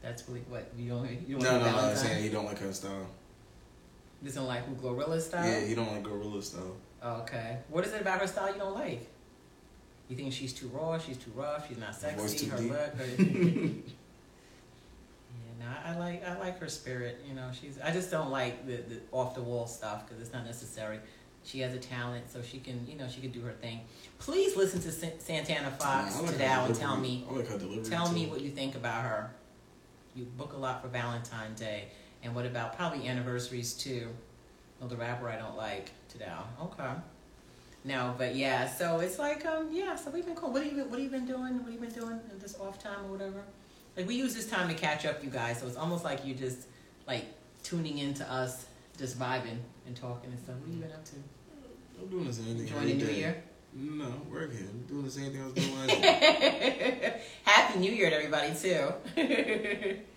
That's 0.01 0.27
really 0.27 0.41
what 0.49 0.67
you 0.77 0.89
don't 0.89 1.27
you 1.27 1.37
No, 1.37 1.43
don't 1.45 1.59
no, 1.59 1.65
like 1.67 1.75
no. 1.75 1.89
I'm 1.89 1.95
saying 1.95 2.23
he 2.23 2.29
don't 2.29 2.45
like 2.45 2.59
her 2.59 2.73
style. 2.73 3.07
Doesn't 4.23 4.45
like 4.45 4.65
who 4.65 4.75
Glorilla 4.75 5.19
style? 5.19 5.45
Yeah, 5.45 5.65
he 5.65 5.75
don't 5.75 5.91
like 5.91 6.03
gorilla 6.03 6.41
style. 6.41 6.75
Okay. 7.03 7.57
What 7.69 7.85
is 7.85 7.93
it 7.93 8.01
about 8.01 8.21
her 8.21 8.27
style 8.27 8.53
you 8.53 8.59
don't 8.59 8.75
like? 8.75 9.09
You 10.07 10.15
think 10.15 10.31
she's 10.31 10.53
too 10.53 10.67
raw, 10.67 10.97
she's 10.97 11.17
too 11.17 11.31
rough, 11.35 11.67
she's 11.67 11.77
not 11.77 11.95
sexy, 11.95 12.45
too 12.45 12.51
her 12.51 12.57
deep. 12.57 12.71
look. 12.71 12.95
Her... 12.95 13.05
yeah, 13.17 13.71
no, 15.59 15.65
I 15.85 15.97
like 15.97 16.25
I 16.25 16.39
like 16.39 16.59
her 16.59 16.69
spirit. 16.69 17.23
You 17.27 17.35
know, 17.35 17.49
she's. 17.59 17.79
I 17.83 17.91
just 17.91 18.11
don't 18.11 18.31
like 18.31 18.65
the, 18.65 18.77
the 18.77 19.01
off 19.11 19.35
the 19.35 19.41
wall 19.41 19.67
stuff 19.67 20.07
because 20.07 20.21
it's 20.21 20.33
not 20.33 20.45
necessary. 20.45 20.99
She 21.45 21.59
has 21.59 21.73
a 21.73 21.79
talent, 21.79 22.31
so 22.31 22.41
she 22.41 22.59
can, 22.59 22.85
you 22.87 22.97
know, 22.97 23.09
she 23.09 23.19
can 23.19 23.31
do 23.31 23.41
her 23.41 23.51
thing. 23.51 23.81
Please 24.17 24.55
listen 24.55 24.79
to 24.81 24.91
Sa- 24.93 25.07
Santana 25.19 25.71
Fox 25.71 26.21
like 26.21 26.31
today 26.31 26.45
and 26.45 26.73
tell 26.73 26.95
me 26.95 27.25
I 27.29 27.33
like. 27.33 27.83
Tell 27.83 28.09
me 28.13 28.27
what 28.27 28.39
you 28.39 28.49
think 28.51 28.75
about 28.75 29.03
her. 29.03 29.31
You 30.15 30.23
book 30.23 30.53
a 30.53 30.57
lot 30.57 30.81
for 30.81 30.87
Valentine's 30.87 31.59
Day. 31.59 31.89
And 32.23 32.33
what 32.33 32.45
about 32.45 32.77
probably 32.77 33.07
anniversaries 33.07 33.73
too? 33.73 34.07
Well, 34.79 34.89
the 34.89 34.95
rapper 34.95 35.29
I 35.29 35.37
don't 35.37 35.57
like, 35.57 35.91
Tadao. 36.13 36.43
Okay. 36.63 36.89
No, 37.85 38.15
but 38.17 38.35
yeah, 38.35 38.69
so 38.69 38.99
it's 38.99 39.19
like, 39.19 39.45
um, 39.45 39.67
yeah, 39.71 39.95
so 39.95 40.09
we've 40.09 40.25
been 40.25 40.35
cool. 40.35 40.51
What 40.51 40.63
have 40.63 40.71
you 40.71 40.77
been, 40.83 40.89
what 40.89 40.99
have 40.99 41.11
you 41.11 41.17
been 41.17 41.25
doing? 41.25 41.57
What 41.57 41.65
have 41.65 41.73
you 41.73 41.79
been 41.79 41.93
doing 41.93 42.19
in 42.31 42.39
this 42.39 42.57
off 42.59 42.81
time 42.81 43.05
or 43.05 43.11
whatever? 43.11 43.43
Like, 43.97 44.07
we 44.07 44.15
use 44.15 44.33
this 44.33 44.49
time 44.49 44.69
to 44.69 44.73
catch 44.73 45.05
up, 45.05 45.23
you 45.23 45.29
guys, 45.29 45.59
so 45.59 45.67
it's 45.67 45.75
almost 45.75 46.03
like 46.03 46.25
you're 46.25 46.37
just, 46.37 46.59
like, 47.07 47.25
tuning 47.61 47.97
into 47.99 48.29
us, 48.31 48.65
just 48.97 49.19
vibing 49.19 49.59
and 49.85 49.95
talking 49.95 50.31
and 50.31 50.39
stuff. 50.39 50.55
What 50.55 50.67
have 50.67 50.75
you 50.75 50.81
been 50.81 50.91
up 50.93 51.05
to? 51.05 51.15
I'm 52.01 52.07
doing 52.09 52.25
the 52.25 52.33
same 52.33 52.45
thing. 52.45 52.59
Enjoying 52.59 52.87
the 52.87 52.93
new 52.95 53.05
day. 53.05 53.15
year. 53.17 53.43
No, 53.75 54.05
I'm 54.05 54.31
working. 54.31 54.67
I'm 54.71 54.85
doing 54.87 55.03
the 55.03 55.11
same 55.11 55.31
thing 55.31 55.41
I 55.41 55.45
was 55.45 55.53
doing 55.53 55.77
last 55.77 55.99
year. 55.99 57.19
Happy 57.43 57.79
New 57.79 57.91
Year 57.91 58.09
to 58.09 58.15
everybody 58.15 58.53
too. 58.55 59.97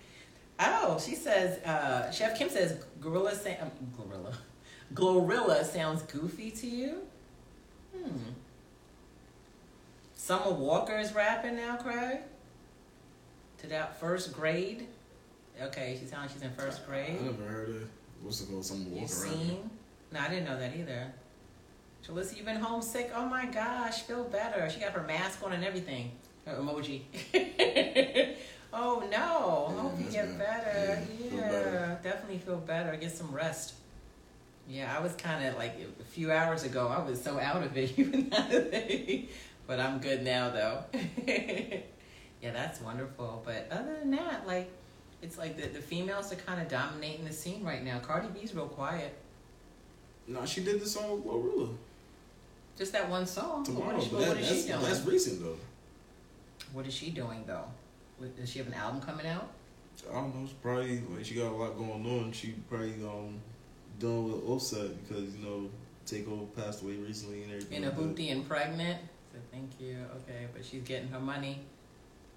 oh, 0.60 0.98
she 1.04 1.14
says. 1.14 1.58
Uh, 1.64 2.10
Chef 2.10 2.38
Kim 2.38 2.48
says 2.48 2.82
gorilla. 3.00 3.34
Sa- 3.34 3.50
um, 3.62 3.70
gorilla. 3.96 4.36
Glorilla 4.94 5.64
sounds 5.64 6.02
goofy 6.02 6.50
to 6.52 6.66
you. 6.66 6.98
Hmm. 7.96 8.16
Summer 10.14 10.50
Walker 10.52 10.96
is 10.98 11.12
rapping 11.14 11.56
now, 11.56 11.76
Craig. 11.76 12.18
To 13.58 13.66
that 13.68 13.98
first 14.00 14.32
grade. 14.32 14.86
Okay, 15.60 15.96
she's 15.98 16.10
telling 16.10 16.28
she's 16.28 16.42
in 16.42 16.50
first 16.52 16.86
grade. 16.86 17.16
I 17.20 17.24
never 17.24 17.42
heard 17.44 17.68
of 17.70 17.88
what's 18.22 18.40
it 18.42 18.50
called? 18.50 18.64
Some 18.64 18.82
You 18.82 18.90
walk 18.90 18.98
around. 19.00 19.08
seen? 19.08 19.70
No, 20.12 20.20
I 20.20 20.28
didn't 20.28 20.44
know 20.44 20.58
that 20.58 20.76
either. 20.76 21.06
Jalissa, 22.06 22.36
you've 22.36 22.46
been 22.46 22.56
homesick? 22.60 23.10
Oh 23.14 23.26
my 23.26 23.46
gosh, 23.46 24.02
feel 24.02 24.24
better. 24.24 24.68
She 24.70 24.78
got 24.80 24.92
her 24.92 25.02
mask 25.02 25.42
on 25.44 25.52
and 25.52 25.64
everything. 25.64 26.12
Her 26.44 26.56
emoji. 26.56 27.02
oh 28.76 29.02
no. 29.10 29.74
Yeah, 29.74 29.82
Hope 29.82 29.98
you 29.98 30.10
get 30.10 30.38
better. 30.38 31.02
Yeah, 31.32 31.40
better. 31.40 31.98
definitely 32.02 32.38
feel 32.38 32.58
better. 32.58 32.96
Get 32.96 33.10
some 33.16 33.32
rest. 33.32 33.74
Yeah, 34.68 34.94
I 34.96 35.00
was 35.00 35.14
kind 35.14 35.46
of 35.46 35.56
like 35.56 35.76
a 36.00 36.04
few 36.04 36.32
hours 36.32 36.64
ago, 36.64 36.88
I 36.88 37.02
was 37.08 37.22
so 37.22 37.38
out 37.38 37.62
of 37.62 37.76
it. 37.76 37.92
even 37.98 38.30
that- 38.30 39.24
but 39.66 39.80
I'm 39.80 39.98
good 39.98 40.22
now 40.22 40.50
though. 40.50 40.84
yeah, 41.26 42.52
that's 42.52 42.80
wonderful. 42.80 43.42
But 43.44 43.68
other 43.70 43.96
than 44.00 44.10
that, 44.12 44.46
like, 44.46 44.70
it's 45.22 45.38
like 45.38 45.56
the, 45.56 45.68
the 45.68 45.80
females 45.80 46.32
are 46.32 46.36
kind 46.36 46.60
of 46.60 46.68
dominating 46.68 47.24
the 47.24 47.32
scene 47.32 47.64
right 47.64 47.84
now. 47.84 47.98
Cardi 47.98 48.28
B's 48.28 48.54
real 48.54 48.68
quiet. 48.68 49.16
No, 50.28 50.44
she 50.44 50.62
did 50.62 50.80
the 50.80 50.86
song 50.86 51.10
with 51.12 51.24
Glorilla. 51.24 51.68
Just 52.76 52.92
that 52.92 53.08
one 53.08 53.26
song. 53.26 53.64
Tomorrow. 53.64 53.96
What 53.96 53.98
is, 53.98 54.04
she, 54.04 54.10
that, 54.10 54.28
what 54.28 54.36
is 54.38 54.48
she 54.62 54.68
doing? 54.68 54.82
that's 54.82 55.06
recent 55.06 55.42
though. 55.42 55.56
What 56.72 56.86
is 56.86 56.94
she 56.94 57.10
doing 57.10 57.44
though? 57.46 57.64
Does 58.36 58.50
she 58.50 58.58
have 58.58 58.68
an 58.68 58.74
album 58.74 59.00
coming 59.00 59.26
out? 59.26 59.50
I 60.10 60.14
don't 60.14 60.34
know. 60.34 60.44
It's 60.44 60.52
probably 60.52 61.02
like 61.14 61.24
she 61.24 61.34
got 61.34 61.52
a 61.52 61.56
lot 61.56 61.76
going 61.76 62.06
on. 62.06 62.32
She 62.32 62.54
probably 62.68 62.94
um 63.04 63.40
done 63.98 64.24
with 64.24 64.44
Offset 64.44 65.06
because 65.06 65.34
you 65.36 65.44
know 65.44 65.70
Takeoff 66.04 66.54
passed 66.54 66.82
away 66.82 66.96
recently 66.96 67.42
and 67.42 67.52
everything. 67.52 67.82
In 67.82 67.88
a 67.88 67.90
hoopty 67.90 68.32
and 68.32 68.46
pregnant. 68.46 69.00
So 69.32 69.38
thank 69.52 69.70
you. 69.80 69.98
Okay, 70.16 70.46
but 70.52 70.64
she's 70.64 70.82
getting 70.82 71.08
her 71.08 71.20
money. 71.20 71.60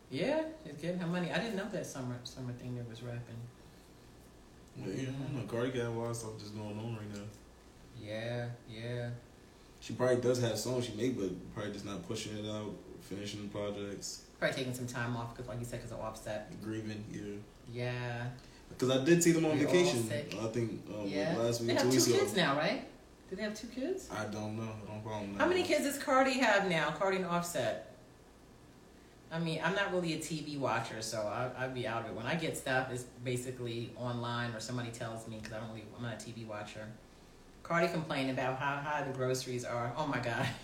Yeah, 0.10 0.42
she's 0.66 0.82
getting 0.82 1.00
her 1.00 1.08
money. 1.08 1.32
I 1.32 1.38
didn't 1.40 1.56
know 1.56 1.68
that 1.72 1.86
summer 1.86 2.18
summer 2.24 2.54
thing 2.54 2.76
that 2.78 2.90
was 2.90 3.04
rapping. 3.04 3.22
But 4.78 4.96
yeah, 4.96 5.10
I 5.10 5.24
don't 5.24 5.36
know. 5.36 5.44
Cardi 5.52 5.72
got 5.72 5.88
a 5.88 5.90
lot 5.90 6.10
of 6.10 6.16
stuff 6.16 6.40
just 6.40 6.56
going 6.56 6.78
on 6.78 6.96
right 6.96 7.14
now. 7.14 7.26
Yeah, 8.02 8.48
yeah. 8.70 9.10
She 9.82 9.94
probably 9.94 10.18
does 10.18 10.42
have 10.42 10.58
songs 10.58 10.86
she 10.86 10.94
made, 10.94 11.18
but 11.18 11.54
probably 11.54 11.74
just 11.74 11.86
not 11.86 12.08
pushing 12.08 12.38
it 12.38 12.50
out, 12.50 12.72
finishing 13.02 13.44
the 13.44 13.48
projects, 13.48 14.24
Probably 14.40 14.56
taking 14.56 14.74
some 14.74 14.88
time 14.88 15.16
off 15.18 15.36
because, 15.36 15.50
like 15.50 15.60
you 15.60 15.66
said, 15.66 15.80
because 15.80 15.92
of 15.92 16.00
Offset. 16.00 16.50
grieving. 16.64 17.04
Yeah. 17.12 17.22
Yeah. 17.72 18.24
Because 18.70 18.90
I 18.90 19.04
did 19.04 19.22
see 19.22 19.32
them 19.32 19.46
on 19.46 19.58
We're 19.60 19.66
vacation. 19.66 20.10
I 20.42 20.48
think 20.48 20.82
um, 20.98 21.06
Yeah. 21.08 21.36
last 21.38 21.60
week, 21.62 21.70
They 21.70 21.74
two 21.76 21.80
have 21.80 21.88
two 21.90 21.90
weeks 21.92 22.08
ago. 22.08 22.18
kids 22.20 22.36
now, 22.36 22.56
right? 22.56 22.86
Do 23.30 23.36
they 23.36 23.44
have 23.44 23.54
two 23.60 23.68
kids? 23.68 24.08
I 24.12 24.26
don't 24.26 24.58
know. 24.58 24.64
I 24.64 24.92
don't 24.92 25.04
follow 25.04 25.20
them 25.22 25.36
How 25.38 25.46
many 25.48 25.64
kids 25.64 25.84
does 25.86 25.98
Cardi 26.02 26.34
have 26.40 26.70
now? 26.70 26.92
Cardi 26.92 27.18
and 27.18 27.26
Offset. 27.26 27.86
I 29.32 29.38
mean, 29.38 29.62
I'm 29.64 29.76
not 29.76 29.94
really 29.94 30.14
a 30.14 30.18
TV 30.18 30.58
watcher, 30.58 31.02
so 31.02 31.20
I, 31.22 31.52
I'd 31.66 31.76
be 31.76 31.86
out 31.86 32.04
of 32.06 32.12
it. 32.12 32.16
When 32.16 32.26
I 32.26 32.34
get 32.34 32.58
stuff, 32.58 32.88
it's 32.92 33.04
basically 33.24 33.92
online 33.96 34.54
or 34.56 34.60
somebody 34.60 34.90
tells 34.90 35.28
me 35.28 35.38
because 35.38 35.54
I 35.54 35.60
don't 35.60 35.70
really, 35.70 35.84
I'm 35.96 36.02
not 36.02 36.14
a 36.14 36.26
TV 36.26 36.48
watcher. 36.48 36.88
Cardi 37.62 37.88
complained 37.90 38.32
about 38.32 38.58
how 38.58 38.78
high 38.78 39.04
the 39.04 39.14
groceries 39.16 39.66
are. 39.66 39.94
Oh 39.96 40.08
my 40.08 40.18
god. 40.20 40.48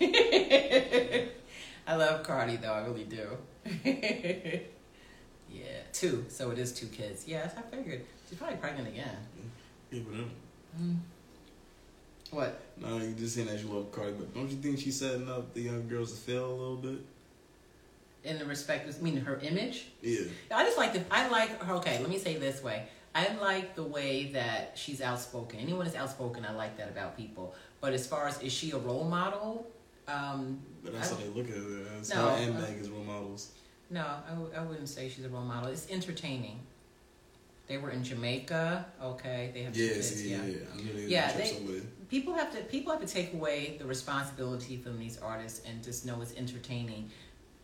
I 1.86 1.94
love 1.94 2.24
Cardi 2.24 2.56
though, 2.56 2.72
I 2.72 2.80
really 2.84 3.04
do. 3.04 3.28
yeah, 3.84 5.80
two. 5.92 6.24
So 6.28 6.50
it 6.50 6.58
is 6.58 6.72
two 6.72 6.86
kids. 6.86 7.24
Yes, 7.26 7.54
I 7.56 7.62
figured. 7.62 8.04
She's 8.28 8.38
probably 8.38 8.56
pregnant 8.56 8.88
again. 8.88 9.16
Yeah, 9.90 10.00
but 10.08 10.14
um, 10.18 10.30
Mm. 10.80 10.96
What? 12.32 12.60
no, 12.76 12.98
you 12.98 13.14
just 13.14 13.34
saying 13.34 13.46
that 13.46 13.58
you 13.60 13.68
love 13.68 13.90
Cardi, 13.92 14.12
but 14.12 14.34
don't 14.34 14.50
you 14.50 14.56
think 14.56 14.78
she's 14.78 14.98
setting 14.98 15.26
up 15.30 15.54
the 15.54 15.62
young 15.62 15.88
girls 15.88 16.10
to 16.12 16.18
fail 16.18 16.44
a 16.44 16.52
little 16.52 16.76
bit? 16.76 16.98
In 18.24 18.38
the 18.38 18.44
respect, 18.44 18.92
I 18.92 19.02
mean 19.02 19.16
her 19.18 19.38
image. 19.38 19.86
Yeah. 20.02 20.22
I 20.50 20.64
just 20.64 20.76
like 20.76 20.92
the. 20.92 21.02
I 21.10 21.28
like 21.28 21.62
her. 21.62 21.74
Okay, 21.74 21.98
let 22.00 22.10
me 22.10 22.18
say 22.18 22.34
it 22.34 22.40
this 22.40 22.62
way. 22.62 22.88
I 23.14 23.32
like 23.40 23.74
the 23.76 23.84
way 23.84 24.32
that 24.32 24.72
she's 24.74 25.00
outspoken. 25.00 25.60
Anyone 25.60 25.86
that's 25.86 25.96
outspoken, 25.96 26.44
I 26.44 26.52
like 26.52 26.76
that 26.76 26.90
about 26.90 27.16
people. 27.16 27.54
But 27.80 27.94
as 27.94 28.06
far 28.06 28.26
as 28.26 28.42
is 28.42 28.52
she 28.52 28.72
a 28.72 28.78
role 28.78 29.04
model? 29.04 29.66
Um, 30.08 30.60
But 30.84 30.92
that's 30.94 31.12
I- 31.12 31.14
how 31.14 31.20
they 31.20 31.28
look 31.28 31.48
at 31.48 31.56
it. 31.56 31.84
That's 31.94 32.10
No, 32.14 32.28
her 32.28 32.36
and 32.42 32.56
uh, 32.56 32.60
Meg 32.60 32.86
role 32.92 33.04
models. 33.04 33.52
no, 33.90 34.00
I, 34.26 34.30
w- 34.30 34.50
I 34.56 34.62
wouldn't 34.62 34.88
say 34.88 35.08
she's 35.08 35.24
a 35.24 35.28
role 35.28 35.42
model. 35.44 35.70
It's 35.70 35.88
entertaining. 35.90 36.60
They 37.66 37.78
were 37.78 37.90
in 37.90 38.04
Jamaica. 38.04 38.86
Okay, 39.02 39.50
they 39.52 39.62
have 39.64 39.76
Yeah, 39.76 39.88
kids. 39.88 40.24
yeah. 40.24 40.36
yeah, 40.36 40.44
yeah. 40.46 40.56
I 40.72 40.76
knew 40.76 40.92
they 40.92 41.00
Yeah, 41.06 41.30
yeah, 41.30 41.36
they- 41.36 41.46
somewhere. 41.54 41.80
people 42.08 42.34
have 42.34 42.52
to 42.54 42.62
people 42.62 42.92
have 42.92 43.00
to 43.00 43.12
take 43.12 43.32
away 43.34 43.76
the 43.78 43.84
responsibility 43.84 44.76
from 44.76 44.98
these 44.98 45.18
artists 45.18 45.62
and 45.66 45.82
just 45.82 46.06
know 46.06 46.20
it's 46.22 46.34
entertaining. 46.36 47.10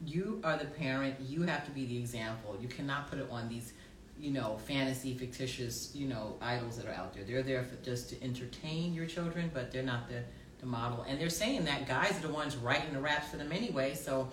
You 0.04 0.40
are 0.42 0.56
the 0.58 0.64
parent. 0.64 1.20
You 1.20 1.42
have 1.42 1.64
to 1.66 1.70
be 1.70 1.86
the 1.86 1.96
example. 1.96 2.58
You 2.60 2.66
cannot 2.66 3.08
put 3.08 3.20
it 3.20 3.28
on 3.30 3.48
these, 3.48 3.72
you 4.18 4.32
know, 4.32 4.58
fantasy 4.66 5.14
fictitious, 5.14 5.94
you 5.94 6.08
know, 6.08 6.36
idols 6.40 6.76
that 6.78 6.86
are 6.86 6.94
out 6.94 7.14
there. 7.14 7.22
They're 7.22 7.44
there 7.44 7.62
for 7.62 7.76
just 7.84 8.10
to 8.10 8.20
entertain 8.24 8.94
your 8.94 9.06
children, 9.06 9.52
but 9.54 9.70
they're 9.70 9.84
not 9.84 10.08
the 10.08 10.24
the 10.62 10.66
model. 10.68 11.04
And 11.06 11.20
they're 11.20 11.28
saying 11.28 11.64
that 11.66 11.86
guys 11.86 12.16
are 12.16 12.26
the 12.26 12.32
ones 12.32 12.56
writing 12.56 12.94
the 12.94 13.00
raps 13.00 13.28
for 13.28 13.36
them 13.36 13.52
anyway. 13.52 13.94
So, 13.94 14.30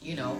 you 0.00 0.14
know, 0.14 0.38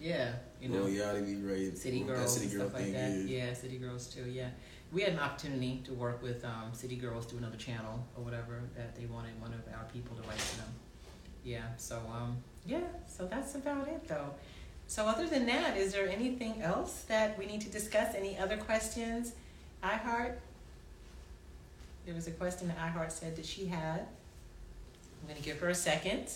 Yeah, 0.00 0.14
yeah, 0.16 0.32
you 0.62 0.68
know. 0.70 0.80
Well, 0.82 0.88
yeah, 0.88 1.12
they 1.12 1.20
be 1.22 1.36
right. 1.36 1.76
City 1.76 2.02
That 2.04 2.06
Girls 2.14 2.34
City 2.40 2.56
Girl 2.56 2.68
stuff 2.70 2.80
like 2.80 2.92
that. 2.92 3.10
yeah. 3.26 3.46
Yeah. 3.46 3.52
City 3.52 3.76
Girls 3.76 4.06
too. 4.06 4.24
Yeah, 4.30 4.48
we 4.92 5.02
had 5.02 5.12
an 5.12 5.18
opportunity 5.18 5.82
to 5.84 5.92
work 5.92 6.22
with 6.22 6.44
um, 6.44 6.72
City 6.72 6.96
Girls, 6.96 7.26
do 7.26 7.36
another 7.36 7.56
channel 7.56 8.06
or 8.16 8.22
whatever 8.24 8.60
that 8.76 8.94
they 8.96 9.06
wanted 9.06 9.38
one 9.40 9.52
of 9.52 9.60
our 9.74 9.84
people 9.92 10.16
to 10.16 10.22
write 10.28 10.40
for 10.40 10.58
them. 10.58 10.68
Yeah. 11.44 11.62
So 11.76 11.96
um, 12.10 12.38
yeah. 12.64 12.80
So 13.08 13.26
that's 13.26 13.56
about 13.56 13.88
it 13.88 14.06
though. 14.06 14.30
So 14.86 15.04
other 15.06 15.26
than 15.26 15.44
that, 15.46 15.76
is 15.76 15.92
there 15.92 16.08
anything 16.08 16.62
else 16.62 17.02
that 17.08 17.36
we 17.38 17.44
need 17.44 17.60
to 17.62 17.68
discuss? 17.68 18.14
Any 18.14 18.38
other 18.38 18.56
questions? 18.56 19.32
iHeart. 19.82 20.36
There 22.06 22.14
was 22.14 22.26
a 22.26 22.30
question 22.30 22.68
that 22.68 22.78
iHeart 22.78 23.10
said 23.12 23.36
that 23.36 23.44
she 23.44 23.66
had. 23.66 24.06
I'm 25.22 25.28
gonna 25.28 25.40
give 25.40 25.58
her 25.60 25.68
a 25.68 25.74
second. 25.74 26.28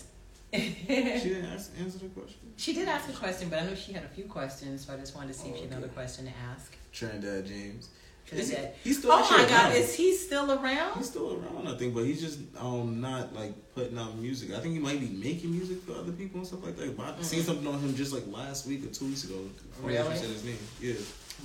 She 0.53 0.59
didn't 0.85 1.45
ask, 1.45 1.71
answer 1.79 1.97
the 1.97 2.07
question. 2.09 2.37
She 2.57 2.73
did 2.73 2.87
ask 2.87 3.09
a 3.09 3.13
question, 3.13 3.49
but 3.49 3.59
I 3.59 3.65
know 3.65 3.73
she 3.75 3.91
had 3.93 4.03
a 4.03 4.07
few 4.09 4.25
questions, 4.25 4.85
so 4.85 4.93
I 4.93 4.97
just 4.97 5.15
wanted 5.15 5.33
to 5.33 5.39
see 5.39 5.49
if 5.49 5.55
she 5.55 5.61
had 5.63 5.71
Oh, 5.73 5.77
another 5.77 5.87
question 5.93 6.25
to 6.25 6.31
ask. 6.51 6.75
Trinidad 6.91 7.47
James. 7.47 7.89
Is 8.31 8.49
he, 8.51 8.57
he's 8.83 8.99
still 8.99 9.11
Oh 9.11 9.19
my 9.29 9.45
God, 9.49 9.51
around. 9.51 9.71
is 9.73 9.93
he 9.95 10.15
still 10.15 10.51
around? 10.51 10.97
He's 10.97 11.07
still 11.09 11.33
around, 11.43 11.67
I 11.67 11.75
think, 11.77 11.93
but 11.93 12.05
he's 12.05 12.21
just 12.21 12.39
um 12.57 13.01
not 13.01 13.33
like 13.35 13.53
putting 13.75 13.97
out 13.97 14.15
music. 14.17 14.53
I 14.55 14.59
think 14.59 14.73
he 14.75 14.79
might 14.79 14.99
be 14.99 15.07
making 15.09 15.51
music 15.51 15.81
for 15.83 15.93
other 15.93 16.11
people 16.11 16.39
and 16.39 16.47
stuff 16.47 16.63
like 16.63 16.75
that. 16.77 16.95
But 16.97 17.15
I 17.19 17.21
seen 17.21 17.41
Mhm. 17.41 17.45
something 17.45 17.67
on 17.67 17.79
him 17.79 17.95
just 17.95 18.13
like 18.13 18.23
last 18.27 18.65
week 18.65 18.85
or 18.85 18.89
two 18.89 19.05
weeks 19.05 19.23
ago. 19.25 19.35
Funny 19.81 19.95
that 19.95 20.03
Really? 20.03 20.13
You 20.15 20.19
said 20.21 20.29
his 20.29 20.43
name. 20.45 20.57
Yeah. 20.81 20.93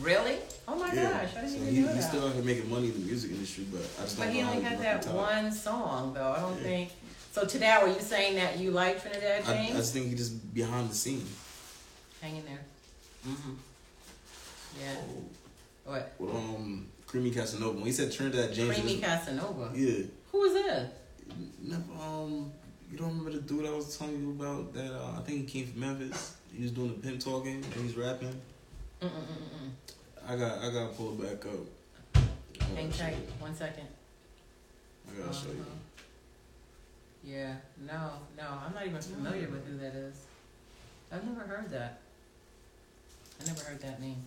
Really? 0.01 0.37
Oh 0.68 0.77
my 0.77 0.92
yeah. 0.94 1.24
gosh, 1.24 1.37
I 1.37 1.40
didn't 1.42 1.48
so 1.51 1.57
even 1.57 1.74
he, 1.74 1.81
know 1.81 1.87
he's 1.88 1.96
that. 1.96 2.09
still 2.11 2.27
out 2.29 2.35
here 2.35 2.44
making 2.44 2.70
money 2.70 2.87
in 2.88 2.92
the 2.92 3.01
music 3.01 3.33
industry, 3.33 3.64
but 3.72 3.81
I 3.98 4.03
just 4.05 4.16
but 4.18 4.24
don't 4.27 4.33
he 4.35 4.42
know 4.42 4.51
only 4.51 4.62
how 4.62 4.68
had 4.70 4.79
he 4.79 4.85
that 4.85 5.03
top. 5.03 5.14
one 5.14 5.53
song, 5.53 6.14
though. 6.14 6.33
I 6.33 6.40
don't 6.40 6.57
Yeah. 6.59 6.62
think. 6.62 6.90
So 7.38 7.44
today, 7.46 7.68
are 7.68 7.87
you 7.87 8.01
saying 8.01 8.35
that 8.35 8.59
you 8.59 8.72
like 8.72 9.01
Trinidad 9.01 9.44
I, 9.46 9.53
I 9.53 9.57
James? 9.59 9.77
just 9.77 9.92
think 9.92 10.09
he 10.09 10.16
just 10.16 10.53
behind 10.53 10.90
the 10.90 10.94
scene. 10.94 11.24
Hang 12.20 12.35
in 12.35 12.44
there. 12.44 12.59
Mm-hmm. 13.29 13.53
Yeah. 14.81 14.94
What? 15.85 16.14
With 16.18 16.35
um 16.35 16.88
Creamy 17.07 17.31
Casanova. 17.31 17.77
When 17.77 17.87
he 17.87 17.92
said 17.92 18.11
Trinidad 18.11 18.52
James, 18.52 18.75
Creamy 18.75 18.96
was- 18.96 19.04
Casanova. 19.04 19.71
yeah. 19.73 20.02
Who 20.33 20.38
was 20.40 20.52
that? 20.54 20.94
Never, 21.62 21.83
um, 22.02 22.50
you 22.90 22.98
don't 22.98 23.10
remember 23.10 23.31
the 23.31 23.40
dude 23.42 23.67
I 23.67 23.71
was 23.71 23.96
telling 23.96 24.21
you 24.21 24.31
about 24.33 24.75
that? 24.75 24.92
Uh, 24.92 25.19
I 25.19 25.21
think 25.23 25.48
he 25.48 25.60
came 25.62 25.71
from 25.71 25.81
Memphis. 25.81 26.35
He 26.52 26.65
was 26.65 26.73
doing 26.73 26.88
the 26.88 26.94
pimp 26.94 27.21
talking 27.21 27.62
and 27.62 27.75
he's 27.85 27.96
rapping. 27.96 28.35
Mm-mm-mm-mm. 29.00 29.71
I 30.29 30.35
got, 30.35 30.58
I 30.58 30.73
gotta 30.73 30.92
pull 30.92 31.12
it 31.12 31.23
back 31.40 31.46
up. 31.52 32.25
Hang 32.75 32.90
tight. 32.90 33.15
One 33.38 33.54
second. 33.54 33.87
I 35.08 35.21
gotta 35.21 35.33
show 35.33 35.50
you. 35.50 35.65
Yeah, 37.25 37.54
no, 37.87 38.12
no, 38.37 38.44
I'm 38.66 38.75
not 38.75 38.87
even 38.87 39.00
familiar 39.00 39.48
with 39.48 39.66
who 39.66 39.77
that 39.79 39.94
is. 39.94 40.16
I've 41.12 41.25
never 41.25 41.40
heard 41.40 41.71
that. 41.71 42.00
I 43.40 43.46
never 43.46 43.60
heard 43.64 43.81
that 43.81 44.00
name. 44.00 44.23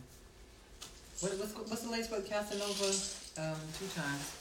What, 1.20 1.34
what's 1.38 1.54
what's 1.54 1.82
the 1.84 1.92
latest 1.92 2.12
with 2.12 2.28
Casanova? 2.28 2.86
Um, 3.38 3.60
two 3.78 3.88
times. 3.96 4.36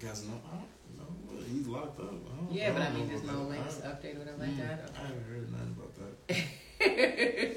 Casanova, 0.00 0.40
I 0.46 0.56
don't 0.98 1.40
know. 1.40 1.44
He's 1.50 1.66
locked 1.66 2.00
up. 2.00 2.12
I 2.12 2.54
Yeah, 2.54 2.72
but 2.72 2.82
I 2.82 2.90
mean, 2.90 3.08
there's 3.08 3.22
no 3.24 3.42
latest 3.44 3.82
update 3.82 4.16
or 4.16 4.18
whatever 4.20 4.38
like 4.38 4.56
that. 4.58 4.90
I 4.96 5.06
haven't 5.06 5.24
heard 5.24 5.52
nothing 5.52 5.76
about 5.78 5.94
that. 6.28 7.56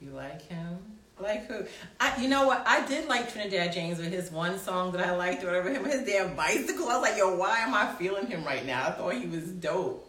you 0.00 0.10
like 0.10 0.42
him? 0.42 0.97
Like 1.20 1.46
who? 1.46 1.64
I, 1.98 2.20
you 2.20 2.28
know 2.28 2.46
what? 2.46 2.62
I 2.66 2.86
did 2.86 3.08
like 3.08 3.32
Trinidad 3.32 3.72
James 3.72 3.98
with 3.98 4.12
his 4.12 4.30
one 4.30 4.58
song 4.58 4.92
that 4.92 5.06
I 5.06 5.16
liked, 5.16 5.42
or 5.42 5.48
whatever. 5.48 5.70
Him, 5.70 5.84
his 5.84 6.06
damn 6.06 6.34
bicycle. 6.36 6.88
I 6.88 6.98
was 6.98 7.02
like, 7.02 7.18
yo, 7.18 7.36
why 7.36 7.58
am 7.60 7.74
I 7.74 7.92
feeling 7.94 8.26
him 8.26 8.44
right 8.44 8.64
now? 8.64 8.86
I 8.86 8.90
thought 8.92 9.14
he 9.14 9.26
was 9.26 9.44
dope. 9.44 10.04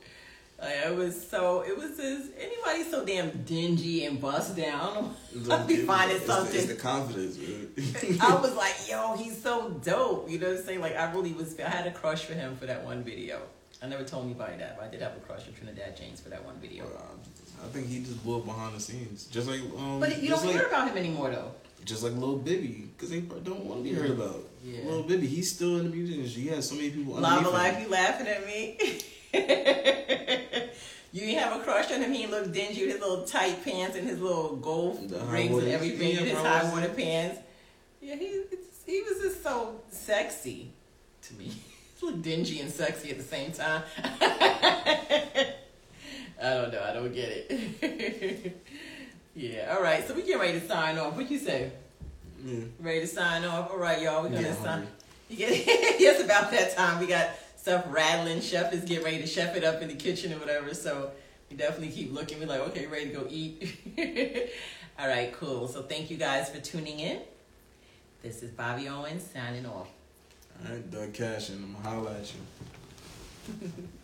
Like, 0.61 0.75
it 0.85 0.95
was 0.95 1.27
so. 1.27 1.61
It 1.61 1.77
was 1.77 1.97
just 1.97 2.31
anybody 2.37 2.83
so 2.83 3.05
damn 3.05 3.43
dingy 3.43 4.05
and 4.05 4.19
bust 4.19 4.57
down. 4.57 5.15
I'd 5.51 5.67
be 5.67 5.77
finding 5.77 6.17
it's 6.17 6.25
something. 6.25 6.51
The, 6.51 6.57
it's 6.59 6.67
the 6.67 6.75
confidence, 6.75 7.37
man. 7.37 8.17
I 8.21 8.35
was 8.41 8.55
like, 8.55 8.75
yo, 8.89 9.15
he's 9.15 9.41
so 9.41 9.69
dope. 9.83 10.29
You 10.29 10.39
know 10.39 10.49
what 10.49 10.57
I'm 10.57 10.63
saying? 10.63 10.81
Like, 10.81 10.95
I 10.95 11.11
really 11.11 11.33
was. 11.33 11.57
I 11.59 11.69
had 11.69 11.87
a 11.87 11.91
crush 11.91 12.25
for 12.25 12.33
him 12.33 12.57
for 12.57 12.65
that 12.65 12.83
one 12.83 13.03
video. 13.03 13.41
I 13.81 13.87
never 13.87 14.03
told 14.03 14.25
anybody 14.25 14.57
that, 14.57 14.77
but 14.77 14.85
I 14.85 14.89
did 14.89 15.01
have 15.01 15.15
a 15.15 15.19
crush 15.21 15.47
on 15.47 15.53
Trinidad 15.53 15.95
James 15.95 16.19
for 16.19 16.29
that 16.29 16.43
one 16.43 16.55
video. 16.59 16.85
I 17.63 17.67
think 17.67 17.87
he 17.87 17.99
just 17.99 18.21
blew 18.23 18.37
up 18.39 18.45
behind 18.45 18.75
the 18.75 18.79
scenes, 18.79 19.25
just 19.25 19.47
like 19.47 19.61
um. 19.77 19.99
But 19.99 20.21
you 20.21 20.29
don't 20.29 20.45
like, 20.45 20.55
hear 20.55 20.67
about 20.67 20.89
him 20.89 20.97
anymore, 20.97 21.29
though. 21.29 21.51
Just 21.85 22.03
like 22.03 22.13
Lil 22.13 22.37
Bibby, 22.37 22.89
because 22.95 23.09
they 23.09 23.21
don't 23.21 23.65
want 23.65 23.83
to 23.83 23.89
be 23.89 23.95
heard 23.95 24.11
about. 24.11 24.43
Yeah. 24.63 24.81
Lil 24.85 25.03
Bibby, 25.03 25.27
he's 25.27 25.51
still 25.53 25.77
in 25.77 25.89
the 25.89 25.95
music 25.95 26.17
industry. 26.17 26.43
He 26.43 26.47
has 26.49 26.67
so 26.69 26.75
many 26.75 26.89
people. 26.89 27.13
Lava 27.13 27.37
underneath 27.37 27.53
Life, 27.53 27.75
him. 27.75 27.83
you 27.83 27.89
laughing 27.89 28.27
at 28.27 28.45
me? 28.45 28.77
you 31.13 31.21
didn't 31.21 31.39
have 31.39 31.59
a 31.59 31.63
crush 31.63 31.91
on 31.91 32.01
him. 32.01 32.11
He 32.11 32.27
looked 32.27 32.51
dingy 32.51 32.81
with 32.85 32.93
his 32.93 33.01
little 33.01 33.23
tight 33.23 33.63
pants 33.63 33.95
and 33.95 34.07
his 34.07 34.19
little 34.19 34.55
gold 34.57 35.07
The 35.09 35.19
rings 35.19 35.57
and 35.57 35.67
everything, 35.69 36.11
Yeah, 36.15 36.19
and 36.19 36.27
his 36.27 36.37
high 36.37 36.59
high 36.59 36.63
waters. 36.71 36.89
water 36.89 36.93
pants. 37.01 37.39
Yeah, 38.01 38.15
he 38.15 38.43
he 38.85 39.01
was 39.03 39.21
just 39.21 39.43
so 39.43 39.81
sexy 39.89 40.71
to 41.23 41.33
me. 41.35 41.51
He 41.99 42.05
looked 42.05 42.21
dingy 42.21 42.59
and 42.61 42.71
sexy 42.71 43.11
at 43.11 43.17
the 43.17 43.23
same 43.23 43.51
time. 43.51 43.83
I 46.41 46.53
don't 46.53 46.71
know. 46.71 46.81
I 46.81 46.93
don't 46.93 47.13
get 47.13 47.29
it. 47.49 48.65
yeah. 49.35 49.75
All 49.75 49.81
right. 49.83 50.07
So 50.07 50.13
we 50.13 50.23
get 50.23 50.39
ready 50.39 50.59
to 50.59 50.67
sign 50.67 50.97
off. 50.97 51.15
What 51.15 51.29
you 51.29 51.37
say? 51.37 51.71
Yeah. 52.43 52.61
Ready 52.79 53.01
to 53.01 53.07
sign 53.07 53.43
off? 53.43 53.71
All 53.71 53.77
right, 53.77 54.01
y'all. 54.01 54.23
We're 54.23 54.29
gonna 54.29 54.41
Yeah, 54.41 54.63
sign. 54.63 54.87
You 55.29 55.37
get 55.37 55.51
it's 55.51 56.23
about 56.23 56.51
that 56.51 56.75
time. 56.75 56.99
We 56.99 57.07
got 57.07 57.31
stuff 57.57 57.85
rattling. 57.89 58.39
Chef 58.41 58.73
is 58.73 58.83
getting 58.83 59.03
ready 59.03 59.19
to 59.19 59.27
chef 59.27 59.55
it 59.57 59.63
up 59.65 59.81
in 59.81 59.89
the 59.89 59.95
kitchen 59.95 60.31
or 60.31 60.39
whatever. 60.39 60.73
So 60.73 61.11
we 61.49 61.57
definitely 61.57 61.89
keep 61.93 62.13
looking. 62.13 62.39
We're 62.39 62.47
like, 62.47 62.61
okay, 62.69 62.87
ready 62.87 63.09
to 63.09 63.15
go 63.15 63.27
eat. 63.29 63.75
All 64.97 65.07
right, 65.07 65.33
cool. 65.33 65.67
So 65.67 65.81
thank 65.83 66.09
you 66.09 66.15
guys 66.17 66.49
for 66.49 66.59
tuning 66.61 66.99
in. 66.99 67.19
This 68.23 68.41
is 68.43 68.51
Bobby 68.51 68.87
Owens 68.87 69.23
signing 69.33 69.65
off. 69.65 69.87
All 70.65 70.71
right, 70.73 70.91
Doug 70.91 71.13
Cash, 71.13 71.49
and 71.49 71.63
I'm 71.63 71.73
gonna 71.73 71.89
holla 71.89 72.17
at 72.19 72.33
you. 72.33 73.83